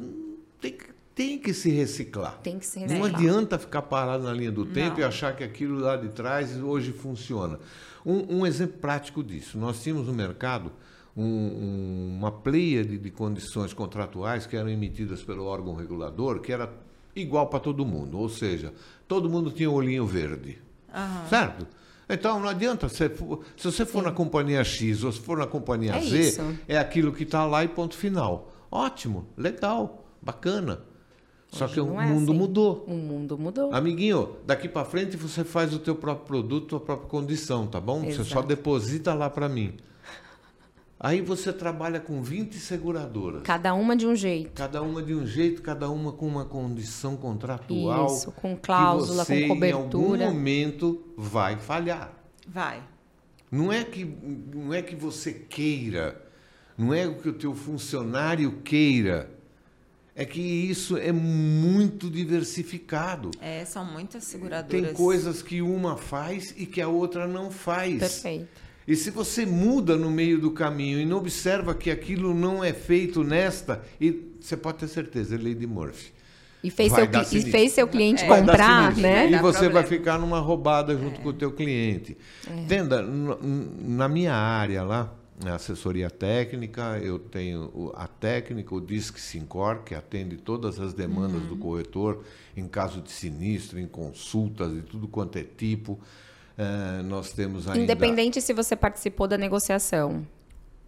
têm 0.59 0.73
que 0.73 0.92
tem 1.15 1.37
que 1.37 1.53
se 1.53 1.69
reciclar. 1.69 2.39
Tem 2.41 2.57
que 2.57 2.65
se 2.65 2.79
reciclar. 2.79 3.11
Não 3.11 3.17
adianta 3.17 3.59
ficar 3.59 3.83
parado 3.83 4.23
na 4.23 4.33
linha 4.33 4.51
do 4.51 4.65
tempo 4.65 4.93
Não. 4.93 4.99
e 4.99 5.03
achar 5.03 5.35
que 5.35 5.43
aquilo 5.43 5.79
lá 5.79 5.95
de 5.95 6.09
trás 6.09 6.61
hoje 6.61 6.91
funciona. 6.91 7.59
Um, 8.05 8.39
um 8.39 8.45
exemplo 8.45 8.77
prático 8.79 9.23
disso: 9.23 9.57
nós 9.57 9.81
tínhamos 9.81 10.07
no 10.07 10.13
mercado 10.13 10.71
um, 11.15 11.23
um, 11.23 12.15
uma 12.17 12.31
pleia 12.31 12.83
de, 12.83 12.97
de, 12.97 13.11
condições 13.11 13.73
contratuais 13.73 14.47
que 14.47 14.57
eram 14.57 14.69
emitidas 14.69 15.21
pelo 15.23 15.45
órgão 15.45 15.75
regulador, 15.75 16.39
que 16.39 16.51
era 16.51 16.71
igual 17.15 17.47
para 17.47 17.59
todo 17.59 17.85
mundo, 17.85 18.17
ou 18.17 18.27
seja, 18.27 18.73
todo 19.07 19.29
mundo 19.29 19.51
tinha 19.51 19.69
o 19.69 19.73
olhinho 19.73 20.05
verde. 20.07 20.57
Uhum. 20.93 21.29
Certo? 21.29 21.67
Então 22.09 22.39
não 22.39 22.49
adianta, 22.49 22.89
se, 22.89 23.09
se 23.55 23.63
você 23.63 23.85
for 23.85 23.99
Sim. 23.99 24.05
na 24.05 24.11
companhia 24.11 24.63
X 24.63 25.03
ou 25.03 25.11
se 25.11 25.19
for 25.19 25.37
na 25.37 25.47
companhia 25.47 25.95
é 25.95 26.01
Z, 26.01 26.19
isso. 26.19 26.57
é 26.67 26.77
aquilo 26.77 27.13
que 27.13 27.23
está 27.23 27.45
lá 27.45 27.63
e 27.63 27.67
ponto 27.67 27.95
final. 27.95 28.51
Ótimo, 28.69 29.27
legal, 29.37 30.05
bacana. 30.21 30.81
Só 31.53 31.67
que 31.67 31.79
o 31.79 31.99
é 32.01 32.07
mundo 32.07 32.31
assim. 32.31 32.39
mudou. 32.39 32.83
O 32.87 32.95
mundo 32.95 33.37
mudou. 33.37 33.73
Amiguinho, 33.73 34.37
daqui 34.45 34.67
para 34.67 34.83
frente 34.83 35.15
você 35.15 35.43
faz 35.43 35.71
o 35.71 35.77
teu 35.77 35.95
próprio 35.95 36.25
produto, 36.25 36.75
a 36.75 36.79
própria 36.79 37.07
condição, 37.07 37.67
tá 37.67 37.79
bom? 37.79 38.03
Exato. 38.03 38.23
Você 38.23 38.33
só 38.33 38.41
deposita 38.41 39.13
lá 39.13 39.29
para 39.29 39.47
mim. 39.47 39.75
Aí 40.99 41.21
você 41.21 41.53
trabalha 41.53 41.99
com 41.99 42.23
20 42.23 42.55
seguradoras. 42.55 43.43
Cada 43.43 43.73
uma 43.75 43.95
de 43.95 44.07
um 44.07 44.15
jeito. 44.15 44.51
Cada 44.53 44.81
uma 44.81 45.03
de 45.03 45.13
um 45.13 45.27
jeito, 45.27 45.61
cada 45.61 45.89
uma 45.89 46.11
com 46.11 46.25
uma 46.25 46.45
condição 46.45 47.15
contratual. 47.15 48.07
Isso, 48.07 48.31
com 48.31 48.57
cláusula, 48.57 49.23
você, 49.23 49.41
com 49.41 49.53
cobertura. 49.53 50.23
Em 50.23 50.25
algum 50.25 50.33
momento 50.33 51.03
vai 51.15 51.57
falhar. 51.57 52.13
Vai. 52.47 52.81
Não 53.51 53.71
é 53.71 53.83
que 53.83 54.03
não 54.05 54.73
é 54.73 54.81
que 54.81 54.95
você 54.95 55.33
queira, 55.33 56.19
não 56.75 56.91
é 56.91 57.07
que 57.07 57.29
o 57.29 57.33
teu 57.33 57.53
funcionário 57.53 58.61
queira 58.63 59.29
é 60.15 60.25
que 60.25 60.41
isso 60.41 60.95
é 60.97 61.11
muito 61.11 62.09
diversificado. 62.09 63.31
É, 63.41 63.65
são 63.65 63.83
muitas 63.83 64.23
seguradoras. 64.23 64.69
Tem 64.69 64.93
coisas 64.93 65.41
que 65.41 65.61
uma 65.61 65.97
faz 65.97 66.53
e 66.55 66.65
que 66.65 66.81
a 66.81 66.87
outra 66.87 67.27
não 67.27 67.49
faz. 67.49 67.99
Perfeito. 67.99 68.61
E 68.87 68.95
se 68.95 69.09
você 69.09 69.45
muda 69.45 69.95
no 69.95 70.11
meio 70.11 70.39
do 70.39 70.51
caminho 70.51 70.99
e 70.99 71.05
não 71.05 71.17
observa 71.17 71.73
que 71.73 71.89
aquilo 71.89 72.33
não 72.33 72.63
é 72.63 72.73
feito 72.73 73.23
nesta, 73.23 73.81
e 73.99 74.33
você 74.39 74.57
pode 74.57 74.79
ter 74.79 74.87
certeza, 74.87 75.35
é 75.35 75.37
lei 75.37 75.55
de 75.55 75.65
Murphy. 75.65 76.11
E 76.63 76.69
fez, 76.69 76.93
seu, 76.93 77.05
e 77.05 77.41
fez 77.51 77.71
seu 77.73 77.87
cliente 77.87 78.23
é, 78.23 78.27
comprar, 78.27 78.95
né? 78.95 79.29
E 79.29 79.37
você 79.37 79.59
problema. 79.59 79.73
vai 79.73 79.83
ficar 79.83 80.17
numa 80.17 80.39
roubada 80.39 80.95
junto 80.95 81.19
é. 81.19 81.23
com 81.23 81.29
o 81.29 81.33
teu 81.33 81.51
cliente. 81.51 82.17
É. 82.49 82.59
Entenda, 82.61 83.01
na 83.01 84.07
minha 84.07 84.33
área 84.33 84.83
lá, 84.83 85.13
assessoria 85.45 86.09
técnica, 86.09 86.99
eu 86.99 87.17
tenho 87.17 87.91
a 87.95 88.07
técnica, 88.07 88.73
o 88.73 88.79
DISC 88.79 89.19
Sincor, 89.19 89.83
que 89.83 89.95
atende 89.95 90.37
todas 90.37 90.79
as 90.79 90.93
demandas 90.93 91.41
uhum. 91.41 91.47
do 91.47 91.57
corretor 91.57 92.23
em 92.55 92.67
caso 92.67 93.01
de 93.01 93.11
sinistro, 93.11 93.79
em 93.79 93.87
consultas 93.87 94.73
de 94.73 94.81
tudo 94.81 95.07
quanto 95.07 95.37
é 95.37 95.43
tipo. 95.43 95.93
Uh, 95.93 97.03
nós 97.03 97.33
temos 97.33 97.67
ainda... 97.67 97.81
Independente 97.81 98.41
se 98.41 98.53
você 98.53 98.75
participou 98.75 99.27
da 99.27 99.37
negociação. 99.37 100.25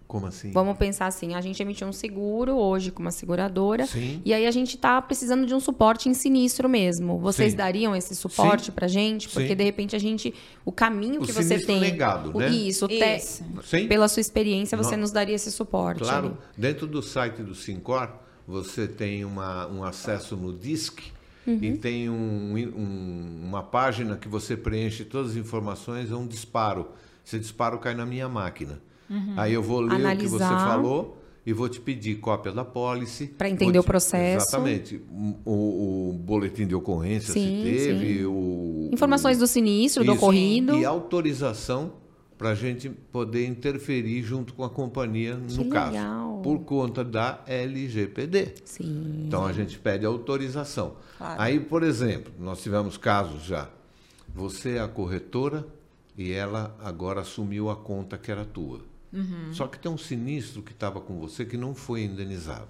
Como 0.07 0.27
assim? 0.27 0.51
Vamos 0.51 0.77
pensar 0.77 1.07
assim, 1.07 1.33
a 1.33 1.41
gente 1.41 1.61
emitiu 1.61 1.87
um 1.87 1.91
seguro 1.91 2.55
hoje 2.55 2.91
com 2.91 3.01
uma 3.01 3.11
seguradora 3.11 3.87
Sim. 3.87 4.21
e 4.23 4.33
aí 4.33 4.45
a 4.45 4.51
gente 4.51 4.75
está 4.75 5.01
precisando 5.01 5.47
de 5.47 5.53
um 5.53 5.59
suporte 5.59 6.07
em 6.07 6.13
sinistro 6.13 6.69
mesmo. 6.69 7.17
Vocês 7.17 7.51
Sim. 7.51 7.57
dariam 7.57 7.95
esse 7.95 8.15
suporte 8.15 8.71
para 8.71 8.87
gente? 8.87 9.27
Porque 9.29 9.49
Sim. 9.49 9.55
de 9.55 9.63
repente 9.63 9.95
a 9.95 9.99
gente, 9.99 10.33
o 10.63 10.71
caminho 10.71 11.21
o 11.21 11.25
que 11.25 11.31
você 11.31 11.57
tem, 11.57 11.79
negado, 11.79 12.37
né? 12.37 12.49
isso, 12.49 12.87
isso. 12.89 13.43
Te, 13.63 13.87
pela 13.87 14.07
sua 14.07 14.21
experiência 14.21 14.77
você 14.77 14.95
nos 14.95 15.11
daria 15.11 15.35
esse 15.35 15.51
suporte. 15.51 16.03
Claro, 16.03 16.27
ali. 16.27 16.35
dentro 16.55 16.85
do 16.85 17.01
site 17.01 17.41
do 17.41 17.55
Sincor 17.55 18.09
você 18.47 18.87
tem 18.87 19.25
uma, 19.25 19.67
um 19.67 19.83
acesso 19.83 20.35
no 20.37 20.53
DISC 20.53 20.99
uhum. 21.47 21.59
e 21.61 21.77
tem 21.77 22.09
um, 22.09 22.55
um, 22.55 23.41
uma 23.43 23.63
página 23.63 24.17
que 24.17 24.27
você 24.27 24.55
preenche 24.55 25.03
todas 25.03 25.31
as 25.31 25.37
informações, 25.37 26.11
é 26.11 26.15
um 26.15 26.27
disparo. 26.27 26.89
Esse 27.25 27.39
disparo 27.39 27.79
cai 27.79 27.95
na 27.95 28.05
minha 28.05 28.29
máquina. 28.29 28.79
Uhum. 29.09 29.33
Aí 29.37 29.53
eu 29.53 29.61
vou 29.61 29.81
ler 29.81 29.95
Analisar. 29.95 30.13
o 30.13 30.17
que 30.17 30.27
você 30.27 30.43
falou 30.43 31.17
e 31.45 31.53
vou 31.53 31.69
te 31.69 31.79
pedir 31.79 32.15
cópia 32.15 32.51
da 32.51 32.65
pólice. 32.65 33.27
Para 33.27 33.49
entender 33.49 33.73
te, 33.73 33.79
o 33.79 33.83
processo. 33.83 34.47
Exatamente. 34.47 35.01
O, 35.45 36.09
o, 36.09 36.13
boletim 36.13 36.65
de 36.65 36.73
ocorrência 36.73 37.33
sim, 37.33 37.63
se 37.63 37.63
teve. 37.63 38.25
O, 38.25 38.89
Informações 38.91 39.37
o, 39.37 39.41
do 39.41 39.47
sinistro, 39.47 40.03
isso, 40.03 40.11
do 40.11 40.17
ocorrido. 40.17 40.75
E 40.75 40.83
autorização 40.83 41.93
para 42.37 42.49
a 42.49 42.55
gente 42.55 42.89
poder 42.89 43.45
interferir 43.45 44.23
junto 44.23 44.53
com 44.53 44.63
a 44.63 44.69
companhia 44.69 45.39
que 45.47 45.55
no 45.55 45.63
legal. 45.63 45.91
caso. 45.91 46.41
Por 46.41 46.59
conta 46.59 47.03
da 47.03 47.41
LGPD. 47.47 48.55
Sim. 48.65 49.25
Então 49.27 49.45
a 49.45 49.53
gente 49.53 49.77
pede 49.79 50.05
autorização. 50.05 50.95
Claro. 51.17 51.41
Aí, 51.41 51.59
por 51.59 51.83
exemplo, 51.83 52.33
nós 52.39 52.61
tivemos 52.61 52.97
casos 52.97 53.43
já. 53.43 53.69
Você 54.33 54.71
é 54.71 54.79
a 54.81 54.87
corretora 54.87 55.65
e 56.17 56.31
ela 56.31 56.75
agora 56.83 57.21
assumiu 57.21 57.69
a 57.69 57.75
conta 57.75 58.17
que 58.17 58.31
era 58.31 58.43
tua. 58.43 58.81
Uhum. 59.15 59.53
Só 59.53 59.65
que 59.65 59.79
tem 59.79 59.89
um 59.89 59.97
sinistro 59.97 60.61
que 60.61 60.73
estava 60.73 60.99
com 60.99 61.17
você 61.17 61.45
que 61.45 61.55
não 61.55 61.73
foi 61.73 62.03
indenizado. 62.03 62.67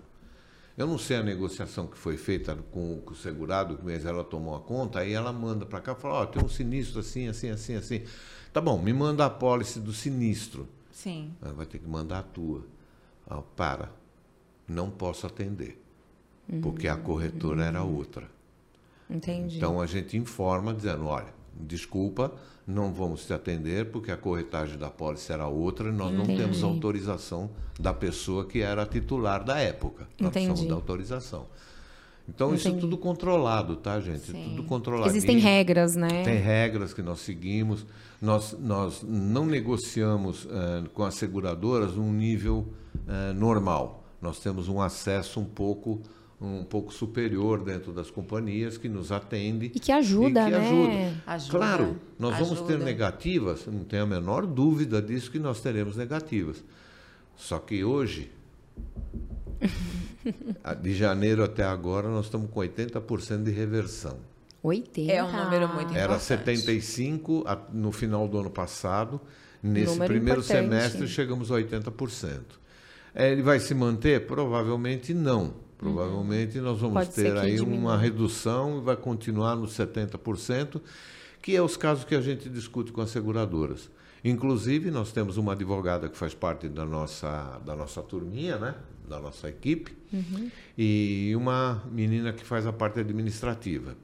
Eu 0.77 0.85
não 0.85 0.97
sei 0.97 1.17
a 1.17 1.23
negociação 1.23 1.87
que 1.87 1.97
foi 1.97 2.17
feita 2.17 2.55
com, 2.71 3.01
com 3.01 3.13
o 3.13 3.15
segurado, 3.15 3.79
mas 3.81 4.05
ela 4.05 4.23
tomou 4.23 4.55
a 4.55 4.59
conta, 4.59 4.99
aí 4.99 5.13
ela 5.13 5.31
manda 5.33 5.65
para 5.65 5.79
cá 5.79 5.93
e 5.93 5.95
fala, 5.95 6.15
ó, 6.15 6.23
oh, 6.23 6.27
tem 6.27 6.43
um 6.43 6.49
sinistro 6.49 6.99
assim, 6.99 7.27
assim, 7.27 7.49
assim, 7.49 7.75
assim. 7.75 8.03
Tá 8.53 8.61
bom, 8.61 8.79
me 8.79 8.93
manda 8.93 9.25
a 9.25 9.29
pólice 9.29 9.79
do 9.79 9.91
sinistro. 9.91 10.67
Sim. 10.91 11.33
Ela 11.41 11.53
vai 11.53 11.65
ter 11.65 11.79
que 11.79 11.87
mandar 11.87 12.19
a 12.19 12.23
tua. 12.23 12.63
Ah, 13.27 13.41
para, 13.41 13.91
não 14.67 14.91
posso 14.91 15.25
atender, 15.25 15.81
uhum. 16.47 16.61
porque 16.61 16.87
a 16.87 16.95
corretora 16.95 17.61
uhum. 17.61 17.67
era 17.67 17.83
outra. 17.83 18.29
Entendi. 19.09 19.57
Então 19.57 19.81
a 19.81 19.85
gente 19.85 20.15
informa 20.15 20.73
dizendo, 20.73 21.05
olha, 21.05 21.33
desculpa, 21.59 22.31
não 22.67 22.91
vamos 22.91 23.25
te 23.25 23.33
atender 23.33 23.91
porque 23.91 24.11
a 24.11 24.17
corretagem 24.17 24.77
da 24.77 24.89
pólice 24.89 25.31
era 25.31 25.47
outra 25.47 25.89
e 25.89 25.91
nós 25.91 26.11
Entendi. 26.11 26.31
não 26.31 26.37
temos 26.37 26.63
autorização 26.63 27.49
da 27.79 27.93
pessoa 27.93 28.45
que 28.45 28.61
era 28.61 28.85
titular 28.85 29.43
da 29.43 29.59
época. 29.59 30.07
Nós 30.19 30.29
Entendi. 30.29 30.47
precisamos 30.47 30.65
da 30.69 30.75
autorização. 30.75 31.45
Então, 32.27 32.47
Entendi. 32.47 32.67
isso 32.67 32.77
é 32.77 32.79
tudo 32.79 32.97
controlado, 32.97 33.75
tá, 33.75 33.99
gente? 33.99 34.31
Sim. 34.31 34.43
Tudo 34.49 34.63
controlado. 34.63 35.09
Existem 35.09 35.37
regras, 35.37 35.95
né? 35.95 36.23
Tem 36.23 36.37
regras 36.37 36.93
que 36.93 37.01
nós 37.01 37.19
seguimos. 37.19 37.85
Nós, 38.21 38.55
nós 38.59 39.03
não 39.03 39.45
negociamos 39.45 40.45
uh, 40.45 40.89
com 40.93 41.03
as 41.03 41.15
seguradoras 41.15 41.95
um 41.97 42.11
nível 42.11 42.67
uh, 43.07 43.33
normal. 43.35 44.03
Nós 44.19 44.39
temos 44.39 44.67
um 44.67 44.81
acesso 44.81 45.39
um 45.39 45.45
pouco 45.45 46.01
um 46.39 46.63
pouco 46.63 46.93
superior 46.93 47.63
dentro 47.63 47.93
das 47.93 48.11
companhias 48.11 48.77
que 48.77 48.89
nos 48.89 49.11
atende 49.11 49.71
e 49.73 49.79
que 49.79 49.91
ajuda, 49.91 50.41
e 50.41 50.45
que 50.45 50.51
né? 50.51 51.21
Ajuda. 51.25 51.57
Claro, 51.57 51.97
nós 52.19 52.35
ajuda. 52.35 52.55
vamos 52.55 52.67
ter 52.67 52.79
negativas, 52.79 53.65
não 53.65 53.83
tenho 53.83 54.03
a 54.03 54.05
menor 54.05 54.45
dúvida 54.45 55.01
disso 55.01 55.31
que 55.31 55.39
nós 55.39 55.61
teremos 55.61 55.95
negativas. 55.95 56.63
Só 57.35 57.59
que 57.59 57.83
hoje, 57.83 58.31
de 60.81 60.93
janeiro 60.93 61.43
até 61.43 61.63
agora, 61.63 62.09
nós 62.09 62.25
estamos 62.25 62.49
com 62.49 62.59
80% 62.59 63.43
de 63.43 63.51
reversão. 63.51 64.17
80? 64.61 65.11
É 65.11 65.23
um 65.23 65.31
número 65.31 65.67
muito 65.67 65.91
importante. 65.91 65.99
Era 65.99 66.19
75 66.19 67.45
no 67.71 67.91
final 67.91 68.27
do 68.27 68.39
ano 68.39 68.49
passado. 68.49 69.21
Nesse 69.61 69.93
número 69.93 70.13
primeiro 70.13 70.41
importante. 70.41 70.69
semestre 70.69 71.07
chegamos 71.07 71.51
a 71.51 71.55
80%. 71.55 72.41
É, 73.13 73.31
ele 73.31 73.41
vai 73.41 73.59
se 73.59 73.73
manter? 73.73 74.25
Provavelmente 74.27 75.13
não. 75.13 75.53
Provavelmente 75.77 76.59
nós 76.59 76.79
vamos 76.79 76.93
Pode 76.93 77.11
ter 77.11 77.35
aí 77.37 77.55
diminua. 77.55 77.77
uma 77.77 77.97
redução 77.97 78.79
e 78.79 78.81
vai 78.81 78.95
continuar 78.95 79.55
nos 79.55 79.77
70%, 79.77 80.81
que 81.41 81.55
é 81.55 81.61
os 81.61 81.75
casos 81.75 82.03
que 82.05 82.15
a 82.15 82.21
gente 82.21 82.49
discute 82.49 82.91
com 82.91 83.01
as 83.01 83.09
seguradoras. 83.09 83.89
Inclusive, 84.23 84.89
nós 84.89 85.11
temos 85.11 85.37
uma 85.37 85.51
advogada 85.51 86.09
que 86.09 86.17
faz 86.17 86.33
parte 86.33 86.67
da 86.67 86.83
nossa, 86.83 87.61
da 87.63 87.75
nossa 87.75 88.01
turminha, 88.01 88.57
né? 88.57 88.75
da 89.07 89.19
nossa 89.19 89.47
equipe, 89.47 89.95
uhum. 90.11 90.49
e 90.75 91.31
uma 91.35 91.83
menina 91.91 92.33
que 92.33 92.43
faz 92.43 92.65
a 92.65 92.73
parte 92.73 92.99
administrativa. 92.99 93.95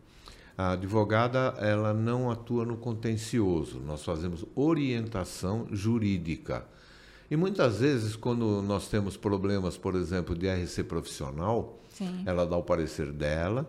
A 0.55 0.74
advogada 0.74 1.55
ela 1.57 1.91
não 1.91 2.30
atua 2.30 2.65
no 2.65 2.78
contencioso, 2.78 3.80
nós 3.80 4.03
fazemos 4.03 4.45
orientação 4.55 5.67
jurídica. 5.72 6.65
E 7.32 7.38
muitas 7.38 7.80
vezes, 7.80 8.18
quando 8.18 8.62
nós 8.62 8.90
temos 8.90 9.16
problemas, 9.16 9.78
por 9.78 9.96
exemplo, 9.96 10.36
de 10.36 10.50
RC 10.50 10.84
profissional, 10.84 11.80
Sim. 11.88 12.24
ela 12.26 12.46
dá 12.46 12.58
o 12.58 12.62
parecer 12.62 13.10
dela, 13.14 13.66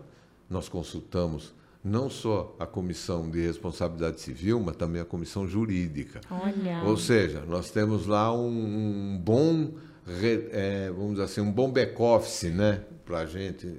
nós 0.49 0.67
consultamos 0.67 1.53
não 1.81 2.09
só 2.09 2.53
a 2.59 2.65
comissão 2.65 3.29
de 3.29 3.39
responsabilidade 3.39 4.19
civil, 4.19 4.59
mas 4.59 4.75
também 4.75 5.01
a 5.01 5.05
comissão 5.05 5.47
jurídica. 5.47 6.19
Olha. 6.29 6.83
Ou 6.83 6.97
seja, 6.97 7.45
nós 7.47 7.71
temos 7.71 8.05
lá 8.05 8.33
um, 8.33 8.49
um 8.49 9.17
bom, 9.17 9.71
é, 10.51 10.89
vamos 10.89 11.11
dizer 11.11 11.23
assim, 11.23 11.39
um 11.39 11.51
bom 11.51 11.71
back-office, 11.71 12.51
né, 12.51 12.83
para 13.05 13.19
a 13.19 13.25
gente. 13.25 13.73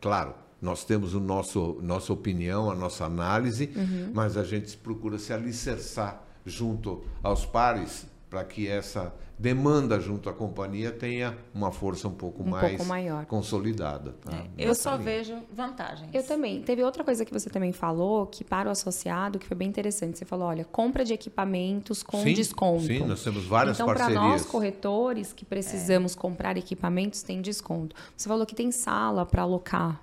Claro, 0.00 0.32
nós 0.62 0.84
temos 0.84 1.12
o 1.12 1.18
nosso 1.18 1.80
nossa 1.82 2.12
opinião, 2.12 2.70
a 2.70 2.74
nossa 2.76 3.04
análise, 3.04 3.68
uhum. 3.74 4.12
mas 4.14 4.36
a 4.36 4.44
gente 4.44 4.76
procura 4.76 5.18
se 5.18 5.32
alicerçar 5.32 6.22
junto 6.46 7.02
aos 7.20 7.44
pares 7.44 8.13
para 8.34 8.42
que 8.42 8.66
essa 8.66 9.14
demanda 9.38 10.00
junto 10.00 10.28
à 10.28 10.32
companhia 10.32 10.90
tenha 10.90 11.38
uma 11.54 11.70
força 11.70 12.08
um 12.08 12.12
pouco 12.12 12.42
um 12.42 12.50
mais 12.50 12.70
pouco 12.70 12.84
maior. 12.84 13.26
consolidada. 13.26 14.16
Tá? 14.24 14.32
É, 14.58 14.68
eu 14.68 14.74
só 14.74 14.96
vejo 14.96 15.36
vantagens. 15.52 16.12
Eu 16.12 16.24
também. 16.24 16.60
Teve 16.60 16.82
outra 16.82 17.04
coisa 17.04 17.24
que 17.24 17.32
você 17.32 17.48
também 17.48 17.70
falou, 17.70 18.26
que 18.26 18.42
para 18.42 18.68
o 18.68 18.72
associado, 18.72 19.38
que 19.38 19.46
foi 19.46 19.56
bem 19.56 19.68
interessante. 19.68 20.18
Você 20.18 20.24
falou, 20.24 20.48
olha, 20.48 20.64
compra 20.64 21.04
de 21.04 21.12
equipamentos 21.12 22.02
com 22.02 22.24
sim, 22.24 22.34
desconto. 22.34 22.82
Sim, 22.82 23.06
nós 23.06 23.22
temos 23.22 23.44
várias 23.44 23.76
então, 23.76 23.86
parcerias. 23.86 24.16
Então, 24.16 24.22
para 24.24 24.32
nós 24.32 24.46
corretores 24.46 25.32
que 25.32 25.44
precisamos 25.44 26.16
é. 26.16 26.18
comprar 26.18 26.56
equipamentos, 26.56 27.22
tem 27.22 27.40
desconto. 27.40 27.94
Você 28.16 28.28
falou 28.28 28.44
que 28.44 28.54
tem 28.56 28.72
sala 28.72 29.24
para 29.24 29.42
alocar 29.42 30.02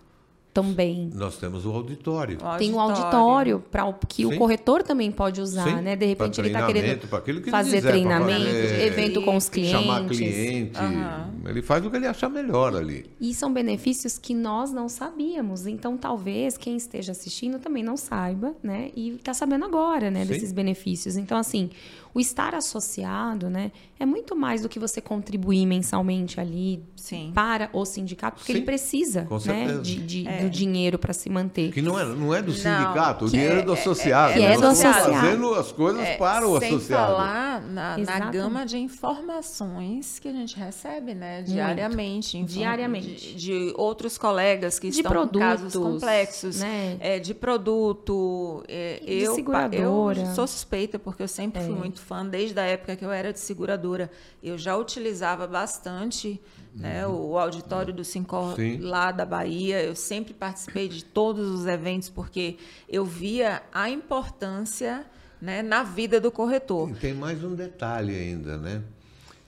também. 0.54 1.10
Nós 1.14 1.38
temos 1.38 1.66
o 1.66 1.72
auditório. 1.72 2.38
O 2.42 2.58
Tem 2.58 2.74
um 2.74 2.80
auditório 2.80 3.64
para 3.72 3.92
que 4.08 4.24
Sim. 4.24 4.34
o 4.34 4.38
corretor 4.38 4.84
também 4.84 5.12
pode 5.12 5.40
usar, 5.40 5.64
Sim. 5.64 5.82
né? 5.82 5.96
De 5.96 6.06
repente 6.06 6.42
ele 6.42 6.50
está 6.50 6.68
querendo 6.68 7.00
que 7.42 7.50
fazer 7.50 7.78
quiser, 7.78 7.92
treinamento, 7.92 8.46
fazer, 8.46 8.86
evento 8.86 9.22
com 9.22 9.38
os 9.38 9.48
clientes, 9.48 9.80
chamar 9.80 10.06
cliente, 10.08 10.80
uhum. 10.80 11.50
ele 11.50 11.62
faz 11.62 11.86
o 11.86 11.90
que 11.90 11.96
ele 11.96 12.08
achar 12.08 12.30
melhor 12.30 12.76
ali. 12.76 13.06
E 13.20 13.34
são 13.34 13.52
benefícios 13.52 14.18
que 14.18 14.34
nós 14.34 14.72
não 14.72 14.90
sabíamos. 14.90 15.66
Então 15.66 15.98
talvez 15.98 16.58
quem 16.58 16.76
esteja 16.76 17.14
assistindo 17.14 17.60
também 17.60 17.84
não 17.84 17.96
saiba, 17.96 18.54
né? 18.62 18.92
E 18.96 19.12
está 19.12 19.34
sabendo 19.34 19.66
agora, 19.66 20.12
né? 20.12 20.24
Sim. 20.24 20.28
Desses 20.34 20.52
benefícios. 20.52 21.16
Então 21.16 21.38
assim, 21.38 21.70
o 22.14 22.20
estar 22.20 22.54
associado, 22.54 23.50
né, 23.50 23.72
é 24.00 24.06
muito 24.06 24.36
mais 24.36 24.62
do 24.62 24.70
que 24.70 24.80
você 24.80 25.00
contribuir 25.00 25.66
mensalmente 25.66 26.40
ali 26.40 26.84
Sim. 26.96 27.32
para 27.34 27.70
o 27.72 27.86
sindicato, 27.86 28.38
porque 28.38 28.52
Sim. 28.52 28.60
ele 28.60 28.66
precisa 28.66 29.28
né, 29.46 29.78
de, 29.82 29.96
de 30.02 30.28
é. 30.28 30.41
Do 30.42 30.50
dinheiro 30.50 30.98
para 30.98 31.14
se 31.14 31.30
manter. 31.30 31.72
Que 31.72 31.82
não 31.82 32.00
é, 32.00 32.06
não 32.06 32.34
é 32.34 32.42
do 32.42 32.52
sindicato, 32.52 33.26
não, 33.26 33.28
o 33.28 33.32
dinheiro 33.32 33.56
é, 33.56 33.60
é 33.60 33.62
do 33.62 33.74
associado. 33.74 34.34
É, 34.34 34.42
é, 34.42 34.54
é 34.54 34.58
do 34.58 34.68
associado. 34.68 35.14
fazendo 35.14 35.54
as 35.56 35.72
coisas 35.72 36.02
é, 36.02 36.18
para 36.18 36.48
o 36.48 36.60
sem 36.60 36.70
associado. 36.70 37.14
falar 37.14 37.62
na, 37.62 37.98
na, 37.98 38.32
gama 38.32 38.66
de 38.66 38.78
informações 38.78 40.20
que 40.20 40.28
a 40.28 40.32
gente 40.32 40.58
recebe, 40.58 41.14
né, 41.14 41.42
diariamente. 41.44 42.44
Diariamente. 42.44 43.34
De, 43.34 43.36
de, 43.36 43.74
outros 43.76 44.18
colegas 44.18 44.80
que 44.80 44.90
de 44.90 44.98
estão 44.98 45.12
produtos, 45.12 45.40
com 45.40 45.40
casos 45.40 45.74
complexos, 45.74 46.60
né? 46.60 46.98
É, 47.00 47.20
de 47.20 47.34
produto. 47.34 48.64
É, 48.68 49.02
de 49.06 49.24
eu, 49.24 50.12
eu 50.12 50.26
sou 50.36 50.48
suspeita, 50.48 51.00
porque 51.00 51.24
eu 51.24 51.28
sempre 51.28 51.62
fui 51.64 51.74
muito 51.74 52.00
fã 52.00 52.26
desde 52.26 52.60
a 52.60 52.64
época 52.64 52.96
que 52.96 53.06
eu 53.06 53.12
era 53.12 53.32
de 53.32 53.40
seguradora. 53.40 54.10
Eu 54.44 54.58
já 54.58 54.76
utilizava 54.76 55.48
bastante 55.48 56.42
né, 56.74 57.06
uhum. 57.06 57.32
o 57.32 57.38
auditório 57.38 57.94
do 57.94 58.04
Sincor 58.04 58.56
lá 58.80 59.12
da 59.12 59.26
Bahia. 59.26 59.84
Eu 59.84 59.96
sempre 59.96 60.34
participei 60.34 60.88
de 60.88 61.04
todos 61.04 61.50
os 61.50 61.66
eventos 61.66 62.10
porque 62.10 62.58
eu 62.88 63.06
via 63.06 63.62
a 63.74 63.90
importância 63.90 65.06
né, 65.42 65.62
na 65.62 65.84
vida 65.84 66.20
do 66.20 66.32
corretor. 66.32 66.90
E 66.90 66.94
tem 66.96 67.14
mais 67.14 67.44
um 67.44 67.56
detalhe 67.56 68.16
ainda, 68.16 68.58
né? 68.58 68.84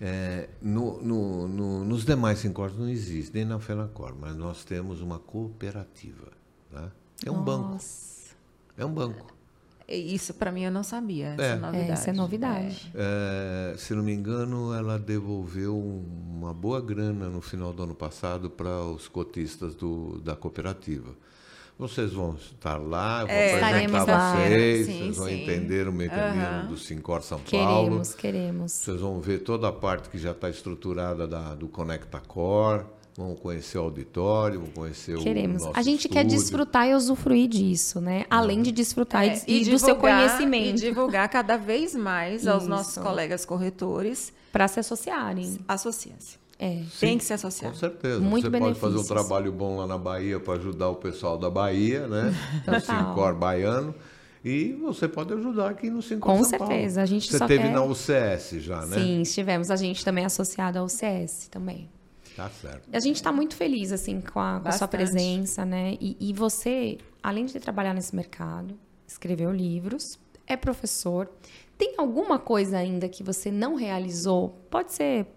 É, 0.02 0.50
no, 0.62 1.02
no, 1.02 1.48
no, 1.48 1.86
nos 1.86 2.04
demais 2.04 2.40
Sincors 2.40 2.78
não 2.78 2.90
existe, 2.90 3.34
nem 3.34 3.46
na 3.46 3.58
Fenacor, 3.60 4.14
mas 4.20 4.36
nós 4.36 4.66
temos 4.66 5.00
uma 5.00 5.18
cooperativa. 5.18 6.32
Tá? 6.70 6.92
É 7.26 7.32
um 7.32 7.42
Nossa. 7.42 7.46
banco. 7.46 7.84
É 8.78 8.86
um 8.86 8.94
banco. 8.94 9.33
Isso 9.88 10.34
para 10.34 10.52
mim 10.52 10.64
eu 10.64 10.72
não 10.72 10.84
sabia. 10.84 11.36
Essa 11.38 11.44
é. 11.44 11.56
novidade. 11.56 11.90
É, 11.90 11.92
essa 11.92 12.10
é 12.10 12.14
novidade. 12.14 12.92
É. 12.96 13.76
se 13.78 13.94
não 13.94 14.04
me 14.04 14.14
engano, 14.14 14.74
ela 14.74 14.98
devolveu 14.98 15.78
uma 15.78 16.54
boa 16.54 16.82
grana 16.82 17.28
no 17.28 17.42
final 17.42 17.74
do 17.74 17.84
ano 17.84 17.96
passado 17.96 18.50
para 18.50 18.82
os 18.84 19.08
cotistas 19.08 19.76
do, 19.76 20.20
da 20.22 20.36
cooperativa. 20.36 21.14
Vocês 21.78 22.14
vão 22.14 22.36
estar 22.36 22.78
lá, 22.78 23.22
eu 23.22 23.28
vou 23.28 23.36
é, 23.36 23.64
apresentar 23.64 24.36
vocês, 24.38 24.86
sim, 24.86 24.98
vocês 25.00 25.18
vão 25.18 25.28
sim. 25.28 25.42
entender 25.42 25.88
o 25.88 25.92
mecanismo 25.92 26.62
uhum. 26.62 26.68
do 26.68 26.78
Sincor 26.78 27.24
São 27.24 27.40
Paulo. 27.40 27.86
Queremos, 27.86 28.14
queremos. 28.14 28.72
Vocês 28.72 29.02
vão 29.02 29.20
ver 29.20 29.40
toda 29.40 29.68
a 29.68 29.72
parte 29.72 30.08
que 30.10 30.20
já 30.20 30.32
está 30.32 30.50
estruturada 30.50 31.28
da, 31.28 31.56
do 31.56 31.68
Conecta 31.68 32.20
Core. 32.20 32.86
Vamos 33.16 33.40
conhecer 33.40 33.78
o 33.78 33.82
auditório, 33.82 34.60
vamos 34.60 34.74
conhecer 34.74 35.18
Queremos. 35.20 35.62
o 35.62 35.66
nosso 35.68 35.80
A 35.80 35.84
gente 35.84 36.00
estúdio. 36.08 36.18
quer 36.18 36.24
desfrutar 36.26 36.88
e 36.88 36.96
usufruir 36.96 37.48
disso, 37.48 38.02
né? 38.02 38.26
Além 38.30 38.62
de 38.62 38.72
desfrutar 38.72 39.24
é, 39.24 39.40
e, 39.48 39.62
e, 39.62 39.70
do 39.70 39.78
seu 39.78 39.96
conhecimento. 39.96 40.80
E 40.80 40.88
divulgar 40.88 41.30
cada 41.30 41.56
vez 41.56 41.94
mais 41.94 42.48
aos 42.48 42.68
nossos 42.68 42.98
colegas 42.98 43.46
corretores. 43.46 44.34
Para 44.52 44.68
se 44.68 44.80
associarem. 44.80 45.60
Associam-se. 45.68 46.38
É. 46.58 46.82
Tem 47.00 47.18
que 47.18 47.26
se 47.26 47.34
associar. 47.34 47.72
Com 47.72 47.78
certeza. 47.78 48.20
Muito 48.20 48.46
Você 48.46 48.50
benefícios. 48.50 48.80
pode 48.80 48.96
fazer 48.96 49.04
um 49.04 49.16
trabalho 49.16 49.52
bom 49.52 49.78
lá 49.78 49.86
na 49.86 49.98
Bahia 49.98 50.40
para 50.40 50.54
ajudar 50.54 50.90
o 50.90 50.96
pessoal 50.96 51.38
da 51.38 51.50
Bahia, 51.50 52.08
né? 52.08 52.34
o 52.68 52.80
Sincor 52.80 53.36
baiano. 53.36 53.94
E 54.44 54.74
você 54.74 55.08
pode 55.08 55.34
ajudar 55.34 55.70
aqui 55.70 55.90
no 55.90 56.02
Sincor 56.02 56.32
Com 56.36 56.44
São 56.44 56.58
certeza. 56.58 56.96
Paulo. 56.96 57.02
A 57.02 57.06
gente 57.06 57.32
Você 57.32 57.38
só 57.38 57.48
teve 57.48 57.64
quer... 57.64 57.72
na 57.72 57.84
UCS 57.84 58.56
já, 58.60 58.86
né? 58.86 58.98
Sim, 58.98 59.22
estivemos. 59.22 59.72
A 59.72 59.76
gente 59.76 60.04
também 60.04 60.24
é 60.24 60.28
associado 60.28 60.80
ao 60.80 60.86
UCS 60.86 61.48
também. 61.50 61.90
Tá 62.36 62.50
certo. 62.50 62.90
A 62.92 63.00
gente 63.00 63.18
está 63.18 63.32
muito 63.32 63.56
feliz 63.56 63.92
assim 63.92 64.20
com 64.22 64.40
a, 64.40 64.60
com 64.60 64.70
a, 64.70 64.72
sua 64.72 64.88
presença, 64.88 65.66
né? 65.66 65.98
E, 66.00 66.18
e, 66.20 66.34
você, 66.34 66.98
além 67.22 67.46
de 67.46 67.60
trabalhar 67.60 67.94
nesse 67.94 68.16
mercado, 68.16 68.78
escreveu 69.08 69.52
livros, 69.52 70.20
é 70.48 70.58
professor. 70.58 71.30
Tem 71.78 71.96
alguma 71.98 72.40
coisa 72.40 72.78
ainda 72.78 73.08
que 73.08 73.24
você 73.24 73.52
não 73.52 73.76
realizou? 73.76 74.50
Pode 74.70 74.94
ser 74.94 75.28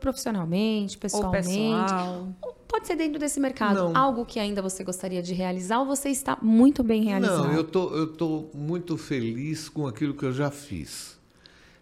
profissionalmente, 0.00 0.96
pessoalmente. 0.96 1.48
Ou 1.48 1.82
pessoal. 1.82 2.28
Ou 2.42 2.56
pode 2.66 2.86
ser 2.86 2.96
dentro 2.96 3.18
desse 3.18 3.38
mercado. 3.40 3.74
Não. 3.74 3.96
Algo 3.96 4.24
que 4.24 4.38
ainda 4.38 4.62
você 4.62 4.82
gostaria 4.82 5.22
de 5.22 5.34
realizar 5.34 5.80
ou 5.80 5.86
você 5.86 6.08
está 6.08 6.38
muito 6.40 6.82
bem 6.82 7.04
realizado? 7.04 7.48
Não, 7.48 7.52
eu 7.52 7.64
tô, 7.64 7.94
eu 7.94 8.06
tô 8.06 8.50
muito 8.54 8.96
feliz 8.96 9.68
com 9.68 9.86
aquilo 9.86 10.14
que 10.14 10.24
eu 10.24 10.32
já 10.32 10.50
fiz. 10.50 11.16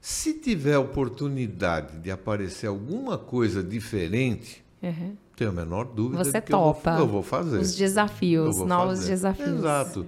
Se 0.01 0.35
tiver 0.35 0.77
oportunidade 0.77 1.99
de 1.99 2.11
aparecer 2.11 2.66
alguma 2.66 3.16
coisa 3.16 3.62
diferente, 3.62 4.63
Uhum. 4.85 5.16
Tenho 5.35 5.51
a 5.51 5.53
menor 5.53 5.85
dúvida 5.85 6.22
Você 6.22 6.41
que 6.41 6.51
topa 6.51 6.91
eu 6.91 6.97
vou, 6.97 7.07
eu 7.07 7.12
vou 7.12 7.22
fazer. 7.22 7.59
Os 7.59 7.74
desafios, 7.74 8.59
novos 8.59 8.99
fazer. 8.99 9.11
desafios. 9.11 9.59
Exato. 9.59 10.07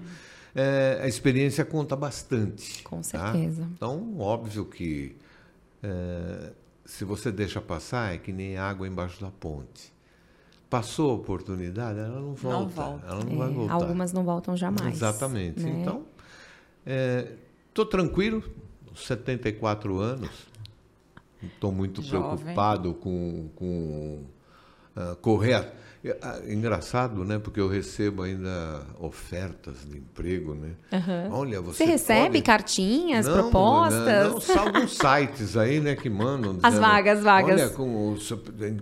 É, 0.55 1.01
a 1.03 1.09
experiência 1.09 1.65
conta 1.65 1.97
bastante. 1.97 2.83
Com 2.83 2.99
tá? 2.99 3.03
certeza. 3.03 3.63
Tá? 3.63 3.69
Então, 3.75 4.19
óbvio 4.19 4.65
que 4.67 5.17
é, 5.83 6.53
se 6.85 7.05
você 7.05 7.33
deixa 7.33 7.61
passar, 7.61 8.15
é 8.15 8.19
que 8.19 8.33
nem 8.33 8.57
água 8.57 8.87
embaixo 8.87 9.21
da 9.21 9.31
ponte. 9.31 9.93
Passou 10.69 11.11
a 11.11 11.15
oportunidade, 11.15 11.99
ela 11.99 12.21
não 12.21 12.35
volta. 12.35 12.59
Não 12.59 12.69
volta. 12.69 13.07
Ela 13.07 13.25
não 13.25 13.33
é, 13.33 13.37
vai 13.37 13.49
voltar. 13.53 13.75
Algumas 13.75 14.13
não 14.13 14.25
voltam 14.25 14.57
jamais. 14.57 14.95
Exatamente. 14.95 15.63
Né? 15.63 15.81
Então, 15.81 16.05
estou 17.69 17.85
é, 17.85 17.89
tranquilo, 17.89 18.43
74 18.95 19.99
anos. 19.99 20.31
Estou 21.43 21.71
muito 21.71 22.03
Jovem. 22.03 22.39
preocupado 22.39 22.95
com, 22.95 23.49
com 23.55 24.25
uh, 24.97 25.17
correr 25.17 25.73
é, 26.07 26.17
ah, 26.23 26.39
engraçado, 26.47 27.25
né? 27.25 27.39
Porque 27.39 27.59
eu 27.59 27.69
recebo 27.69 28.23
ainda 28.23 28.83
ofertas 29.01 29.85
de 29.85 29.99
emprego, 29.99 30.55
né? 30.55 30.71
Uhum. 30.93 31.33
Olha, 31.33 31.61
você, 31.61 31.79
você 31.79 31.85
recebe 31.85 32.39
pode... 32.39 32.43
cartinhas, 32.43 33.27
não, 33.27 33.35
propostas? 33.35 34.25
Não, 34.27 34.31
não, 34.35 34.41
são 34.41 34.67
alguns 34.67 34.97
sites 34.97 35.57
aí, 35.57 35.81
né, 35.81 35.97
que 35.97 36.09
mandam. 36.09 36.59
As 36.63 36.79
vagas, 36.79 37.23
vagas. 37.25 37.61
Olha, 37.61 37.71
como 37.71 38.17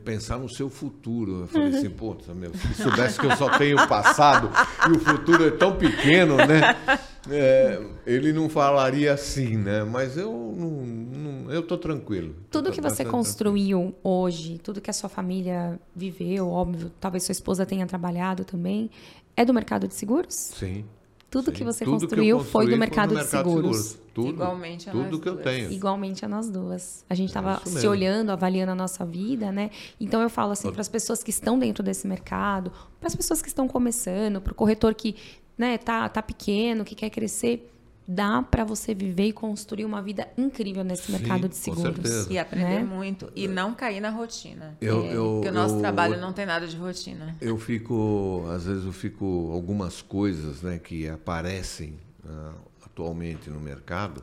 pensar 0.05 0.39
no 0.39 0.53
seu 0.53 0.69
futuro. 0.69 1.43
Eu 1.43 1.47
falei 1.47 1.71
uhum. 1.71 1.79
assim, 1.79 1.91
pô, 1.91 2.17
meu, 2.35 2.53
se 2.55 2.83
soubesse 2.83 3.19
que 3.19 3.27
eu 3.27 3.37
só 3.37 3.49
tenho 3.57 3.79
o 3.79 3.89
passado 3.89 4.51
e 4.89 4.93
o 4.93 5.01
futuro 5.01 5.47
é 5.47 5.51
tão 5.51 5.77
pequeno, 5.77 6.37
né? 6.37 6.77
É, 7.31 7.81
ele 8.07 8.33
não 8.33 8.49
falaria 8.49 9.13
assim, 9.13 9.57
né? 9.57 9.85
Mas 9.85 10.17
eu 10.17 10.31
não, 10.31 10.71
não 10.71 11.53
eu 11.53 11.63
tô 11.63 11.79
tranquilo. 11.79 12.35
Tudo 12.51 12.71
que 12.71 12.81
você 12.81 13.05
construiu 13.05 13.79
tranquilo. 13.79 14.01
hoje, 14.03 14.59
tudo 14.59 14.81
que 14.81 14.91
a 14.91 14.93
sua 14.93 15.09
família 15.09 15.79
viveu, 15.95 16.49
óbvio, 16.49 16.91
talvez 17.01 17.25
sua 17.25 17.33
esposa 17.33 17.65
tenha 17.65 17.87
trabalhado 17.87 18.45
também, 18.45 18.91
é 19.37 19.45
do 19.45 19.55
mercado 19.55 19.89
de 19.89 19.95
seguros? 19.95 20.35
Sim. 20.35 20.85
Tudo 21.31 21.47
sim. 21.47 21.57
que 21.57 21.65
você 21.65 21.85
tudo 21.85 21.99
construiu 21.99 22.39
que 22.39 22.45
foi 22.45 22.69
do 22.69 22.77
mercado, 22.77 23.09
do 23.09 23.15
mercado 23.17 23.45
de, 23.45 23.51
seguros. 23.51 23.77
de 23.77 23.83
seguros. 23.83 24.05
Tudo, 24.15 24.29
Igualmente 24.29 24.89
a 24.89 24.93
tudo 24.93 25.03
nós 25.11 25.19
que 25.19 25.25
duas. 25.25 25.37
eu 25.37 25.43
tenho. 25.43 25.73
Igualmente 25.73 26.25
a 26.25 26.29
nós 26.29 26.49
duas. 26.49 27.05
A 27.11 27.15
gente 27.17 27.31
estava 27.31 27.61
é 27.67 27.69
se 27.69 27.85
olhando, 27.89 28.31
avaliando 28.31 28.71
a 28.71 28.75
nossa 28.77 29.05
vida, 29.05 29.51
né? 29.51 29.71
Então 30.01 30.23
eu 30.23 30.31
falo 30.31 30.53
assim 30.53 30.71
para 30.71 30.81
as 30.81 30.89
pessoas 30.89 31.25
que 31.25 31.31
estão 31.31 31.59
dentro 31.59 31.83
desse 31.83 32.07
mercado, 32.07 32.71
para 33.01 33.09
as 33.09 33.17
pessoas 33.17 33.43
que 33.43 33.49
estão 33.49 33.67
começando, 33.67 34.41
para 34.41 34.53
o 34.53 34.55
corretor 34.55 34.95
que 34.95 35.17
né, 35.57 35.79
tá, 35.79 36.09
tá 36.09 36.23
pequeno, 36.23 36.85
que 36.85 36.95
quer 36.95 37.11
crescer, 37.11 37.71
dá 38.07 38.43
para 38.43 38.65
você 38.65 38.95
viver 38.95 39.29
e 39.29 39.33
construir 39.33 39.85
uma 39.85 40.03
vida 40.03 40.29
incrível 40.37 40.85
nesse 40.85 41.05
Sim, 41.05 41.13
mercado 41.13 41.49
de 41.49 41.57
seguros. 41.57 42.27
E 42.29 42.39
aprender 42.39 42.81
né? 42.81 42.85
muito. 42.85 43.33
E 43.35 43.49
não 43.49 43.75
cair 43.75 44.01
na 44.01 44.11
rotina. 44.11 44.77
Eu, 44.81 45.05
é, 45.05 45.17
eu, 45.17 45.41
porque 45.43 45.49
o 45.49 45.53
nosso 45.53 45.77
eu, 45.77 45.81
trabalho 45.81 46.21
não 46.21 46.33
tem 46.33 46.45
nada 46.45 46.67
de 46.67 46.77
rotina. 46.77 47.37
Eu 47.41 47.57
fico, 47.59 48.45
às 48.51 48.65
vezes 48.65 48.85
eu 48.85 48.93
fico, 48.93 49.51
algumas 49.53 50.03
coisas 50.03 50.63
né, 50.63 50.79
que 50.79 51.09
aparecem 51.09 51.99
uh, 52.25 52.55
atualmente 52.85 53.49
no 53.49 53.61
mercado, 53.61 54.23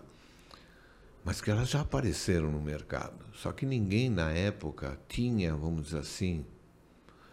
mas 1.24 1.42
que 1.42 1.50
elas 1.50 1.70
já 1.70 1.82
apareceram 1.82 2.52
no 2.52 2.62
mercado. 2.62 3.26
Só 3.34 3.52
que 3.52 3.66
ninguém 3.66 4.10
na 4.10 4.32
época 4.32 5.00
tinha, 5.08 5.56
vamos 5.56 5.86
dizer 5.86 6.00
assim, 6.00 6.46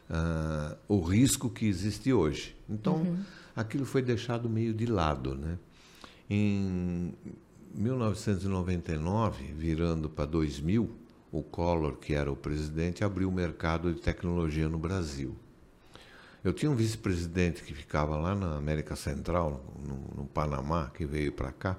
uh, 0.09 0.77
o 0.89 1.01
risco 1.01 1.51
que 1.51 1.67
existe 1.67 2.13
hoje. 2.13 2.57
Então, 2.69 2.97
uhum 2.97 3.23
aquilo 3.59 3.85
foi 3.85 4.01
deixado 4.01 4.49
meio 4.49 4.73
de 4.73 4.87
lado. 4.87 5.35
Né? 5.35 5.59
Em 6.31 7.13
1999, 7.75 9.53
virando 9.53 10.09
para 10.09 10.25
2000, 10.27 10.89
o 11.33 11.43
Collor, 11.43 11.97
que 11.97 12.15
era 12.15 12.31
o 12.31 12.37
presidente, 12.37 13.05
abriu 13.05 13.29
o 13.29 13.33
mercado 13.33 13.93
de 13.93 14.01
tecnologia 14.01 14.69
no 14.69 14.79
Brasil. 14.79 15.37
Eu 16.45 16.53
tinha 16.53 16.71
um 16.71 16.77
vice-presidente 16.77 17.65
que 17.65 17.75
ficava 17.75 18.17
lá 18.17 18.35
na 18.35 18.57
América 18.57 18.95
Central, 18.95 19.63
no, 19.85 20.23
no 20.23 20.29
Panamá, 20.29 20.91
que 20.95 21.05
veio 21.05 21.33
para 21.33 21.51
cá. 21.51 21.77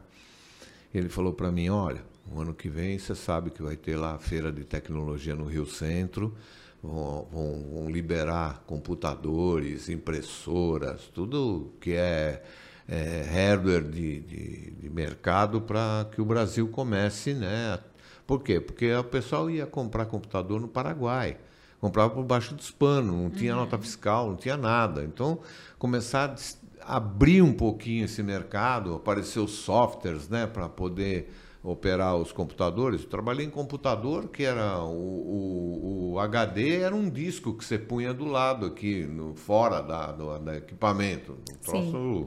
Ele 0.94 1.08
falou 1.08 1.32
para 1.32 1.50
mim: 1.50 1.70
Olha, 1.70 2.04
o 2.30 2.42
ano 2.42 2.54
que 2.54 2.70
vem 2.70 3.00
você 3.00 3.16
sabe 3.16 3.52
que 3.52 3.64
vai 3.64 3.78
ter 3.78 3.96
lá 3.96 4.16
a 4.16 4.20
feira 4.20 4.52
de 4.52 4.66
tecnologia 4.66 5.34
no 5.34 5.46
Rio 5.46 5.66
Centro 5.66 6.36
vão, 6.82 7.28
vão, 7.32 7.66
vão 7.74 7.90
liberar 7.90 8.64
computadores, 8.66 9.90
impressoras, 9.90 11.10
tudo 11.14 11.74
que 11.80 11.94
é, 11.94 12.44
é 12.88 13.24
hardware 13.24 13.84
de, 13.84 14.20
de, 14.22 14.72
de 14.72 14.90
mercado 14.90 15.62
para 15.62 16.08
que 16.12 16.22
o 16.22 16.26
Brasil 16.26 16.68
comece, 16.68 17.34
né? 17.34 17.80
Por 18.26 18.44
quê? 18.44 18.60
Porque 18.60 18.94
o 18.94 19.04
pessoal 19.04 19.50
ia 19.50 19.66
comprar 19.66 20.06
computador 20.06 20.62
no 20.62 20.68
Paraguai 20.68 21.38
comprava 21.80 22.10
por 22.10 22.24
baixo 22.24 22.54
dos 22.54 22.72
panos, 22.72 23.16
não 23.16 23.30
tinha 23.30 23.54
uhum. 23.54 23.62
nota 23.62 23.78
fiscal, 23.78 24.30
não 24.30 24.36
tinha 24.36 24.58
nada. 24.58 25.04
Então, 25.04 25.40
começar 25.78 26.36
a 26.82 26.98
abrir 26.98 27.42
um 27.42 27.54
pouquinho 27.54 28.06
esse 28.06 28.22
mercado, 28.22 28.96
aparecer 28.96 29.40
os 29.40 29.52
softwares, 29.52 30.28
né, 30.28 30.46
para 30.48 30.68
poder 30.68 31.32
operar 31.64 32.16
os 32.16 32.32
computadores. 32.32 33.04
Eu 33.04 33.10
trabalhei 33.10 33.46
em 33.46 33.50
computador 33.50 34.30
que 34.30 34.44
era 34.44 34.80
o, 34.80 34.92
o, 34.92 36.14
o, 36.14 36.20
HD 36.20 36.82
era 36.82 36.96
um 36.96 37.10
disco 37.10 37.54
que 37.54 37.66
você 37.66 37.78
punha 37.78 38.14
do 38.14 38.26
lado 38.26 38.66
aqui, 38.66 39.04
no, 39.04 39.36
fora 39.36 39.82
da, 39.82 40.12
do, 40.12 40.52
equipamento. 40.52 41.38
Um 41.52 41.56
troço 41.58 41.98
uhum. 41.98 42.26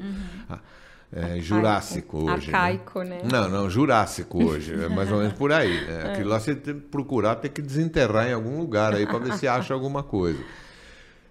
é, 1.13 1.41
jurássico 1.41 2.19
hoje. 2.19 2.51
Né? 2.51 2.59
Arcaico, 2.59 3.03
né? 3.03 3.21
né? 3.23 3.29
Não, 3.31 3.49
não, 3.49 3.71
jurássico 3.71 4.45
hoje. 4.45 4.75
É 4.75 4.89
mais 4.89 5.11
ou 5.11 5.19
menos 5.19 5.33
por 5.33 5.51
aí. 5.51 5.87
Né? 5.87 6.13
Aquilo 6.13 6.29
lá 6.29 6.39
você 6.39 6.55
tem 6.55 6.75
que 6.75 6.81
procurar, 6.81 7.37
tem 7.37 7.51
que 7.51 7.63
desenterrar 7.63 8.29
em 8.29 8.35
algum 8.35 8.59
lugar 8.59 8.95
aí 8.95 9.07
para 9.07 9.19
ver 9.19 9.33
se 9.35 9.49
acha 9.49 9.73
alguma 9.73 10.03
coisa. 10.03 10.43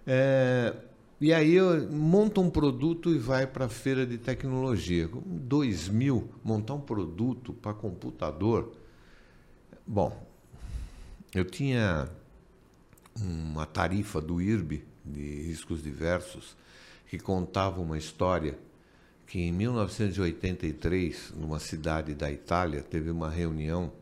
É, 0.08 0.74
e 1.22 1.32
aí 1.32 1.62
monta 1.92 2.42
um 2.42 2.50
produto 2.50 3.12
e 3.12 3.20
vai 3.20 3.46
para 3.46 3.66
a 3.66 3.70
feira 3.70 4.08
de 4.08 4.18
tecnologia. 4.18 5.08
2000, 5.14 6.28
montar 6.44 6.74
um 6.74 6.82
produto 6.82 7.54
para 7.54 7.76
computador. 7.76 8.72
Bom, 9.86 10.28
eu 11.36 11.46
tinha 11.46 12.10
uma 13.16 13.68
tarifa 13.68 14.20
do 14.20 14.42
IRB, 14.42 14.84
de 15.06 15.44
riscos 15.44 15.84
diversos, 15.84 16.58
que 17.08 17.20
contava 17.20 17.80
uma 17.80 18.00
história 18.00 18.58
que 19.28 19.40
em 19.40 19.52
1983, 19.52 21.34
numa 21.38 21.60
cidade 21.60 22.16
da 22.16 22.32
Itália, 22.32 22.82
teve 22.82 23.12
uma 23.12 23.30
reunião 23.30 23.94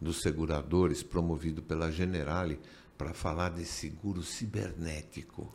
dos 0.00 0.20
seguradores 0.20 1.00
promovido 1.00 1.62
pela 1.62 1.92
Generali 1.92 2.58
para 2.98 3.14
falar 3.14 3.50
de 3.50 3.64
seguro 3.64 4.22
cibernético. 4.22 5.54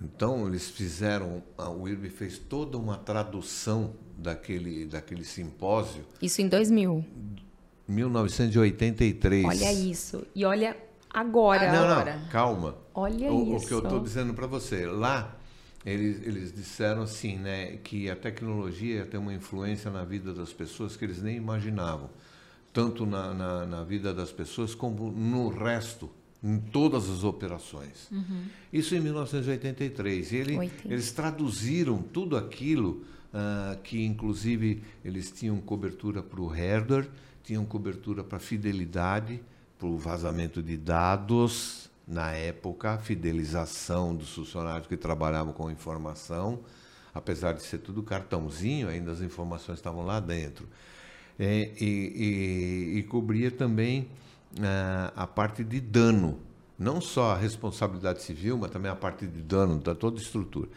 Então, 0.00 0.46
eles 0.46 0.68
fizeram, 0.68 1.42
a 1.56 1.70
UIRB 1.70 2.10
fez 2.10 2.38
toda 2.38 2.76
uma 2.76 2.96
tradução 2.96 3.94
daquele, 4.18 4.86
daquele 4.86 5.24
simpósio. 5.24 6.04
Isso 6.20 6.42
em 6.42 6.48
2000? 6.48 7.04
1983. 7.86 9.44
Olha 9.44 9.72
isso. 9.72 10.26
E 10.34 10.44
olha 10.44 10.76
agora. 11.10 11.72
não, 11.72 11.84
agora. 11.84 12.16
não, 12.16 12.28
calma. 12.28 12.76
Olha 12.94 13.32
o, 13.32 13.56
isso. 13.56 13.64
O 13.64 13.68
que 13.68 13.74
eu 13.74 13.78
estou 13.78 14.00
dizendo 14.00 14.34
para 14.34 14.46
você. 14.46 14.86
Lá, 14.86 15.36
eles, 15.84 16.26
eles 16.26 16.52
disseram 16.52 17.02
assim, 17.02 17.36
né, 17.36 17.76
que 17.76 18.10
a 18.10 18.16
tecnologia 18.16 18.96
ia 18.96 19.06
ter 19.06 19.18
uma 19.18 19.32
influência 19.32 19.90
na 19.90 20.04
vida 20.04 20.32
das 20.32 20.52
pessoas 20.52 20.96
que 20.96 21.04
eles 21.04 21.22
nem 21.22 21.36
imaginavam. 21.36 22.10
Tanto 22.72 23.06
na, 23.06 23.32
na, 23.32 23.66
na 23.66 23.84
vida 23.84 24.12
das 24.12 24.32
pessoas 24.32 24.74
como 24.74 25.10
no 25.10 25.48
resto 25.48 26.10
em 26.44 26.58
todas 26.58 27.08
as 27.08 27.24
operações. 27.24 28.10
Uhum. 28.12 28.44
Isso 28.70 28.94
em 28.94 29.00
1983. 29.00 30.32
E 30.32 30.36
ele, 30.36 30.70
eles 30.84 31.10
traduziram 31.10 32.02
tudo 32.02 32.36
aquilo 32.36 33.02
uh, 33.32 33.80
que, 33.82 34.04
inclusive, 34.04 34.82
eles 35.02 35.30
tinham 35.30 35.58
cobertura 35.58 36.22
para 36.22 36.42
o 36.42 36.46
hardware, 36.46 37.08
tinham 37.42 37.64
cobertura 37.64 38.22
para 38.22 38.38
fidelidade, 38.38 39.40
para 39.78 39.88
o 39.88 39.96
vazamento 39.96 40.62
de 40.62 40.76
dados, 40.76 41.90
na 42.06 42.32
época, 42.32 42.98
fidelização 42.98 44.14
dos 44.14 44.34
funcionários 44.34 44.86
que 44.86 44.98
trabalhavam 44.98 45.54
com 45.54 45.70
informação. 45.70 46.60
Apesar 47.14 47.54
de 47.54 47.62
ser 47.62 47.78
tudo 47.78 48.02
cartãozinho, 48.02 48.88
ainda 48.88 49.12
as 49.12 49.22
informações 49.22 49.78
estavam 49.78 50.04
lá 50.04 50.20
dentro. 50.20 50.68
É, 51.38 51.72
e, 51.80 52.94
e, 52.94 52.98
e 52.98 53.02
cobria 53.04 53.50
também 53.50 54.08
a 55.14 55.26
parte 55.26 55.64
de 55.64 55.80
dano, 55.80 56.38
não 56.78 57.00
só 57.00 57.32
a 57.32 57.36
responsabilidade 57.36 58.22
civil, 58.22 58.58
mas 58.58 58.70
também 58.70 58.90
a 58.90 58.96
parte 58.96 59.26
de 59.26 59.40
dano 59.40 59.78
da 59.78 59.94
toda 59.94 60.18
a 60.18 60.22
estrutura. 60.22 60.68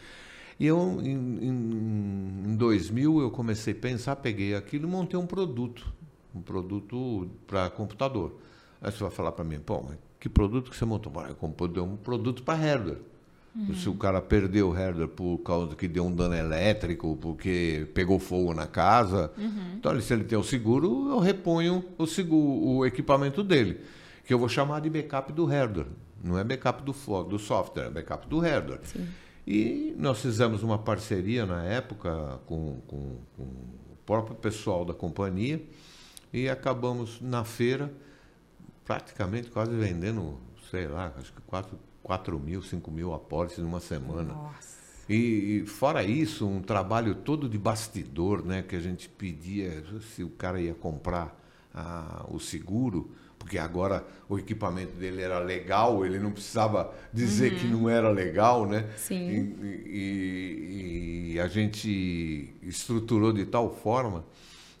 E 0.58 0.66
eu, 0.66 1.00
em, 1.00 1.10
em, 1.10 2.50
em 2.50 2.56
2000, 2.56 3.20
eu 3.20 3.30
comecei 3.30 3.72
a 3.72 3.76
pensar, 3.76 4.16
peguei 4.16 4.54
aquilo 4.54 4.88
e 4.88 4.90
montei 4.90 5.18
um 5.18 5.26
produto, 5.26 5.86
um 6.34 6.42
produto 6.42 7.28
para 7.46 7.70
computador. 7.70 8.38
Aí 8.80 8.90
você 8.90 8.98
vai 8.98 9.10
falar 9.10 9.32
para 9.32 9.44
mim, 9.44 9.60
pô, 9.60 9.84
que 10.18 10.28
produto 10.28 10.70
que 10.70 10.76
você 10.76 10.84
montou? 10.84 11.12
Eu 11.26 11.34
comprei 11.36 11.82
um 11.82 11.96
produto 11.96 12.42
para 12.42 12.54
hardware. 12.54 12.98
Uhum. 13.54 13.74
Se 13.74 13.88
o 13.88 13.94
cara 13.94 14.20
perdeu 14.20 14.68
o 14.68 14.72
hardware 14.72 15.08
por 15.08 15.38
causa 15.38 15.74
que 15.74 15.88
deu 15.88 16.06
um 16.06 16.14
dano 16.14 16.34
elétrico, 16.34 17.16
porque 17.20 17.88
pegou 17.94 18.18
fogo 18.18 18.54
na 18.54 18.66
casa, 18.66 19.32
uhum. 19.36 19.74
então 19.76 20.00
se 20.00 20.12
ele 20.12 20.24
tem 20.24 20.38
o 20.38 20.44
seguro, 20.44 21.08
eu 21.10 21.18
reponho 21.18 21.84
o, 21.96 22.06
seguro, 22.06 22.66
o 22.66 22.86
equipamento 22.86 23.42
dele, 23.42 23.80
que 24.24 24.32
eu 24.32 24.38
vou 24.38 24.48
chamar 24.48 24.80
de 24.80 24.90
backup 24.90 25.32
do 25.32 25.44
hardware. 25.44 25.88
Não 26.22 26.38
é 26.38 26.44
backup 26.44 26.82
do, 26.82 26.92
do 27.24 27.38
software, 27.38 27.86
é 27.86 27.90
backup 27.90 28.28
do 28.28 28.38
hardware. 28.38 28.80
Sim. 28.84 29.06
E 29.46 29.94
nós 29.98 30.20
fizemos 30.20 30.62
uma 30.62 30.78
parceria 30.78 31.46
na 31.46 31.64
época 31.64 32.38
com, 32.44 32.76
com, 32.86 33.16
com 33.34 33.42
o 33.42 33.96
próprio 34.04 34.36
pessoal 34.36 34.84
da 34.84 34.92
companhia 34.92 35.62
e 36.32 36.48
acabamos 36.48 37.20
na 37.20 37.44
feira 37.44 37.90
praticamente 38.84 39.50
quase 39.50 39.74
vendendo, 39.74 40.38
sei 40.70 40.86
lá, 40.86 41.12
acho 41.18 41.32
que 41.32 41.40
quatro 41.42 41.78
4 42.08 42.40
mil, 42.40 42.62
5 42.62 42.90
mil 42.90 43.12
apólices 43.12 43.58
numa 43.58 43.80
semana. 43.80 44.32
Nossa. 44.32 44.78
E, 45.06 45.58
e, 45.62 45.66
fora 45.66 46.02
isso, 46.02 46.48
um 46.48 46.62
trabalho 46.62 47.14
todo 47.14 47.46
de 47.46 47.58
bastidor, 47.58 48.42
né? 48.42 48.64
Que 48.66 48.76
a 48.76 48.80
gente 48.80 49.10
pedia 49.10 49.84
se 50.14 50.24
o 50.24 50.30
cara 50.30 50.58
ia 50.58 50.72
comprar 50.72 51.38
a, 51.74 52.24
o 52.30 52.40
seguro, 52.40 53.10
porque 53.38 53.58
agora 53.58 54.06
o 54.26 54.38
equipamento 54.38 54.92
dele 54.92 55.20
era 55.20 55.38
legal, 55.38 56.04
ele 56.04 56.18
não 56.18 56.30
precisava 56.30 56.94
dizer 57.12 57.52
uhum. 57.52 57.58
que 57.58 57.66
não 57.66 57.90
era 57.90 58.08
legal, 58.08 58.66
né? 58.66 58.88
Sim. 58.96 59.28
E, 59.28 59.78
e, 59.86 61.32
e, 61.34 61.40
a 61.40 61.46
gente 61.46 62.54
estruturou 62.62 63.34
de 63.34 63.44
tal 63.44 63.70
forma 63.70 64.24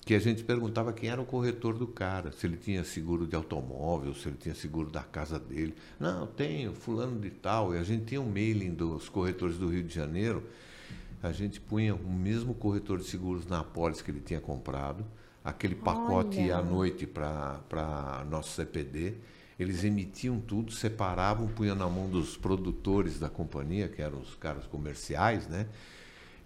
que 0.08 0.14
a 0.14 0.18
gente 0.18 0.42
perguntava 0.42 0.90
quem 0.90 1.10
era 1.10 1.20
o 1.20 1.26
corretor 1.26 1.76
do 1.76 1.86
cara, 1.86 2.32
se 2.32 2.46
ele 2.46 2.56
tinha 2.56 2.82
seguro 2.82 3.26
de 3.26 3.36
automóvel, 3.36 4.14
se 4.14 4.26
ele 4.26 4.38
tinha 4.38 4.54
seguro 4.54 4.90
da 4.90 5.02
casa 5.02 5.38
dele. 5.38 5.74
Não, 6.00 6.26
tenho, 6.26 6.72
fulano 6.72 7.20
de 7.20 7.28
tal. 7.28 7.74
E 7.74 7.78
a 7.78 7.82
gente 7.82 8.06
tinha 8.06 8.18
um 8.18 8.24
mailing 8.24 8.72
dos 8.72 9.10
corretores 9.10 9.58
do 9.58 9.68
Rio 9.68 9.82
de 9.82 9.94
Janeiro. 9.94 10.42
A 11.22 11.30
gente 11.30 11.60
punha 11.60 11.94
o 11.94 12.10
mesmo 12.10 12.54
corretor 12.54 12.96
de 12.96 13.04
seguros 13.04 13.46
na 13.46 13.60
apólice 13.60 14.02
que 14.02 14.10
ele 14.10 14.22
tinha 14.22 14.40
comprado, 14.40 15.04
aquele 15.44 15.74
pacote 15.74 16.38
Olha. 16.38 16.56
à 16.56 16.62
noite 16.62 17.06
para 17.06 18.24
nosso 18.30 18.52
CPD. 18.52 19.12
Eles 19.60 19.84
emitiam 19.84 20.40
tudo, 20.40 20.72
separavam, 20.72 21.48
punham 21.48 21.76
na 21.76 21.86
mão 21.86 22.08
dos 22.08 22.34
produtores 22.34 23.18
da 23.20 23.28
companhia, 23.28 23.90
que 23.90 24.00
eram 24.00 24.20
os 24.20 24.34
caras 24.36 24.64
comerciais, 24.64 25.46
né? 25.48 25.66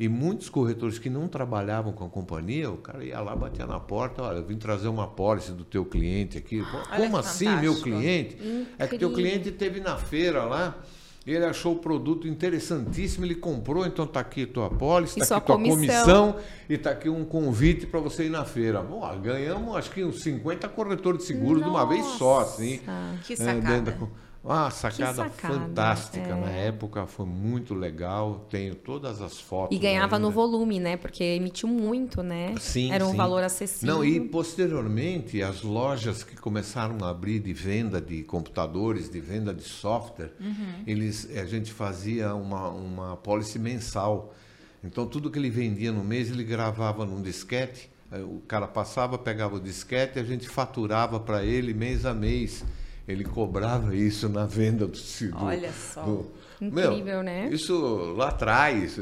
E 0.03 0.09
muitos 0.09 0.48
corretores 0.48 0.98
que 0.98 1.09
não 1.09 1.28
trabalhavam 1.28 1.92
com 1.92 2.05
a 2.05 2.09
companhia, 2.09 2.68
o 2.68 2.76
cara 2.76 3.05
ia 3.05 3.20
lá, 3.20 3.36
batia 3.36 3.68
na 3.68 3.78
porta, 3.78 4.20
olha, 4.20 4.38
eu 4.38 4.44
vim 4.44 4.57
trazer 4.57 4.88
uma 4.88 5.07
pólice 5.07 5.53
do 5.53 5.64
teu 5.64 5.84
cliente 5.84 6.36
aqui. 6.36 6.61
Como 6.96 7.16
assim, 7.16 7.48
meu 7.61 7.80
cliente? 7.80 8.34
Incrível. 8.34 8.66
É 8.80 8.88
que 8.88 8.98
teu 8.98 9.12
cliente 9.12 9.53
teve 9.53 9.78
na 9.78 9.96
feira 9.96 10.42
lá, 10.42 10.76
ele 11.24 11.44
achou 11.44 11.74
o 11.74 11.78
produto 11.78 12.26
interessantíssimo, 12.26 13.24
ele 13.24 13.36
comprou, 13.36 13.86
então 13.86 14.05
está 14.05 14.18
aqui 14.18 14.44
tua 14.44 14.68
pólice, 14.68 15.20
está 15.20 15.36
aqui 15.36 15.46
tua 15.46 15.55
comissão, 15.55 15.76
comissão 15.76 16.36
e 16.68 16.74
está 16.74 16.90
aqui 16.90 17.09
um 17.09 17.24
convite 17.24 17.86
para 17.86 18.00
você 18.00 18.24
ir 18.24 18.30
na 18.30 18.44
feira. 18.44 18.82
Bom, 18.82 19.09
ganhamos 19.20 19.76
acho 19.76 19.92
que 19.92 20.03
uns 20.03 20.20
50 20.20 20.68
corretores 20.70 21.20
de 21.20 21.26
seguros 21.28 21.62
Nossa, 21.62 21.70
de 21.70 21.76
uma 21.76 21.86
vez 21.86 22.05
só, 22.18 22.40
assim. 22.40 22.80
Que 23.22 23.36
sacada. 23.36 23.92
É, 23.92 24.22
ah, 24.45 24.70
sacada, 24.70 25.14
sacada 25.14 25.55
fantástica. 25.55 26.30
É. 26.30 26.34
Na 26.34 26.51
época 26.51 27.07
foi 27.07 27.26
muito 27.26 27.74
legal. 27.74 28.45
Tenho 28.51 28.74
todas 28.74 29.22
as 29.22 29.38
fotos. 29.38 29.76
E 29.76 29.80
ganhava 29.80 30.16
ainda. 30.16 30.26
no 30.26 30.32
volume, 30.32 30.80
né? 30.80 30.97
Porque 30.97 31.22
emitiu 31.22 31.68
muito, 31.68 32.22
né? 32.24 32.55
Sim. 32.59 32.90
Era 32.90 33.07
um 33.07 33.12
sim. 33.12 33.16
valor 33.16 33.45
acessível. 33.45 33.95
Não, 33.95 34.05
e 34.05 34.20
posteriormente, 34.20 35.40
as 35.43 35.62
lojas 35.62 36.24
que 36.24 36.34
começaram 36.36 36.99
a 37.05 37.11
abrir 37.11 37.38
de 37.38 37.53
venda 37.53 38.01
de 38.01 38.24
computadores, 38.24 39.09
de 39.09 39.20
venda 39.20 39.55
de 39.55 39.62
software, 39.62 40.32
uhum. 40.40 40.82
eles, 40.88 41.28
a 41.36 41.45
gente 41.45 41.72
fazia 41.72 42.34
uma, 42.34 42.68
uma 42.68 43.16
policy 43.16 43.61
mensal. 43.61 44.34
Então, 44.82 45.07
tudo 45.07 45.30
que 45.30 45.38
ele 45.38 45.51
vendia 45.51 45.93
no 45.93 46.03
mês, 46.03 46.28
ele 46.30 46.43
gravava 46.43 47.07
num 47.07 47.22
disquete. 47.22 47.88
O 48.11 48.40
cara 48.40 48.66
passava, 48.66 49.16
pegava 49.16 49.55
o 49.57 49.61
disquete, 49.61 50.18
a 50.18 50.24
gente 50.24 50.49
faturava 50.49 51.20
para 51.20 51.45
ele 51.45 51.72
mês 51.72 52.05
a 52.05 52.12
mês 52.12 52.62
ele 53.07 53.24
cobrava 53.24 53.94
isso 53.94 54.28
na 54.28 54.46
venda 54.46 54.86
do 54.86 54.96
seguro. 54.96 55.46
Olha 55.46 55.72
só. 55.72 56.03
Do, 56.03 56.30
Incrível, 56.61 57.05
meu, 57.05 57.22
né? 57.24 57.48
Isso 57.50 58.14
lá 58.16 58.28
atrás, 58.28 58.96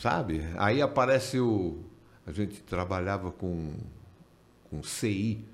sabe? 0.00 0.44
Aí 0.56 0.82
aparece 0.82 1.38
o. 1.38 1.78
A 2.26 2.32
gente 2.32 2.60
trabalhava 2.62 3.30
com, 3.30 3.74
com 4.68 4.82
CI, 4.82 5.44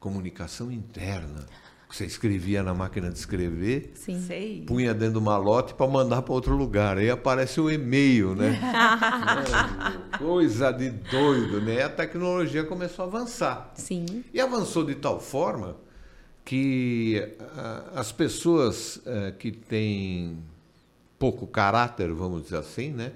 comunicação 0.00 0.72
interna. 0.72 1.44
Você 1.90 2.06
escrevia 2.06 2.62
na 2.62 2.72
máquina 2.72 3.10
de 3.10 3.18
escrever, 3.18 3.92
Sim. 3.94 4.18
Sei. 4.22 4.64
punha 4.66 4.94
dentro 4.94 5.14
do 5.14 5.20
malote 5.20 5.74
para 5.74 5.86
mandar 5.86 6.22
para 6.22 6.32
outro 6.32 6.56
lugar. 6.56 6.96
Aí 6.96 7.10
aparece 7.10 7.60
o 7.60 7.70
e-mail, 7.70 8.34
né? 8.34 8.58
coisa 10.16 10.72
de 10.72 10.88
doido, 10.88 11.60
né? 11.60 11.82
A 11.82 11.90
tecnologia 11.90 12.64
começou 12.64 13.04
a 13.04 13.08
avançar. 13.08 13.72
Sim. 13.74 14.24
E 14.32 14.40
avançou 14.40 14.86
de 14.86 14.94
tal 14.94 15.20
forma 15.20 15.76
que 16.44 17.22
uh, 17.40 17.98
as 17.98 18.12
pessoas 18.12 18.96
uh, 18.96 19.32
que 19.38 19.52
têm 19.52 20.38
pouco 21.18 21.46
caráter, 21.46 22.12
vamos 22.12 22.42
dizer 22.44 22.56
assim, 22.56 22.90
né? 22.90 23.12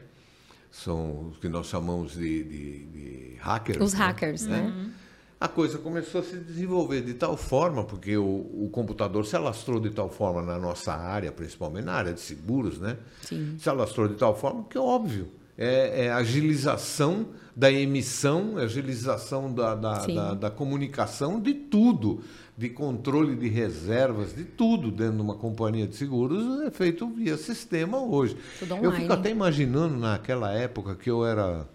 São 0.70 1.30
os 1.30 1.38
que 1.38 1.48
nós 1.48 1.66
chamamos 1.66 2.12
de, 2.12 2.44
de, 2.44 2.84
de 2.86 3.36
hackers. 3.40 3.80
Os 3.80 3.92
né? 3.94 3.98
hackers, 3.98 4.46
né? 4.46 4.60
Uhum. 4.60 4.90
A 5.38 5.48
coisa 5.48 5.76
começou 5.78 6.20
a 6.20 6.24
se 6.24 6.36
desenvolver 6.38 7.02
de 7.02 7.14
tal 7.14 7.36
forma, 7.36 7.84
porque 7.84 8.16
o, 8.16 8.24
o, 8.24 8.68
computador 8.72 9.26
se 9.26 9.36
alastrou 9.36 9.78
de 9.78 9.90
tal 9.90 10.08
forma 10.08 10.40
na 10.40 10.58
nossa 10.58 10.94
área, 10.94 11.30
principalmente 11.30 11.84
na 11.84 11.92
área 11.92 12.12
de 12.12 12.20
seguros, 12.20 12.78
né? 12.78 12.96
Sim. 13.22 13.56
Se 13.58 13.68
alastrou 13.68 14.08
de 14.08 14.14
tal 14.14 14.34
forma 14.34 14.64
que, 14.64 14.78
óbvio, 14.78 15.28
é, 15.58 16.06
é 16.06 16.12
agilização 16.12 17.26
da 17.54 17.70
emissão, 17.70 18.56
agilização 18.56 19.52
da, 19.52 19.74
da, 19.74 20.06
da, 20.06 20.34
da 20.34 20.50
comunicação 20.50 21.40
de 21.40 21.54
tudo 21.54 22.22
de 22.56 22.70
controle 22.70 23.36
de 23.36 23.48
reservas, 23.48 24.34
de 24.34 24.44
tudo 24.44 24.90
dentro 24.90 25.16
de 25.16 25.22
uma 25.22 25.34
companhia 25.34 25.86
de 25.86 25.94
seguros 25.94 26.62
é 26.62 26.70
feito 26.70 27.06
via 27.08 27.36
sistema 27.36 27.98
hoje. 27.98 28.36
Eu 28.82 28.92
fico 28.92 29.12
até 29.12 29.30
imaginando 29.30 29.98
naquela 29.98 30.52
época 30.52 30.94
que 30.94 31.10
eu 31.10 31.26
era 31.26 31.68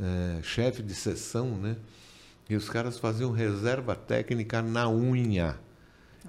é, 0.00 0.40
chefe 0.42 0.82
de 0.82 0.94
sessão, 0.94 1.56
né? 1.56 1.76
E 2.48 2.54
os 2.54 2.68
caras 2.68 2.98
faziam 2.98 3.32
reserva 3.32 3.96
técnica 3.96 4.62
na 4.62 4.88
unha. 4.88 5.58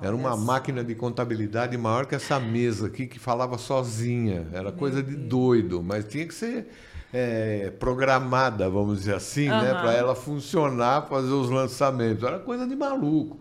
Era 0.02 0.16
uma 0.16 0.36
máquina 0.36 0.84
de 0.84 0.94
contabilidade 0.96 1.76
maior 1.78 2.06
que 2.06 2.16
essa 2.16 2.40
mesa 2.40 2.88
aqui, 2.88 3.08
que 3.08 3.20
falava 3.20 3.58
sozinha. 3.58 4.48
Era 4.54 4.72
coisa 4.72 5.02
de 5.02 5.16
doido, 5.16 5.82
mas 5.84 6.06
tinha 6.06 6.26
que 6.26 6.34
ser 6.34 6.68
é, 7.12 7.72
programada, 7.80 8.70
vamos 8.70 9.00
dizer 9.00 9.16
assim, 9.16 9.50
uhum. 9.50 9.62
né? 9.62 9.74
Para 9.74 9.94
ela 9.94 10.16
funcionar, 10.16 11.08
fazer 11.08 11.32
os 11.32 11.50
lançamentos. 11.50 12.24
Era 12.24 12.40
coisa 12.40 12.68
de 12.68 12.76
maluco. 12.76 13.40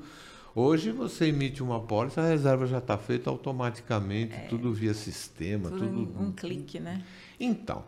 Hoje 0.58 0.90
você 0.90 1.26
emite 1.26 1.62
uma 1.62 1.80
pólice, 1.80 2.18
a 2.18 2.26
reserva 2.26 2.66
já 2.66 2.78
está 2.78 2.96
feita 2.96 3.28
automaticamente, 3.28 4.32
é, 4.32 4.46
tudo 4.48 4.72
via 4.72 4.94
sistema. 4.94 5.68
Tudo, 5.68 6.06
tudo 6.06 6.18
um, 6.18 6.32
clique, 6.32 6.80
né? 6.80 7.04
Então, 7.38 7.84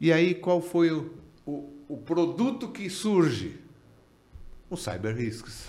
e 0.00 0.12
aí 0.12 0.36
qual 0.36 0.62
foi 0.62 0.92
o, 0.92 1.12
o, 1.44 1.68
o 1.88 1.96
produto 1.96 2.68
que 2.68 2.88
surge? 2.88 3.58
O 4.70 4.76
Cyber 4.76 5.16
Risks, 5.16 5.66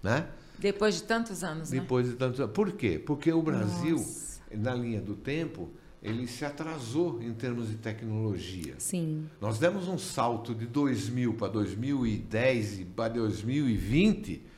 né? 0.00 0.28
Depois 0.60 0.94
de 0.94 1.02
tantos 1.02 1.42
anos, 1.42 1.72
né? 1.72 1.80
Depois 1.80 2.06
né? 2.06 2.12
de 2.12 2.18
tantos 2.18 2.38
anos. 2.38 2.54
Por 2.54 2.70
quê? 2.70 3.02
Porque 3.04 3.32
o 3.32 3.42
Brasil, 3.42 3.96
Nossa. 3.96 4.42
na 4.52 4.76
linha 4.76 5.00
do 5.00 5.16
tempo, 5.16 5.68
ele 6.00 6.28
se 6.28 6.44
atrasou 6.44 7.20
em 7.20 7.34
termos 7.34 7.68
de 7.68 7.78
tecnologia. 7.78 8.76
Sim. 8.78 9.28
Nós 9.40 9.58
demos 9.58 9.88
um 9.88 9.98
salto 9.98 10.54
de 10.54 10.66
2000 10.66 11.34
para 11.34 11.48
2010 11.48 12.78
e 12.78 12.84
para 12.84 13.14
2020 13.14 14.53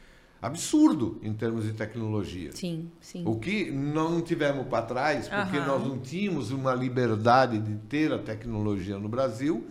absurdo 0.47 1.19
em 1.23 1.33
termos 1.33 1.65
de 1.65 1.73
tecnologia. 1.73 2.51
Sim, 2.53 2.91
sim. 3.01 3.23
O 3.27 3.37
que 3.37 3.71
não 3.71 4.21
tivemos 4.21 4.67
para 4.67 4.83
trás, 4.83 5.29
porque 5.29 5.59
uhum. 5.59 5.67
nós 5.67 5.87
não 5.87 5.99
tínhamos 5.99 6.51
uma 6.51 6.75
liberdade 6.75 7.59
de 7.59 7.75
ter 7.89 8.13
a 8.13 8.19
tecnologia 8.19 8.99
no 8.99 9.09
Brasil, 9.09 9.67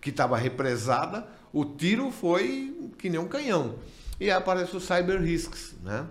que 0.00 0.10
estava 0.10 0.36
represada, 0.36 1.26
o 1.52 1.64
tiro 1.64 2.10
foi 2.10 2.90
que 2.98 3.08
nem 3.08 3.18
um 3.18 3.26
canhão. 3.26 3.76
E 4.20 4.30
aparece 4.30 4.76
o 4.76 4.80
Cyber 4.80 5.20
Risks, 5.20 5.76
né? 5.82 6.06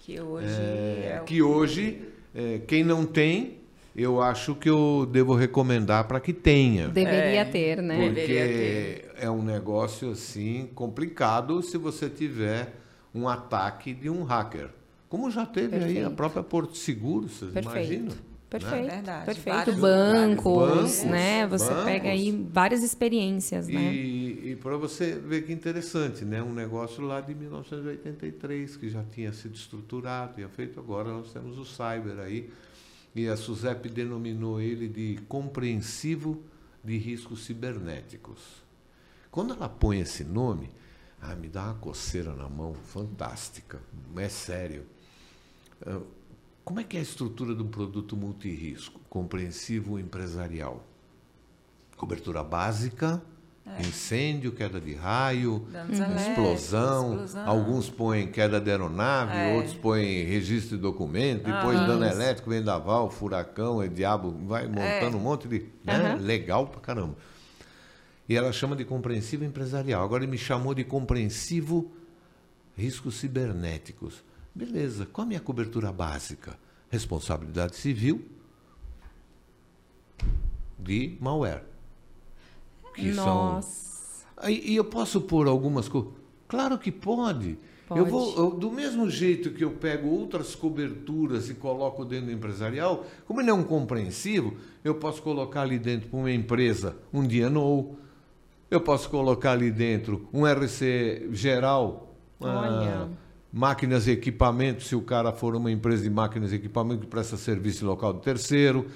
Que 0.00 0.20
hoje 0.20 0.46
é, 0.48 1.16
é 1.16 1.22
que 1.24 1.42
hoje 1.42 2.02
é, 2.34 2.60
quem 2.66 2.82
não 2.82 3.04
tem 3.06 3.60
eu 3.94 4.22
acho 4.22 4.54
que 4.54 4.70
eu 4.70 5.06
devo 5.10 5.34
recomendar 5.34 6.06
para 6.06 6.20
que 6.20 6.32
tenha. 6.32 6.88
Deveria 6.88 7.40
é, 7.40 7.44
ter, 7.44 7.82
né? 7.82 8.06
Porque 8.06 8.24
ter. 8.26 9.10
é 9.18 9.28
um 9.28 9.42
negócio 9.42 10.10
assim 10.10 10.70
complicado 10.74 11.60
se 11.62 11.76
você 11.76 12.08
tiver 12.08 12.79
um 13.14 13.28
ataque 13.28 13.92
de 13.92 14.08
um 14.08 14.22
hacker. 14.22 14.70
Como 15.08 15.30
já 15.30 15.44
teve 15.44 15.70
Perfeito. 15.70 15.98
aí 15.98 16.04
a 16.04 16.10
própria 16.10 16.42
Porto 16.42 16.76
Seguro, 16.76 17.28
vocês 17.28 17.52
Perfeito. 17.52 17.76
imaginam? 17.76 18.16
Perfeito. 18.48 18.86
Né? 18.86 18.94
Verdade. 18.96 19.24
Perfeito. 19.26 19.56
Vários, 19.56 19.76
bancos, 19.76 20.44
bancos, 20.44 21.04
né? 21.04 21.46
Você 21.46 21.70
bancos. 21.70 21.84
pega 21.84 22.08
aí 22.10 22.48
várias 22.52 22.82
experiências, 22.82 23.68
e, 23.68 23.72
né? 23.72 23.94
E 23.94 24.56
para 24.60 24.76
você 24.76 25.14
ver 25.14 25.42
que 25.42 25.52
interessante, 25.52 26.24
né? 26.24 26.42
Um 26.42 26.52
negócio 26.52 27.02
lá 27.04 27.20
de 27.20 27.34
1983 27.34 28.76
que 28.76 28.90
já 28.90 29.04
tinha 29.04 29.32
sido 29.32 29.54
estruturado, 29.54 30.40
e 30.40 30.48
feito 30.48 30.80
agora 30.80 31.10
nós 31.10 31.32
temos 31.32 31.58
o 31.58 31.64
cyber 31.64 32.18
aí. 32.18 32.50
E 33.14 33.28
a 33.28 33.36
SUSEP 33.36 33.88
denominou 33.88 34.60
ele 34.60 34.88
de 34.88 35.18
compreensivo 35.28 36.42
de 36.84 36.96
riscos 36.96 37.44
cibernéticos. 37.44 38.38
Quando 39.30 39.54
ela 39.54 39.68
põe 39.68 40.00
esse 40.00 40.24
nome, 40.24 40.70
ah, 41.22 41.34
me 41.34 41.48
dá 41.48 41.64
uma 41.64 41.74
coceira 41.74 42.34
na 42.34 42.48
mão, 42.48 42.74
fantástica, 42.74 43.80
é 44.16 44.28
sério. 44.28 44.84
Ah, 45.86 46.00
como 46.64 46.80
é 46.80 46.84
que 46.84 46.96
é 46.96 47.00
a 47.00 47.02
estrutura 47.02 47.54
de 47.54 47.62
um 47.62 47.68
produto 47.68 48.16
multirisco, 48.16 49.00
compreensivo 49.08 49.98
empresarial? 49.98 50.84
Cobertura 51.96 52.42
básica, 52.42 53.20
é. 53.66 53.82
incêndio, 53.82 54.52
queda 54.52 54.80
de 54.80 54.94
raio, 54.94 55.66
explosão, 56.16 57.12
explosão, 57.12 57.48
alguns 57.48 57.90
põem 57.90 58.28
queda 58.28 58.60
de 58.60 58.70
aeronave, 58.70 59.36
é. 59.36 59.54
outros 59.54 59.74
põem 59.74 60.24
registro 60.24 60.76
de 60.76 60.82
documento, 60.82 61.44
depois 61.44 61.78
ah, 61.78 61.86
dano 61.86 62.04
elétrico, 62.04 62.50
vendaval, 62.50 63.10
furacão, 63.10 63.82
é 63.82 63.88
diabo, 63.88 64.34
vai 64.46 64.66
montando 64.66 65.16
é. 65.16 65.20
um 65.20 65.22
monte 65.22 65.46
de. 65.46 65.66
Né? 65.84 66.14
Uhum. 66.14 66.22
Legal 66.24 66.66
pra 66.66 66.80
caramba. 66.80 67.16
E 68.30 68.36
ela 68.36 68.52
chama 68.52 68.76
de 68.76 68.84
compreensivo 68.84 69.44
empresarial. 69.44 70.04
Agora 70.04 70.22
ele 70.22 70.30
me 70.30 70.38
chamou 70.38 70.72
de 70.72 70.84
compreensivo 70.84 71.90
riscos 72.76 73.16
cibernéticos. 73.16 74.22
Beleza, 74.54 75.04
qual 75.04 75.24
a 75.24 75.28
minha 75.28 75.40
cobertura 75.40 75.90
básica? 75.90 76.56
Responsabilidade 76.88 77.74
civil 77.74 78.24
de 80.78 81.16
malware. 81.20 81.64
Que 82.94 83.10
Nossa. 83.10 84.24
São... 84.40 84.48
E 84.48 84.76
eu 84.76 84.84
posso 84.84 85.22
pôr 85.22 85.48
algumas 85.48 85.88
coisas? 85.88 86.12
Claro 86.46 86.78
que 86.78 86.92
pode. 86.92 87.58
pode. 87.88 88.00
Eu 88.00 88.06
vou, 88.06 88.36
eu, 88.36 88.50
do 88.52 88.70
mesmo 88.70 89.10
jeito 89.10 89.50
que 89.50 89.64
eu 89.64 89.72
pego 89.72 90.08
outras 90.08 90.54
coberturas 90.54 91.50
e 91.50 91.54
coloco 91.54 92.04
dentro 92.04 92.26
do 92.26 92.32
empresarial, 92.32 93.04
como 93.26 93.40
ele 93.40 93.50
é 93.50 93.54
um 93.54 93.64
compreensivo, 93.64 94.56
eu 94.84 94.94
posso 94.94 95.20
colocar 95.20 95.62
ali 95.62 95.80
dentro 95.80 96.08
para 96.08 96.18
uma 96.20 96.30
empresa 96.30 96.96
um 97.12 97.26
DNO, 97.26 97.98
eu 98.70 98.80
posso 98.80 99.10
colocar 99.10 99.52
ali 99.52 99.70
dentro 99.70 100.28
um 100.32 100.44
RC 100.46 101.28
geral. 101.32 102.14
Ah, 102.42 103.08
máquinas 103.52 104.06
e 104.06 104.12
equipamentos, 104.12 104.86
se 104.86 104.94
o 104.94 105.02
cara 105.02 105.32
for 105.32 105.56
uma 105.56 105.70
empresa 105.70 106.02
de 106.02 106.10
máquinas 106.10 106.52
e 106.52 106.54
equipamentos 106.54 107.04
que 107.04 107.10
presta 107.10 107.36
serviço 107.36 107.84
local 107.84 108.12
de 108.12 108.20
terceiro. 108.20 108.86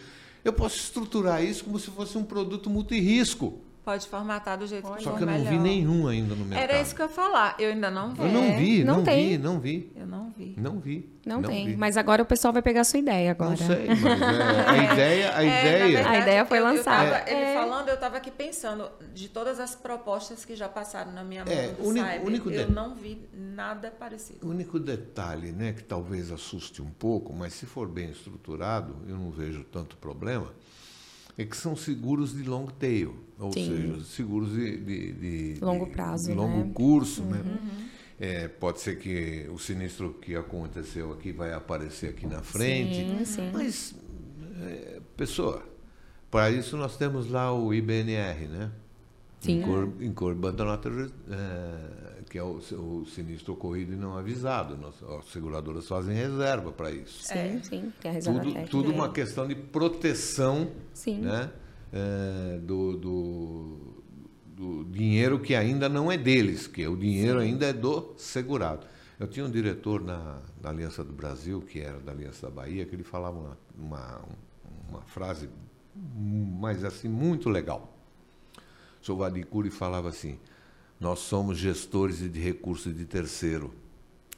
Eu 0.44 0.52
posso 0.52 0.76
estruturar 0.76 1.42
isso 1.42 1.64
como 1.64 1.78
se 1.78 1.90
fosse 1.90 2.16
um 2.16 2.22
produto 2.22 2.70
multirisco. 2.70 3.58
Pode 3.84 4.08
formatar 4.08 4.56
do 4.56 4.66
jeito 4.66 4.86
Olha. 4.86 4.96
que 4.96 5.04
Só 5.04 5.10
for 5.10 5.18
que 5.18 5.24
eu 5.24 5.26
não 5.26 5.34
melhor. 5.34 5.50
vi 5.50 5.58
nenhum 5.58 6.08
ainda 6.08 6.34
no 6.34 6.46
mercado. 6.46 6.70
Era 6.70 6.80
isso 6.80 6.94
que 6.94 7.02
eu 7.02 7.06
ia 7.06 7.12
falar. 7.12 7.54
Eu 7.58 7.68
ainda 7.68 7.90
não 7.90 8.14
vi. 8.14 8.22
Eu 8.22 8.28
não 8.28 8.56
vi, 8.56 8.84
não, 8.84 8.96
não 8.96 9.04
vi, 9.04 9.38
não 9.38 9.60
vi. 9.60 9.92
Eu 9.94 10.06
não 10.06 10.30
vi. 10.30 10.54
Não 10.56 10.80
vi. 10.80 11.14
Não, 11.26 11.42
não 11.42 11.50
tem. 11.50 11.66
Vi. 11.66 11.76
Mas 11.76 11.98
agora 11.98 12.22
o 12.22 12.24
pessoal 12.24 12.50
vai 12.50 12.62
pegar 12.62 12.80
a 12.80 12.84
sua 12.84 12.98
ideia 12.98 13.32
agora. 13.32 13.50
Não 13.50 13.56
sei, 13.58 13.86
mas 13.88 14.00
é, 14.00 14.66
a 14.66 14.72
ideia, 14.94 15.36
a 15.36 15.44
é, 15.44 15.46
ideia. 15.46 15.86
Verdade, 15.86 16.16
a 16.16 16.18
ideia 16.18 16.46
foi 16.46 16.58
eu, 16.60 16.64
lançada. 16.64 17.04
Eu 17.04 17.12
tava, 17.12 17.30
ele 17.30 17.40
é. 17.40 17.54
falando, 17.54 17.88
eu 17.88 17.94
estava 17.94 18.16
aqui 18.16 18.30
pensando 18.30 18.90
de 19.12 19.28
todas 19.28 19.60
as 19.60 19.74
propostas 19.74 20.46
que 20.46 20.56
já 20.56 20.68
passaram 20.68 21.12
na 21.12 21.22
minha 21.22 21.44
mão 21.44 21.52
é, 21.52 21.68
do 21.68 21.86
único, 21.86 22.06
cyber, 22.06 22.26
único 22.26 22.50
eu 22.50 22.70
não 22.70 22.94
vi 22.94 23.28
nada 23.34 23.90
parecido. 23.90 24.46
O 24.46 24.48
único 24.50 24.78
detalhe, 24.80 25.52
né, 25.52 25.74
que 25.74 25.84
talvez 25.84 26.32
assuste 26.32 26.80
um 26.80 26.90
pouco, 26.90 27.34
mas 27.34 27.52
se 27.52 27.66
for 27.66 27.86
bem 27.86 28.10
estruturado, 28.10 28.96
eu 29.06 29.16
não 29.16 29.30
vejo 29.30 29.62
tanto 29.64 29.94
problema 29.98 30.50
é 31.36 31.44
que 31.44 31.56
são 31.56 31.74
seguros 31.74 32.32
de 32.32 32.42
long 32.44 32.66
tail, 32.66 33.14
ou 33.38 33.52
Sim. 33.52 33.68
seja, 33.68 34.04
seguros 34.04 34.52
de, 34.52 34.76
de, 34.78 35.12
de 35.54 35.64
longo 35.64 35.86
prazo, 35.88 36.30
de, 36.30 36.34
longo 36.34 36.64
né? 36.66 36.70
curso, 36.72 37.22
né? 37.22 37.38
uhum. 37.38 37.44
né? 37.44 37.88
É, 38.20 38.48
pode 38.48 38.80
ser 38.80 38.98
que 38.98 39.48
o 39.52 39.58
sinistro 39.58 40.14
que 40.14 40.36
aconteceu 40.36 41.12
aqui 41.12 41.32
vai 41.32 41.52
aparecer 41.52 42.10
aqui 42.10 42.26
na 42.26 42.42
frente, 42.42 42.94
sim, 42.94 43.24
sim. 43.24 43.50
mas 43.52 43.94
é, 44.62 45.00
pessoa, 45.16 45.64
para 46.30 46.50
isso 46.50 46.76
nós 46.76 46.96
temos 46.96 47.28
lá 47.28 47.52
o 47.52 47.74
IBNR, 47.74 48.46
né? 48.46 48.70
Sim. 49.40 49.62
Incorporando 50.00 51.10
é, 51.30 52.13
que 52.34 52.38
é 52.38 52.42
o, 52.42 52.56
o, 52.56 53.06
sinistro 53.06 53.52
ocorrido 53.52 53.92
e 53.92 53.96
não 53.96 54.18
avisado. 54.18 54.76
As 55.16 55.26
seguradoras 55.26 55.86
fazem 55.86 56.16
reserva 56.16 56.72
para 56.72 56.90
isso. 56.90 57.22
Sim, 57.22 57.38
é. 57.38 57.60
sim, 57.62 57.92
tem 58.00 58.10
a 58.10 58.14
reserva 58.14 58.40
tudo, 58.40 58.52
técnica. 58.52 58.70
Tudo 58.72 58.92
uma 58.92 59.12
questão 59.12 59.46
de 59.46 59.54
proteção 59.54 60.72
sim. 60.92 61.18
Né, 61.20 61.48
é, 61.92 62.58
do, 62.58 62.96
do, 62.96 64.02
do, 64.48 64.84
dinheiro 64.86 65.38
que 65.38 65.54
ainda 65.54 65.88
não 65.88 66.10
é 66.10 66.16
deles, 66.16 66.66
que 66.66 66.84
o 66.88 66.96
dinheiro 66.96 67.38
sim. 67.38 67.46
ainda 67.46 67.66
é 67.66 67.72
do 67.72 68.14
segurado. 68.16 68.84
Eu 69.20 69.28
tinha 69.28 69.46
um 69.46 69.50
diretor 69.50 70.02
na, 70.02 70.42
na, 70.60 70.70
Aliança 70.70 71.04
do 71.04 71.12
Brasil, 71.12 71.60
que 71.60 71.78
era 71.78 72.00
da 72.00 72.10
Aliança 72.10 72.48
da 72.48 72.52
Bahia, 72.52 72.84
que 72.84 72.96
ele 72.96 73.04
falava 73.04 73.38
uma, 73.38 73.58
uma, 73.78 74.20
uma 74.88 75.02
frase, 75.02 75.48
mas 75.94 76.82
assim, 76.82 77.08
muito 77.08 77.48
legal 77.48 77.94
o 79.04 79.06
senhor 79.06 79.18
Vadicuri 79.18 79.70
falava 79.70 80.08
assim: 80.08 80.38
nós 81.04 81.18
somos 81.18 81.58
gestores 81.58 82.18
de 82.32 82.40
recursos 82.40 82.96
de 82.96 83.04
terceiro. 83.04 83.74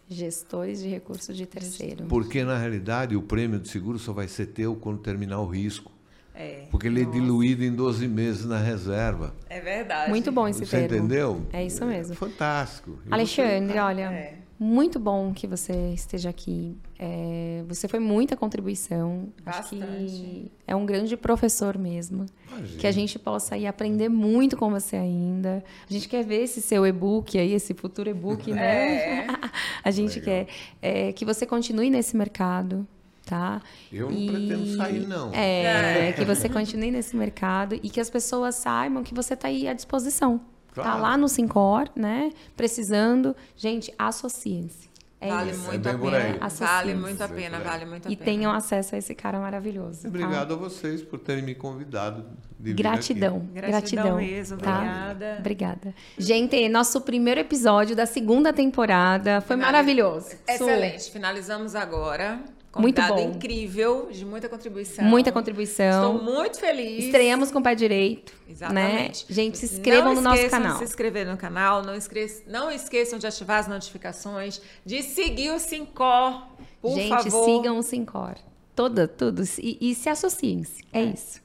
Gestores 0.08 0.82
de 0.82 0.88
recursos 0.88 1.36
de 1.36 1.46
terceiro. 1.46 2.06
Porque, 2.06 2.42
na 2.42 2.58
realidade, 2.58 3.14
o 3.14 3.22
prêmio 3.22 3.60
de 3.60 3.68
seguro 3.68 4.00
só 4.00 4.12
vai 4.12 4.26
ser 4.26 4.46
teu 4.46 4.74
quando 4.74 4.98
terminar 4.98 5.38
o 5.38 5.46
risco. 5.46 5.92
É. 6.34 6.66
Porque 6.68 6.88
ele 6.88 7.04
Nossa. 7.04 7.16
é 7.16 7.20
diluído 7.20 7.62
em 7.62 7.72
12 7.72 8.08
meses 8.08 8.44
na 8.44 8.58
reserva. 8.58 9.32
É 9.48 9.60
verdade. 9.60 10.10
Muito 10.10 10.32
bom 10.32 10.48
esse 10.48 10.66
Você 10.66 10.80
termo. 10.80 10.96
entendeu? 10.96 11.46
É 11.52 11.64
isso 11.64 11.86
mesmo. 11.86 12.14
É 12.14 12.16
fantástico. 12.16 12.98
Alexandre, 13.12 13.72
você... 13.72 13.78
olha, 13.78 14.12
é. 14.12 14.38
Muito 14.58 14.98
bom 14.98 15.32
que 15.34 15.46
você 15.46 15.92
esteja 15.92 16.30
aqui. 16.30 16.76
É, 16.98 17.62
você 17.68 17.86
foi 17.86 17.98
muita 17.98 18.36
contribuição. 18.36 19.28
Bastante. 19.44 19.84
Acho 19.84 20.16
que 20.16 20.52
é 20.66 20.74
um 20.74 20.86
grande 20.86 21.16
professor 21.16 21.76
mesmo. 21.76 22.26
Imagina. 22.48 22.80
Que 22.80 22.86
a 22.86 22.92
gente 22.92 23.18
possa 23.18 23.56
ir 23.56 23.66
aprender 23.66 24.08
muito 24.08 24.56
com 24.56 24.70
você 24.70 24.96
ainda. 24.96 25.62
A 25.88 25.92
gente 25.92 26.08
quer 26.08 26.24
ver 26.24 26.42
esse 26.42 26.62
seu 26.62 26.86
e-book 26.86 27.38
aí, 27.38 27.52
esse 27.52 27.74
futuro 27.74 28.08
e-book, 28.08 28.50
né? 28.52 29.24
É. 29.24 29.26
a 29.84 29.90
gente 29.90 30.20
Legal. 30.20 30.46
quer 30.46 30.48
é, 30.80 31.12
que 31.12 31.24
você 31.24 31.44
continue 31.44 31.90
nesse 31.90 32.16
mercado 32.16 32.86
tá? 33.26 33.60
Eu 33.92 34.08
não 34.08 34.16
e... 34.16 34.30
pretendo 34.30 34.76
sair, 34.76 35.06
não. 35.06 35.34
É, 35.34 36.10
é, 36.10 36.12
que 36.12 36.24
você 36.24 36.48
continue 36.48 36.92
nesse 36.92 37.16
mercado 37.16 37.74
e 37.74 37.90
que 37.90 38.00
as 38.00 38.08
pessoas 38.08 38.54
saibam 38.54 39.02
que 39.02 39.12
você 39.12 39.34
está 39.34 39.48
aí 39.48 39.66
à 39.66 39.72
disposição. 39.72 40.40
Tá 40.76 40.82
claro. 40.82 41.02
Tá 41.02 41.08
lá 41.08 41.16
no 41.16 41.28
Sincor, 41.28 41.88
né? 41.96 42.30
Precisando. 42.56 43.34
Gente, 43.56 43.92
associem-se. 43.98 44.86
É 45.18 45.28
vale 45.28 45.50
isso. 45.52 45.62
muito 45.62 45.88
é 45.88 45.92
a 45.92 45.98
pena. 45.98 46.48
Vale 46.48 46.94
muito 46.94 47.22
a 47.22 47.28
pena, 47.28 47.58
vale 47.58 47.84
muito 47.86 48.06
a 48.06 48.12
e 48.12 48.16
pena. 48.16 48.30
E 48.30 48.36
tenham 48.36 48.52
acesso 48.52 48.94
a 48.94 48.98
esse 48.98 49.14
cara 49.14 49.40
maravilhoso. 49.40 50.06
Obrigado 50.06 50.48
tá? 50.48 50.54
a 50.54 50.56
vocês 50.56 51.02
por 51.02 51.18
terem 51.18 51.42
me 51.42 51.54
convidado. 51.54 52.26
Gratidão, 52.58 53.48
gratidão. 53.52 53.70
Gratidão 53.70 54.16
mesmo, 54.16 54.58
tá? 54.58 54.76
obrigada. 54.76 55.36
Obrigada. 55.38 55.94
Gente, 56.18 56.68
nosso 56.68 57.00
primeiro 57.00 57.40
episódio 57.40 57.96
da 57.96 58.04
segunda 58.04 58.52
temporada 58.52 59.40
foi 59.40 59.56
maravilhoso. 59.56 60.36
Excelente. 60.46 61.10
Finalizamos 61.10 61.74
agora 61.74 62.42
muito 62.80 63.02
bom. 63.02 63.18
incrível, 63.18 64.08
de 64.10 64.24
muita 64.24 64.48
contribuição. 64.48 65.04
Muita 65.04 65.32
contribuição. 65.32 66.16
Estou 66.16 66.24
muito 66.24 66.58
feliz. 66.58 67.04
Estreamos 67.04 67.50
com 67.50 67.58
o 67.58 67.62
pé 67.62 67.74
direito. 67.74 68.32
Exatamente. 68.48 69.26
Né? 69.28 69.34
Gente, 69.34 69.58
se 69.58 69.66
inscrevam 69.66 70.14
no 70.14 70.20
nosso 70.20 70.48
canal. 70.48 70.72
de 70.72 70.78
se 70.78 70.84
inscrever 70.84 71.26
no 71.26 71.36
canal. 71.36 71.82
Não, 71.82 71.94
esqueçam, 71.94 72.42
não 72.46 72.70
esqueçam 72.70 73.18
de 73.18 73.26
ativar 73.26 73.60
as 73.60 73.68
notificações. 73.68 74.60
De 74.84 75.02
seguir 75.02 75.50
o 75.50 75.58
Sincor, 75.58 76.46
por 76.80 76.94
Gente, 76.94 77.08
favor. 77.08 77.44
sigam 77.44 77.78
o 77.78 77.82
Sincor. 77.82 78.34
Toda, 78.74 79.08
tudo. 79.08 79.42
E, 79.58 79.78
e 79.80 79.94
se 79.94 80.08
associem-se. 80.08 80.84
É, 80.92 81.00
é 81.00 81.04
isso. 81.04 81.40